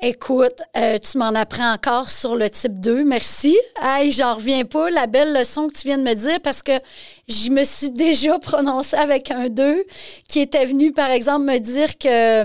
Écoute, 0.00 0.62
euh, 0.76 0.98
tu 0.98 1.18
m'en 1.18 1.34
apprends 1.34 1.74
encore 1.74 2.08
sur 2.08 2.34
le 2.34 2.48
type 2.48 2.80
2. 2.80 3.04
Merci. 3.04 3.56
Aïe, 3.76 4.10
j'en 4.10 4.34
reviens 4.34 4.64
pas. 4.64 4.88
La 4.88 5.06
belle 5.06 5.34
leçon 5.34 5.68
que 5.68 5.74
tu 5.74 5.88
viens 5.88 5.98
de 5.98 6.02
me 6.02 6.14
dire 6.14 6.40
parce 6.42 6.62
que 6.62 6.72
je 7.28 7.50
me 7.50 7.64
suis 7.64 7.90
déjà 7.90 8.38
prononcée 8.38 8.96
avec 8.96 9.30
un 9.30 9.50
2 9.50 9.84
qui 10.26 10.40
était 10.40 10.64
venu, 10.64 10.90
par 10.90 11.10
exemple, 11.10 11.44
me 11.44 11.58
dire 11.58 11.98
que 11.98 12.44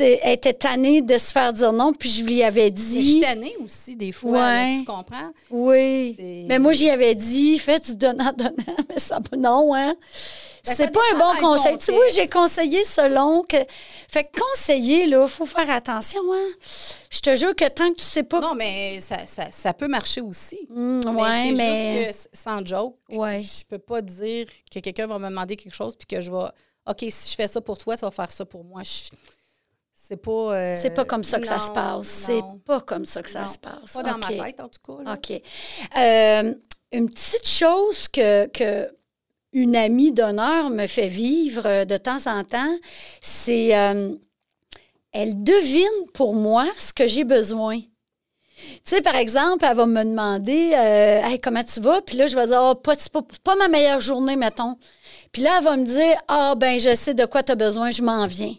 elle 0.00 0.32
était 0.32 0.54
tannée 0.54 1.02
de 1.02 1.18
se 1.18 1.30
faire 1.32 1.52
dire 1.52 1.72
non, 1.72 1.92
puis 1.92 2.08
je 2.08 2.24
lui 2.24 2.42
avais 2.42 2.70
Mais 2.70 2.76
je 2.76 2.82
suis 2.82 3.02
dit. 3.02 3.20
tannée 3.20 3.54
aussi, 3.62 3.96
des 3.96 4.12
fois, 4.12 4.38
là, 4.38 4.78
tu 4.78 4.84
comprends? 4.84 5.30
Oui. 5.50 6.16
Mais 6.48 6.58
moi, 6.58 6.72
j'y 6.72 6.88
avais 6.88 7.14
dit, 7.14 7.58
fais 7.58 7.78
du 7.78 7.94
donnant-donnant, 7.94 8.54
mais 8.88 8.98
ça, 8.98 9.18
non, 9.36 9.74
hein? 9.74 9.94
Ben, 10.66 10.74
c'est 10.74 10.92
pas 10.92 11.00
un 11.14 11.18
bon 11.18 11.40
conseil. 11.40 11.78
Tu 11.78 11.92
vois, 11.92 12.08
j'ai 12.14 12.28
conseillé 12.28 12.84
selon 12.84 13.42
que. 13.42 13.56
Fait 14.10 14.24
que 14.24 14.38
conseiller, 14.38 15.06
là, 15.06 15.26
faut 15.26 15.46
faire 15.46 15.70
attention, 15.70 16.20
hein? 16.32 16.48
Je 17.10 17.20
te 17.20 17.34
jure 17.36 17.54
que 17.56 17.68
tant 17.68 17.90
que 17.90 17.96
tu 17.98 18.04
sais 18.04 18.22
pas. 18.22 18.40
Non, 18.40 18.54
mais 18.54 19.00
ça, 19.00 19.24
ça, 19.26 19.50
ça 19.50 19.72
peut 19.72 19.88
marcher 19.88 20.20
aussi. 20.20 20.66
Hum, 20.74 21.00
Mais 21.14 21.22
ouais, 21.22 21.42
c'est 21.44 21.52
mais. 21.56 22.04
juste 22.08 22.28
que, 22.32 22.36
sans 22.38 22.64
joke, 22.66 22.96
Ouais. 23.10 23.40
je 23.40 23.64
peux 23.66 23.78
pas 23.78 24.02
dire 24.02 24.46
que 24.70 24.80
quelqu'un 24.80 25.06
va 25.06 25.18
me 25.18 25.28
demander 25.28 25.56
quelque 25.56 25.74
chose 25.74 25.94
puis 25.96 26.06
que 26.06 26.20
je 26.20 26.30
vais... 26.30 26.48
OK, 26.86 27.04
si 27.08 27.30
je 27.30 27.34
fais 27.34 27.48
ça 27.48 27.60
pour 27.60 27.78
toi, 27.78 27.96
tu 27.96 28.02
vas 28.04 28.10
faire 28.10 28.30
ça 28.30 28.44
pour 28.44 28.64
moi. 28.64 28.82
Je- 28.82 29.10
C'est 30.08 30.16
pas... 30.16 30.30
euh, 30.54 30.74
C'est 30.80 30.94
pas 30.94 31.04
comme 31.04 31.22
ça 31.22 31.38
que 31.38 31.46
ça 31.46 31.58
se 31.58 31.70
passe. 31.70 32.08
C'est 32.08 32.42
pas 32.64 32.80
comme 32.80 33.04
ça 33.04 33.22
que 33.22 33.28
ça 33.30 33.46
se 33.46 33.58
passe. 33.58 33.92
Pas 33.92 34.02
dans 34.02 34.16
ma 34.18 34.26
tête, 34.44 34.58
en 34.60 34.68
tout 34.68 34.80
cas. 34.96 35.02
là. 35.04 35.14
OK. 35.14 35.42
Euh, 35.98 36.54
une 36.92 37.10
petite 37.10 37.46
chose 37.46 38.08
que, 38.08 38.46
que 38.46 38.88
une 39.52 39.76
amie 39.76 40.12
d'honneur 40.12 40.70
me 40.70 40.86
fait 40.86 41.08
vivre 41.08 41.66
euh, 41.66 41.84
de 41.84 41.96
temps 41.98 42.26
en 42.26 42.42
temps, 42.44 42.74
c'est 43.20 43.76
euh, 43.76 44.14
elle 45.12 45.42
devine 45.42 46.06
pour 46.14 46.34
moi 46.34 46.66
ce 46.78 46.92
que 46.94 47.06
j'ai 47.06 47.24
besoin. 47.24 47.78
Tu 47.78 48.80
sais, 48.86 49.00
par 49.02 49.14
exemple, 49.16 49.64
elle 49.68 49.76
va 49.76 49.86
me 49.86 50.02
demander 50.04 50.72
euh, 50.74 51.20
Hey, 51.22 51.38
comment 51.38 51.62
tu 51.64 51.80
vas? 51.80 52.00
Puis 52.02 52.16
là, 52.16 52.26
je 52.26 52.34
vais 52.34 52.46
dire 52.46 52.80
pas, 52.82 52.94
c'est 52.96 53.12
pas, 53.12 53.22
pas 53.44 53.56
ma 53.56 53.68
meilleure 53.68 54.00
journée, 54.00 54.36
mettons. 54.36 54.76
Puis 55.32 55.42
là, 55.42 55.58
elle 55.58 55.64
va 55.64 55.76
me 55.76 55.84
dire 55.84 56.18
Ah, 56.28 56.54
ben, 56.56 56.80
je 56.80 56.94
sais 56.94 57.12
de 57.14 57.24
quoi 57.26 57.42
tu 57.42 57.52
as 57.52 57.56
besoin, 57.56 57.90
je 57.90 58.02
m'en 58.02 58.26
viens. 58.26 58.54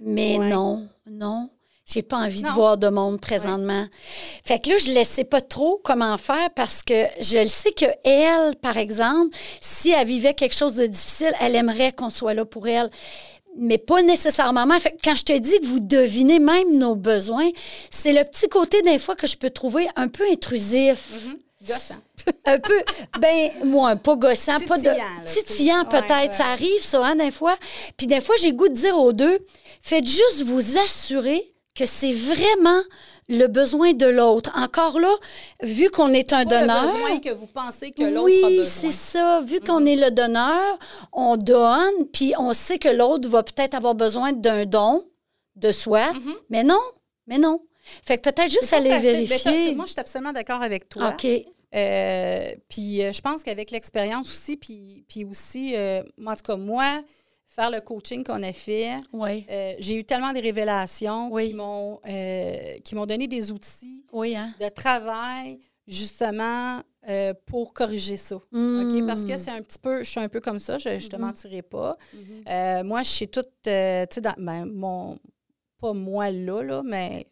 Mais 0.00 0.38
Ouais. 0.38 0.48
non, 0.48 0.86
non. 1.10 1.50
J'ai 1.86 2.02
pas 2.02 2.18
envie 2.18 2.42
de 2.42 2.50
voir 2.50 2.76
de 2.76 2.88
monde 2.90 3.18
présentement. 3.18 3.86
Fait 4.44 4.58
que 4.58 4.68
là, 4.68 4.76
je 4.76 4.90
ne 4.90 5.04
sais 5.04 5.24
pas 5.24 5.40
trop 5.40 5.80
comment 5.82 6.18
faire 6.18 6.50
parce 6.54 6.82
que 6.82 7.04
je 7.18 7.38
le 7.38 7.48
sais 7.48 7.72
que 7.72 7.86
elle, 8.04 8.56
par 8.56 8.76
exemple, 8.76 9.34
si 9.62 9.90
elle 9.90 10.06
vivait 10.06 10.34
quelque 10.34 10.54
chose 10.54 10.74
de 10.74 10.86
difficile, 10.86 11.32
elle 11.40 11.56
aimerait 11.56 11.92
qu'on 11.92 12.10
soit 12.10 12.34
là 12.34 12.44
pour 12.44 12.68
elle. 12.68 12.90
Mais 13.56 13.78
pas 13.78 14.02
nécessairement. 14.02 14.68
Fait 14.78 14.90
que 14.92 14.98
quand 15.02 15.14
je 15.16 15.24
te 15.24 15.38
dis 15.38 15.58
que 15.60 15.66
vous 15.66 15.80
devinez 15.80 16.40
même 16.40 16.76
nos 16.76 16.94
besoins, 16.94 17.48
c'est 17.90 18.12
le 18.12 18.22
petit 18.24 18.48
côté 18.50 18.82
des 18.82 18.98
fois 18.98 19.16
que 19.16 19.26
je 19.26 19.38
peux 19.38 19.50
trouver 19.50 19.88
un 19.96 20.08
peu 20.08 20.24
intrusif. 20.30 21.10
Mhm. 21.24 21.38
Gossant. 21.66 21.94
Un 22.44 22.58
peu, 22.60 22.80
ben, 23.18 23.50
moi, 23.64 23.96
pas 23.96 24.14
gossant, 24.14 24.60
pas 24.60 24.78
de. 24.78 24.90
Titillant, 25.26 25.80
ouais, 25.80 25.88
peut-être. 25.88 26.30
ouais. 26.30 26.36
Ça 26.36 26.46
arrive, 26.48 26.82
ça, 26.82 27.04
hein, 27.04 27.16
des 27.16 27.30
fois. 27.32 27.56
Puis 27.96 28.06
des 28.06 28.20
fois, 28.20 28.34
j'ai 28.40 28.52
goût 28.52 28.68
de 28.68 28.74
dire 28.74 28.96
aux 28.96 29.12
deux, 29.12 29.38
faites 29.82 30.06
juste 30.06 30.42
vous 30.44 30.78
assurer 30.78 31.42
que 31.74 31.86
c'est 31.86 32.12
vraiment 32.12 32.82
le 33.28 33.46
besoin 33.46 33.92
de 33.92 34.06
l'autre. 34.06 34.50
Encore 34.56 34.98
là, 34.98 35.14
vu 35.62 35.90
qu'on 35.90 36.12
est 36.12 36.32
un 36.32 36.44
Pas 36.44 36.60
donneur. 36.60 36.82
le 36.82 36.92
besoin 36.92 37.20
que 37.20 37.34
vous 37.34 37.46
pensez 37.46 37.92
que 37.92 38.02
l'autre 38.02 38.44
a 38.44 38.48
Oui, 38.48 38.60
c'est 38.64 38.90
ça. 38.90 39.40
Vu 39.42 39.60
qu'on 39.60 39.84
est 39.86 39.96
le 39.96 40.10
donneur, 40.10 40.78
on 41.12 41.36
donne, 41.36 42.06
puis 42.12 42.32
on 42.38 42.52
sait 42.54 42.78
que 42.78 42.88
l'autre 42.88 43.28
va 43.28 43.42
peut-être 43.42 43.74
avoir 43.74 43.94
besoin 43.94 44.32
d'un 44.32 44.64
don 44.64 45.04
de 45.56 45.70
soi. 45.70 46.12
Mhm. 46.14 46.34
Mais 46.50 46.64
non, 46.64 46.80
mais 47.26 47.38
non. 47.38 47.60
Fait 48.04 48.18
que 48.18 48.30
peut-être 48.30 48.50
juste 48.50 48.72
aller 48.72 48.90
facile. 48.90 49.06
Mais 49.06 49.24
vérifier. 49.24 49.74
moi, 49.74 49.86
je 49.86 49.92
suis 49.92 50.00
absolument 50.00 50.32
d'accord 50.32 50.62
avec 50.62 50.88
toi. 50.88 51.10
OK. 51.10 51.26
Euh, 51.74 52.50
puis 52.68 53.02
euh, 53.02 53.12
je 53.12 53.20
pense 53.20 53.42
qu'avec 53.42 53.70
l'expérience 53.70 54.30
aussi, 54.30 54.56
puis, 54.56 55.04
puis 55.06 55.24
aussi, 55.24 55.76
euh, 55.76 56.02
moi, 56.16 56.32
en 56.32 56.36
tout 56.36 56.42
cas, 56.42 56.56
moi, 56.56 57.02
faire 57.48 57.70
le 57.70 57.80
coaching 57.80 58.22
qu'on 58.22 58.42
a 58.42 58.52
fait, 58.52 58.92
Oui. 59.12 59.44
euh, 59.50 59.72
j'ai 59.80 59.96
eu 59.96 60.04
tellement 60.04 60.32
de 60.32 60.40
révélations 60.40 61.28
Oui. 61.32 61.48
qui 61.50 61.54
m'ont 61.54 61.98
euh, 62.06 62.78
qui 62.84 62.94
m'ont 62.94 63.06
donné 63.06 63.26
des 63.26 63.50
outils 63.50 64.04
Oui, 64.12 64.36
hein? 64.36 64.54
de 64.60 64.68
travail, 64.68 65.58
justement, 65.86 66.80
euh, 67.08 67.32
pour 67.46 67.72
corriger 67.72 68.16
ça. 68.16 68.36
Mm. 68.52 69.06
Parce 69.06 69.24
que 69.24 69.36
c'est 69.36 69.50
un 69.50 69.62
petit 69.62 69.78
peu, 69.78 70.04
je 70.04 70.10
suis 70.10 70.20
un 70.20 70.28
peu 70.28 70.40
comme 70.40 70.58
ça, 70.58 70.76
je 70.78 70.90
ne 70.90 70.98
te 70.98 71.16
Mhm. 71.16 71.22
mentirai 71.22 71.62
pas. 71.62 71.94
Mhm. 72.12 72.44
Euh, 72.48 72.84
moi, 72.84 73.02
je 73.02 73.08
suis 73.08 73.28
toute, 73.28 73.48
tu 73.64 73.70
sais, 73.70 74.20
dans 74.20 74.34
ben, 74.36 74.66
mon, 74.66 75.18
pas 75.80 75.92
moi 75.94 76.30
là, 76.30 76.62
là, 76.62 76.82
mais 76.84 77.26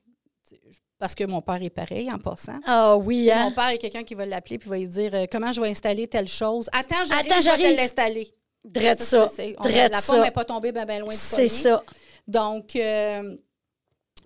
parce 0.99 1.14
que 1.14 1.25
mon 1.25 1.43
père 1.43 1.62
est 1.62 1.69
pareil 1.71 2.11
en 2.11 2.19
passant. 2.19 2.59
Ah 2.64 2.97
oui, 2.97 3.27
Mon 3.27 3.49
hein? 3.49 3.53
père 3.55 3.69
est 3.69 3.79
quelqu'un 3.79 4.03
qui 4.05 4.14
va 4.14 4.25
l'appeler 4.25 4.57
puis 4.59 4.71
va 4.71 4.79
lui 4.79 4.89
dire 4.89 5.14
euh, 5.14 5.27
comment 5.31 5.53
je 5.53 5.61
vais 5.61 5.69
installer 5.69 6.07
telle 6.09 6.29
chose. 6.29 6.71
Attends, 6.73 7.05
j'arrive, 7.07 7.33
Attends, 7.33 7.41
je 7.43 7.62
vais 7.62 7.77
l'installer. 7.77 8.33
Drette 8.67 9.03
ça. 9.03 9.29
on- 9.59 9.62
Drette 9.62 9.93
la 9.93 10.01
ça. 10.01 10.12
pomme 10.12 10.23
n'est 10.23 10.31
pas 10.31 10.45
tombée 10.45 10.73
ben, 10.73 10.85
ben 10.85 11.01
loin 11.01 11.11
du 11.12 11.17
C'est 11.17 11.49
ça. 11.49 11.83
Donc, 12.29 12.75
euh, 12.77 13.37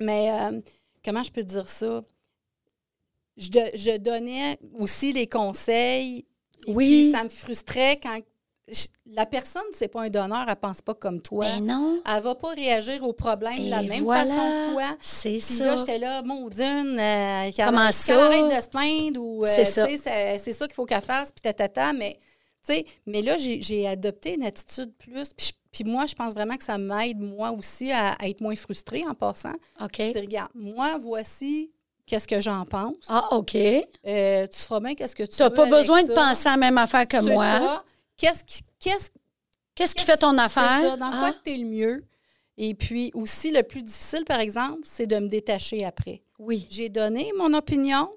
mais, 0.01 0.31
euh, 0.33 0.61
comment 1.05 1.23
je 1.23 1.31
peux 1.31 1.45
dire 1.45 1.69
ça? 1.69 2.03
Je, 3.37 3.97
donnais 3.97 4.59
aussi 4.79 5.13
les 5.13 5.27
conseils. 5.27 6.27
et 6.67 6.73
Oui. 6.75 6.87
puis 7.05 7.13
ça 7.13 7.25
me 7.25 7.29
frustrait 7.31 7.99
quand 8.03 8.19
je- 8.69 8.87
la 9.07 9.25
personne, 9.25 9.63
c'est 9.73 9.89
pas 9.89 10.03
un 10.03 10.11
donneur, 10.11 10.45
elle 10.47 10.57
pense 10.57 10.81
pas 10.83 10.93
comme 10.95 11.21
toi. 11.23 11.45
Ben 11.47 11.65
non. 11.65 12.01
Elle 12.07 12.23
va 12.23 12.35
pas 12.35 12.51
réagir 12.51 13.03
aux 13.03 13.15
problèmes 13.15 13.65
de 13.65 13.71
la 13.71 13.83
même 13.83 14.05
voilà. 14.05 14.27
façon 14.27 14.41
que 14.41 14.73
toi. 14.75 14.97
C'est 15.01 15.31
Puis 15.31 15.41
ça. 15.41 15.65
là, 15.67 15.77
j'étais 15.77 15.99
là, 15.99 16.23
maudine, 16.23 16.99
euh, 16.99 17.51
qu'elle 17.51 17.65
Comment 17.67 17.85
qu'elle 17.87 17.95
ça? 17.95 18.27
arrête 18.27 18.57
de 18.57 18.63
se 18.63 18.69
plaindre 18.69 19.21
ou, 19.21 19.45
euh, 19.45 19.49
C'est 19.53 19.65
ça. 19.65 19.87
c'est 20.39 20.53
ça 20.53 20.67
qu'il 20.67 20.75
faut 20.75 20.85
qu'elle 20.85 21.01
fasse, 21.03 21.33
puis 21.33 21.41
tatata, 21.43 21.93
mais, 21.95 22.19
mais 23.07 23.23
là, 23.23 23.37
j'ai 23.39 23.87
adopté 23.87 24.35
une 24.35 24.43
attitude 24.45 24.93
plus, 24.99 25.33
puis, 25.73 25.85
moi, 25.85 26.07
je 26.07 26.15
pense 26.15 26.35
vraiment 26.35 26.57
que 26.57 26.65
ça 26.65 26.79
m'aide, 26.79 27.19
moi 27.21 27.53
aussi, 27.53 27.93
à, 27.93 28.13
à 28.15 28.27
être 28.29 28.41
moins 28.41 28.57
frustrée 28.57 29.05
en 29.09 29.15
passant. 29.15 29.55
OK. 29.81 29.95
C'est, 29.99 30.21
regarde, 30.21 30.51
moi, 30.55 30.99
voici 30.99 31.71
qu'est-ce 32.07 32.27
que 32.27 32.41
j'en 32.41 32.65
pense. 32.65 33.07
Ah, 33.09 33.29
OK. 33.37 33.55
Euh, 33.55 34.47
tu 34.49 34.59
feras 34.59 34.81
bien 34.81 34.95
qu'est-ce 34.97 35.15
que 35.15 35.23
tu 35.23 35.37
Tu 35.37 35.43
n'as 35.43 35.49
veux 35.49 35.55
pas 35.55 35.67
besoin 35.67 36.03
de 36.03 36.13
penser 36.13 36.49
à 36.49 36.53
la 36.53 36.57
même 36.57 36.77
affaire 36.79 37.07
que 37.07 37.19
moi. 37.23 37.85
Qu'est-ce 38.17 38.43
qui, 38.45 38.63
qu'est-ce 38.81 39.11
Qu'est-ce 39.77 39.95
qui 39.95 40.05
fait 40.05 40.17
ton 40.17 40.37
affaire? 40.39 40.81
ça, 40.83 40.97
dans 40.97 41.11
quoi 41.11 41.31
Ah, 41.31 41.35
tu 41.45 41.53
es 41.53 41.57
le 41.57 41.65
mieux. 41.67 42.05
Et 42.59 42.75
puis 42.75 43.11
aussi, 43.15 43.51
le 43.53 43.63
plus 43.63 43.83
difficile, 43.83 44.25
par 44.27 44.41
exemple, 44.41 44.81
c'est 44.83 45.07
de 45.07 45.17
me 45.21 45.29
détacher 45.29 45.85
après. 45.85 46.21
oui. 46.39 46.67
J'ai 46.69 46.89
donné 46.91 47.31
mon 47.39 47.55
opinion. 47.55 48.11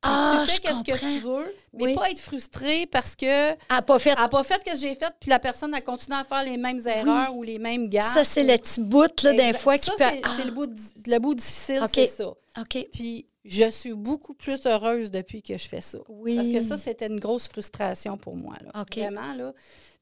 Puis 0.00 0.10
Ah, 0.12 0.44
tu 0.46 0.54
fais 0.54 0.60
qu'est-ce 0.60 0.84
que 0.84 0.98
tu 0.98 1.20
veux, 1.20 1.54
mais 1.72 1.84
Oui. 1.86 1.94
pas 1.94 2.10
être 2.10 2.20
frustré 2.20 2.86
parce 2.86 3.16
que 3.16 3.26
elle 3.26 3.56
n'a 3.70 3.82
pas 3.82 3.98
fait 3.98 4.14
n'a 4.14 4.28
pas 4.28 4.44
fait 4.44 4.60
ce 4.64 4.70
que 4.72 4.78
j'ai 4.78 4.94
fait, 4.94 5.12
puis 5.20 5.28
la 5.30 5.38
personne 5.40 5.74
a 5.74 5.80
continué 5.80 6.16
à 6.16 6.24
faire 6.24 6.44
les 6.44 6.56
mêmes 6.56 6.80
erreurs 6.86 7.34
ou 7.34 7.42
les 7.42 7.58
mêmes 7.58 7.88
gaffes. 7.88 8.14
ça, 8.14 8.24
c'est 8.24 8.44
le 8.44 8.56
petit 8.58 8.80
bout 8.80 9.22
là, 9.24 9.32
d'un 9.34 9.52
fois 9.52 9.76
qui 9.78 9.90
peut. 9.90 9.96
c'est 9.98 10.20
Ah, 10.22 10.44
le, 10.44 10.50
bout 10.52 10.70
le 11.06 11.18
bout 11.18 11.34
difficile, 11.34 11.82
c'est 11.92 12.06
ça. 12.06 12.28
OK. 12.28 12.86
Puis 12.92 13.26
je 13.44 13.70
suis 13.70 13.92
beaucoup 13.94 14.34
plus 14.34 14.64
heureuse 14.66 15.10
depuis 15.10 15.42
que 15.42 15.56
je 15.58 15.68
fais 15.68 15.80
ça. 15.80 15.98
Oui. 16.08 16.36
Parce 16.36 16.48
que 16.48 16.60
ça, 16.60 16.76
c'était 16.76 17.06
une 17.08 17.20
grosse 17.20 17.48
frustration 17.48 18.16
pour 18.16 18.36
moi. 18.36 18.54
Là. 18.64 18.84
Vraiment, 18.92 19.32
là. 19.34 19.52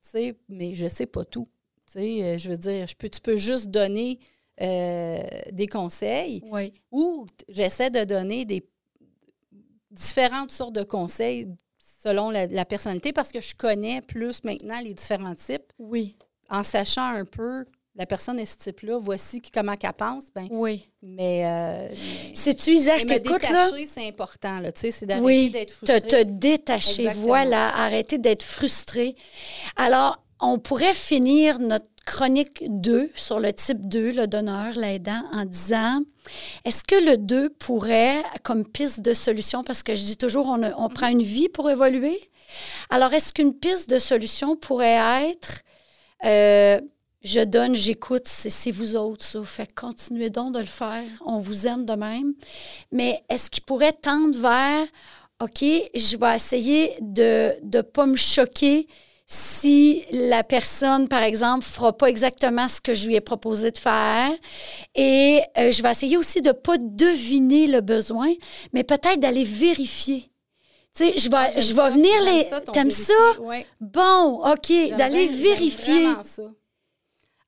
Tu 0.02 0.10
sais, 0.10 0.36
mais 0.48 0.74
je 0.74 0.86
sais 0.88 1.06
pas 1.06 1.24
tout. 1.24 1.48
Tu 1.86 1.92
sais, 1.94 2.22
euh, 2.22 2.38
je 2.38 2.48
veux 2.50 2.56
dire, 2.58 2.86
je 2.86 2.94
peux, 2.94 3.08
tu 3.08 3.20
peux 3.20 3.36
juste 3.36 3.66
donner 3.68 4.18
euh, 4.60 5.20
des 5.52 5.66
conseils 5.66 6.42
Oui. 6.50 6.72
ou 6.90 7.26
j'essaie 7.48 7.90
de 7.90 8.04
donner 8.04 8.44
des 8.44 8.66
différentes 9.96 10.50
sortes 10.52 10.74
de 10.74 10.82
conseils 10.82 11.48
selon 11.78 12.30
la, 12.30 12.46
la 12.46 12.64
personnalité 12.64 13.12
parce 13.12 13.32
que 13.32 13.40
je 13.40 13.54
connais 13.54 14.00
plus 14.00 14.44
maintenant 14.44 14.80
les 14.80 14.94
différents 14.94 15.34
types. 15.34 15.72
Oui. 15.78 16.16
En 16.50 16.62
sachant 16.62 17.06
un 17.06 17.24
peu 17.24 17.64
la 17.98 18.04
personne 18.04 18.38
est 18.38 18.44
ce 18.44 18.58
type-là, 18.58 18.98
voici 19.00 19.40
comment 19.40 19.74
qu'elle 19.74 19.90
pense, 19.94 20.24
ben, 20.34 20.46
Oui. 20.50 20.86
mais, 21.00 21.46
euh, 21.46 21.88
mais- 21.88 22.34
C'est-tu, 22.34 22.72
Isa, 22.72 22.98
je 22.98 23.06
t'écoute, 23.06 23.42
là? 23.42 23.70
détacher, 23.70 23.86
c'est 23.86 24.06
important, 24.06 24.58
là, 24.60 24.70
tu 24.70 24.82
sais, 24.82 24.90
c'est 24.90 25.06
d'arrêter 25.06 25.24
Oui, 25.24 25.48
d'être 25.50 25.70
te, 25.80 25.86
frustré. 25.86 26.00
te 26.02 26.22
détacher. 26.24 27.02
Exactement. 27.04 27.26
Voilà, 27.26 27.74
arrêter 27.74 28.18
d'être 28.18 28.42
frustré. 28.42 29.16
Alors, 29.76 30.22
on 30.40 30.58
pourrait 30.58 30.94
finir 30.94 31.58
notre 31.58 31.86
chronique 32.04 32.64
2 32.68 33.10
sur 33.14 33.40
le 33.40 33.52
type 33.52 33.88
2, 33.88 34.12
le 34.12 34.26
donneur, 34.26 34.74
l'aidant, 34.74 35.22
en 35.32 35.44
disant 35.44 36.00
est-ce 36.64 36.84
que 36.84 36.94
le 36.94 37.16
2 37.16 37.50
pourrait, 37.50 38.22
comme 38.42 38.66
piste 38.66 39.00
de 39.00 39.12
solution, 39.12 39.62
parce 39.64 39.82
que 39.82 39.94
je 39.94 40.02
dis 40.02 40.16
toujours, 40.16 40.46
on, 40.48 40.88
prend 40.88 41.08
une 41.08 41.22
vie 41.22 41.48
pour 41.48 41.70
évoluer. 41.70 42.18
Alors, 42.90 43.12
est-ce 43.12 43.32
qu'une 43.32 43.54
piste 43.54 43.90
de 43.90 43.98
solution 43.98 44.56
pourrait 44.56 45.30
être 45.30 45.62
euh, 46.24 46.80
je 47.22 47.40
donne, 47.40 47.74
j'écoute, 47.74 48.26
c'est 48.26 48.70
vous 48.70 48.94
autres, 48.94 49.24
ça. 49.24 49.42
Fait 49.44 49.72
continuez 49.74 50.30
donc 50.30 50.54
de 50.54 50.60
le 50.60 50.66
faire. 50.66 51.02
On 51.24 51.40
vous 51.40 51.66
aime 51.66 51.84
de 51.84 51.94
même. 51.94 52.34
Mais 52.92 53.20
est-ce 53.28 53.50
qu'il 53.50 53.64
pourrait 53.64 53.92
tendre 53.92 54.38
vers 54.38 54.86
OK, 55.42 55.60
je 55.60 56.16
vais 56.16 56.36
essayer 56.36 56.94
de 57.00 57.52
ne 57.62 57.82
pas 57.82 58.06
me 58.06 58.16
choquer 58.16 58.86
si 59.26 60.04
la 60.12 60.44
personne, 60.44 61.08
par 61.08 61.22
exemple, 61.22 61.64
fera 61.64 61.92
pas 61.96 62.06
exactement 62.08 62.68
ce 62.68 62.80
que 62.80 62.94
je 62.94 63.08
lui 63.08 63.16
ai 63.16 63.20
proposé 63.20 63.70
de 63.72 63.78
faire. 63.78 64.30
Et 64.94 65.40
euh, 65.58 65.70
je 65.72 65.82
vais 65.82 65.90
essayer 65.90 66.16
aussi 66.16 66.40
de 66.40 66.48
ne 66.48 66.52
pas 66.52 66.76
deviner 66.78 67.66
le 67.66 67.80
besoin, 67.80 68.32
mais 68.72 68.84
peut-être 68.84 69.18
d'aller 69.18 69.44
vérifier. 69.44 70.30
Tu 70.94 71.04
sais, 71.04 71.18
je 71.18 71.28
vais, 71.28 71.36
Ah, 71.36 71.60
je 71.60 71.74
vais 71.74 71.90
venir 71.90 72.12
les. 72.24 72.48
T'aimes 72.72 72.90
ça? 72.90 73.12
Ouais. 73.40 73.66
Bon, 73.80 74.42
OK, 74.50 74.72
d'aller 74.96 75.26
vérifier. 75.26 76.06
ça. 76.22 76.42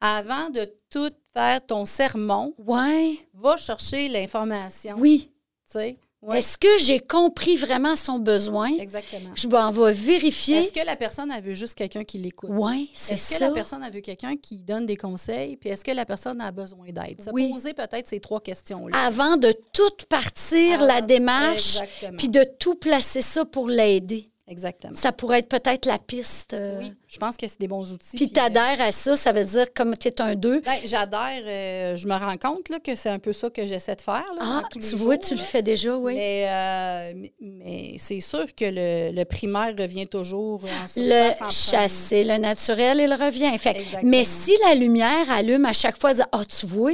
Avant 0.01 0.51
de 0.51 0.71
tout 0.91 1.11
faire 1.33 1.65
ton 1.65 1.85
sermon, 1.85 2.55
Ouais, 2.59 3.19
va 3.35 3.57
chercher 3.57 4.09
l'information. 4.09 4.97
oui. 4.99 5.31
Tu 5.71 5.73
sais? 5.79 5.99
Ouais, 6.21 6.41
Est-ce 6.41 6.59
que 6.59 6.79
j'ai 6.79 6.99
compris 6.99 7.55
vraiment 7.57 7.95
son 7.95 8.19
besoin? 8.19 8.67
exactement. 8.79 9.31
Je 9.37 9.47
m'en 9.47 9.71
vais 9.71 9.93
vérifier. 9.93 10.57
Est-ce 10.59 10.73
que 10.73 10.85
la 10.85 10.97
personne 10.97 11.31
a 11.31 11.41
vu 11.41 11.55
juste 11.55 11.75
quelqu'un 11.77 12.03
qui 12.03 12.19
l'écoute? 12.19 12.51
Oui, 12.53 12.91
c'est 12.93 13.15
Est-ce 13.15 13.31
que 13.31 13.37
ça. 13.37 13.47
la 13.49 13.55
personne 13.55 13.85
a 13.85 13.91
vu 13.91 14.03
quelqu'un 14.03 14.37
qui 14.37 14.59
donne 14.61 14.85
des 14.85 14.97
conseils? 14.97 15.57
Puis 15.57 15.71
est-ce 15.71 15.85
que 15.85 15.93
la 15.93 16.05
personne 16.05 16.41
a 16.41 16.51
besoin 16.51 16.89
d'aide? 16.91 17.23
Se 17.23 17.31
Oui. 17.31 17.53
poser 17.53 17.73
peut-être 17.73 18.09
ces 18.09 18.19
trois 18.19 18.41
questions-là. 18.41 18.97
Avant 18.99 19.37
de 19.37 19.53
tout 19.73 19.91
partir 20.09 20.83
la 20.85 20.95
Avant- 20.97 21.07
démarche, 21.07 21.79
puis 22.19 22.29
de 22.29 22.45
tout 22.59 22.75
placer 22.75 23.21
ça 23.21 23.45
pour 23.45 23.69
l'aider. 23.69 24.29
Exactement. 24.51 24.95
Ça 24.95 25.13
pourrait 25.13 25.41
être 25.41 25.49
peut-être 25.49 25.85
la 25.87 25.99
piste. 25.99 26.55
euh, 26.55 26.81
Oui, 26.81 26.93
je 27.09 27.17
pense 27.19 27.37
que 27.37 27.49
c'est 27.49 27.59
des 27.61 27.69
bons 27.69 27.91
outils. 27.93 28.17
Puis 28.17 28.31
tu 28.31 28.39
adhères 28.39 28.81
à 28.81 28.93
ça, 28.93 29.17
ça 29.17 29.33
veut 29.33 29.45
dire 29.45 29.67
comme 29.75 29.97
tu 29.97 30.09
es 30.09 30.21
un 30.21 30.35
2. 30.35 30.61
ben, 30.61 30.73
J'adhère. 30.85 31.43
euh, 31.47 31.97
je 31.97 32.07
me 32.07 32.15
rends 32.15 32.37
compte 32.37 32.69
là, 32.69 32.79
que 32.81 32.95
c'est 32.95 33.09
un 33.09 33.19
peu 33.19 33.33
ça 33.33 33.49
que 33.51 33.67
j'essaie 33.67 33.97
de 33.97 34.03
faire. 34.03 34.25
Là, 34.37 34.41
Ah, 34.43 34.63
tu 34.73 34.79
vois, 34.97 35.15
jours, 35.15 35.25
tu 35.27 35.35
le 35.35 35.41
fais 35.41 35.63
déjà, 35.63 35.97
oui. 35.97 36.15
Mais, 36.15 36.47
euh, 36.49 37.13
mais- 37.17 37.33
mais 37.41 37.95
c'est 37.99 38.21
sûr 38.21 38.45
que 38.55 38.65
le, 38.67 39.11
le 39.17 39.25
primaire 39.25 39.75
revient 39.79 40.07
toujours 40.07 40.63
en 40.65 40.87
Le 40.97 41.31
chasser, 41.51 42.25
le 42.25 42.37
naturel, 42.37 43.01
il 43.01 43.13
revient. 43.15 43.57
Fait 43.59 43.71
Exactement. 43.71 44.03
mais 44.11 44.25
si 44.25 44.55
la 44.69 44.75
lumière 44.75 45.31
allume 45.31 45.65
à 45.65 45.73
chaque 45.73 45.99
fois, 45.99 46.13
ah, 46.33 46.43
tu 46.45 46.67
vois, 46.67 46.93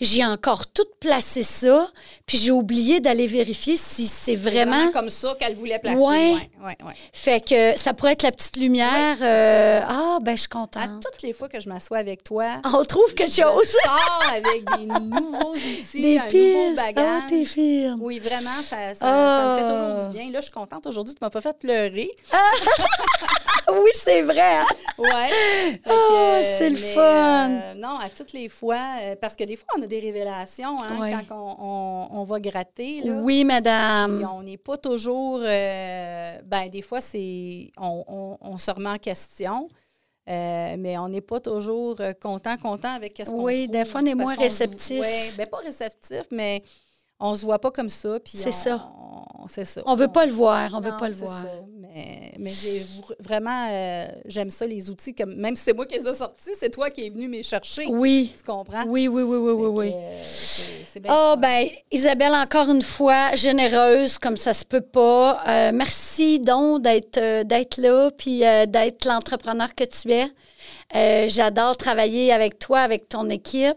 j'ai 0.00 0.24
encore 0.24 0.66
tout 0.66 0.86
placé 1.00 1.42
ça, 1.44 1.88
puis 2.26 2.38
j'ai 2.38 2.50
oublié 2.50 3.00
d'aller 3.00 3.26
vérifier 3.26 3.76
si 3.76 4.06
c'est 4.06 4.32
C'est 4.32 4.36
vraiment. 4.36 4.90
comme 4.92 5.08
ça 5.10 5.36
qu'elle 5.38 5.54
voulait 5.54 5.78
placer. 5.78 5.98
Ouais, 5.98 6.32
ouais, 6.64 6.76
ouais. 6.84 6.92
Fait 7.12 7.44
que 7.44 7.78
ça 7.78 7.92
pourrait 7.94 8.12
être 8.12 8.22
la 8.22 8.32
petite 8.32 8.56
lumière. 8.56 9.16
Euh, 9.52 9.80
ah, 9.86 10.18
ben, 10.22 10.34
je 10.36 10.40
suis 10.42 10.48
À 10.50 10.54
contente. 10.54 11.02
toutes 11.02 11.22
les 11.22 11.32
fois 11.32 11.48
que 11.48 11.60
je 11.60 11.68
m'assois 11.68 11.98
avec 11.98 12.24
toi, 12.24 12.60
On 12.64 12.84
trouve 12.84 13.14
quelque 13.14 13.30
je 13.32 13.42
chose. 13.42 13.74
sors 13.84 14.22
avec 14.34 14.64
des 14.78 14.86
nouveaux 15.00 15.52
outils, 15.54 16.00
Des 16.02 16.18
un 16.18 16.22
nouveau 16.24 16.30
pistes. 16.30 16.76
bagage. 16.76 17.22
Ah, 17.24 17.26
t'es. 17.28 17.90
Oui, 18.00 18.18
vraiment, 18.18 18.62
ça, 18.64 18.94
ça, 18.94 19.00
Ah. 19.02 19.38
ça 19.40 19.46
me 19.46 19.56
fait 19.68 19.74
toujours 19.74 20.06
du 20.06 20.18
bien. 20.18 20.30
Là, 20.32 20.38
je 20.40 20.44
suis 20.44 20.52
contente 20.52 20.86
aujourd'hui. 20.86 21.14
Tu 21.14 21.18
m'as 21.20 21.30
pas 21.30 21.40
fait 21.40 21.58
pleurer. 21.58 22.10
Oui, 23.82 23.90
c'est 23.94 24.22
vrai. 24.22 24.56
hein? 24.58 24.66
Que, 24.98 25.88
Ah, 25.90 26.40
c'est 26.58 26.70
le 26.70 26.76
fun. 26.76 27.50
euh, 27.50 27.74
non, 27.74 27.98
à 27.98 28.08
toutes 28.08 28.32
les 28.32 28.48
fois, 28.48 28.78
euh, 29.00 29.16
parce 29.20 29.34
que 29.34 29.44
des 29.44 29.56
fois, 29.56 29.66
on 29.78 29.82
a 29.82 29.86
des 29.86 30.00
révélations 30.00 30.80
hein, 30.82 31.00
Ouais. 31.00 31.12
quand 31.28 31.34
on, 31.36 31.56
on- 31.64 32.20
on 32.20 32.24
va 32.24 32.38
gratter. 32.40 33.00
Là. 33.02 33.12
Oui, 33.22 33.44
madame. 33.44 34.28
on 34.36 34.42
n'est 34.42 34.58
pas 34.58 34.76
toujours. 34.76 35.40
euh, 35.42 36.38
ben, 36.44 36.68
des 36.68 36.82
fois, 36.82 37.00
c'est 37.00 37.70
on, 37.78 38.04
on- 38.06 38.38
on 38.40 38.58
se 38.58 38.70
remet 38.70 38.90
en 38.90 38.98
question. 38.98 39.68
euh, 40.28 40.76
mais 40.78 40.96
on 40.98 41.08
n'est 41.08 41.20
pas 41.20 41.40
toujours 41.40 41.96
euh, 42.00 42.12
content, 42.12 42.56
content 42.56 42.94
avec 42.94 43.20
ce 43.24 43.30
qu'on 43.30 43.42
Oui, 43.42 43.64
trouve, 43.66 43.76
des 43.78 43.84
fois, 43.84 44.00
on 44.02 44.06
est 44.06 44.14
moins 44.14 44.36
réceptif. 44.36 45.00
ouais, 45.00 45.30
ben 45.36 45.46
pas 45.48 45.56
réceptif, 45.58 46.22
mais 46.30 46.62
on 47.22 47.34
se 47.34 47.44
voit 47.44 47.58
pas 47.58 47.70
comme 47.70 47.88
ça. 47.88 48.18
C'est 48.24 48.52
ça. 48.52 48.90
on- 48.98 49.48
C'est 49.48 49.64
ça. 49.64 49.80
On 49.86 49.94
veut 49.96 50.06
pas 50.08 50.24
le 50.26 50.32
voir. 50.32 50.70
On 50.74 50.80
veut 50.80 50.96
pas 50.96 51.08
le 51.08 51.14
voir. 51.14 51.42
ça. 51.42 51.48
Mais, 51.94 52.32
mais 52.38 52.50
j'ai 52.50 52.78
vr- 52.80 53.16
vraiment, 53.20 53.66
euh, 53.70 54.06
j'aime 54.24 54.50
ça, 54.50 54.66
les 54.66 54.88
outils. 54.88 55.14
Comme, 55.14 55.34
même 55.34 55.56
si 55.56 55.64
c'est 55.64 55.72
moi 55.74 55.84
qui 55.84 55.98
les 55.98 56.06
ai 56.08 56.14
sortis, 56.14 56.52
c'est 56.58 56.70
toi 56.70 56.88
qui 56.90 57.06
es 57.06 57.10
venu 57.10 57.26
me 57.28 57.42
chercher. 57.42 57.86
Oui. 57.88 58.32
Tu 58.38 58.44
comprends? 58.44 58.84
Oui, 58.86 59.08
oui, 59.08 59.22
oui, 59.22 59.36
oui, 59.36 59.52
oui, 59.52 59.66
oui. 59.66 59.92
euh, 59.92 60.16
c'est- 60.24 61.00
bien 61.00 61.12
Oh, 61.12 61.32
fun. 61.32 61.36
ben, 61.38 61.68
Isabelle, 61.90 62.34
encore 62.34 62.70
une 62.70 62.82
fois, 62.82 63.34
généreuse, 63.34 64.16
comme 64.18 64.36
ça 64.36 64.54
se 64.54 64.64
peut 64.64 64.80
pas. 64.80 65.42
Euh, 65.48 65.72
merci 65.74 66.38
donc 66.38 66.82
d'être 66.82 67.42
d'être 67.44 67.78
là, 67.78 68.10
puis 68.16 68.40
d'être 68.68 69.04
l'entrepreneur 69.06 69.74
que 69.74 69.84
tu 69.84 70.12
es. 70.12 71.28
J'adore 71.28 71.76
travailler 71.76 72.32
avec 72.32 72.58
toi, 72.58 72.80
avec 72.80 73.08
ton 73.08 73.28
équipe. 73.28 73.76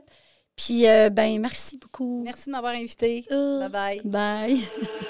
Puis, 0.55 0.87
euh, 0.87 1.09
ben, 1.09 1.39
merci 1.39 1.77
beaucoup. 1.77 2.21
Merci 2.23 2.45
de 2.47 2.51
m'avoir 2.51 2.73
invité. 2.73 3.25
Euh, 3.31 3.67
Bye 3.67 4.01
bye. 4.03 4.61
Bye. 4.65 5.07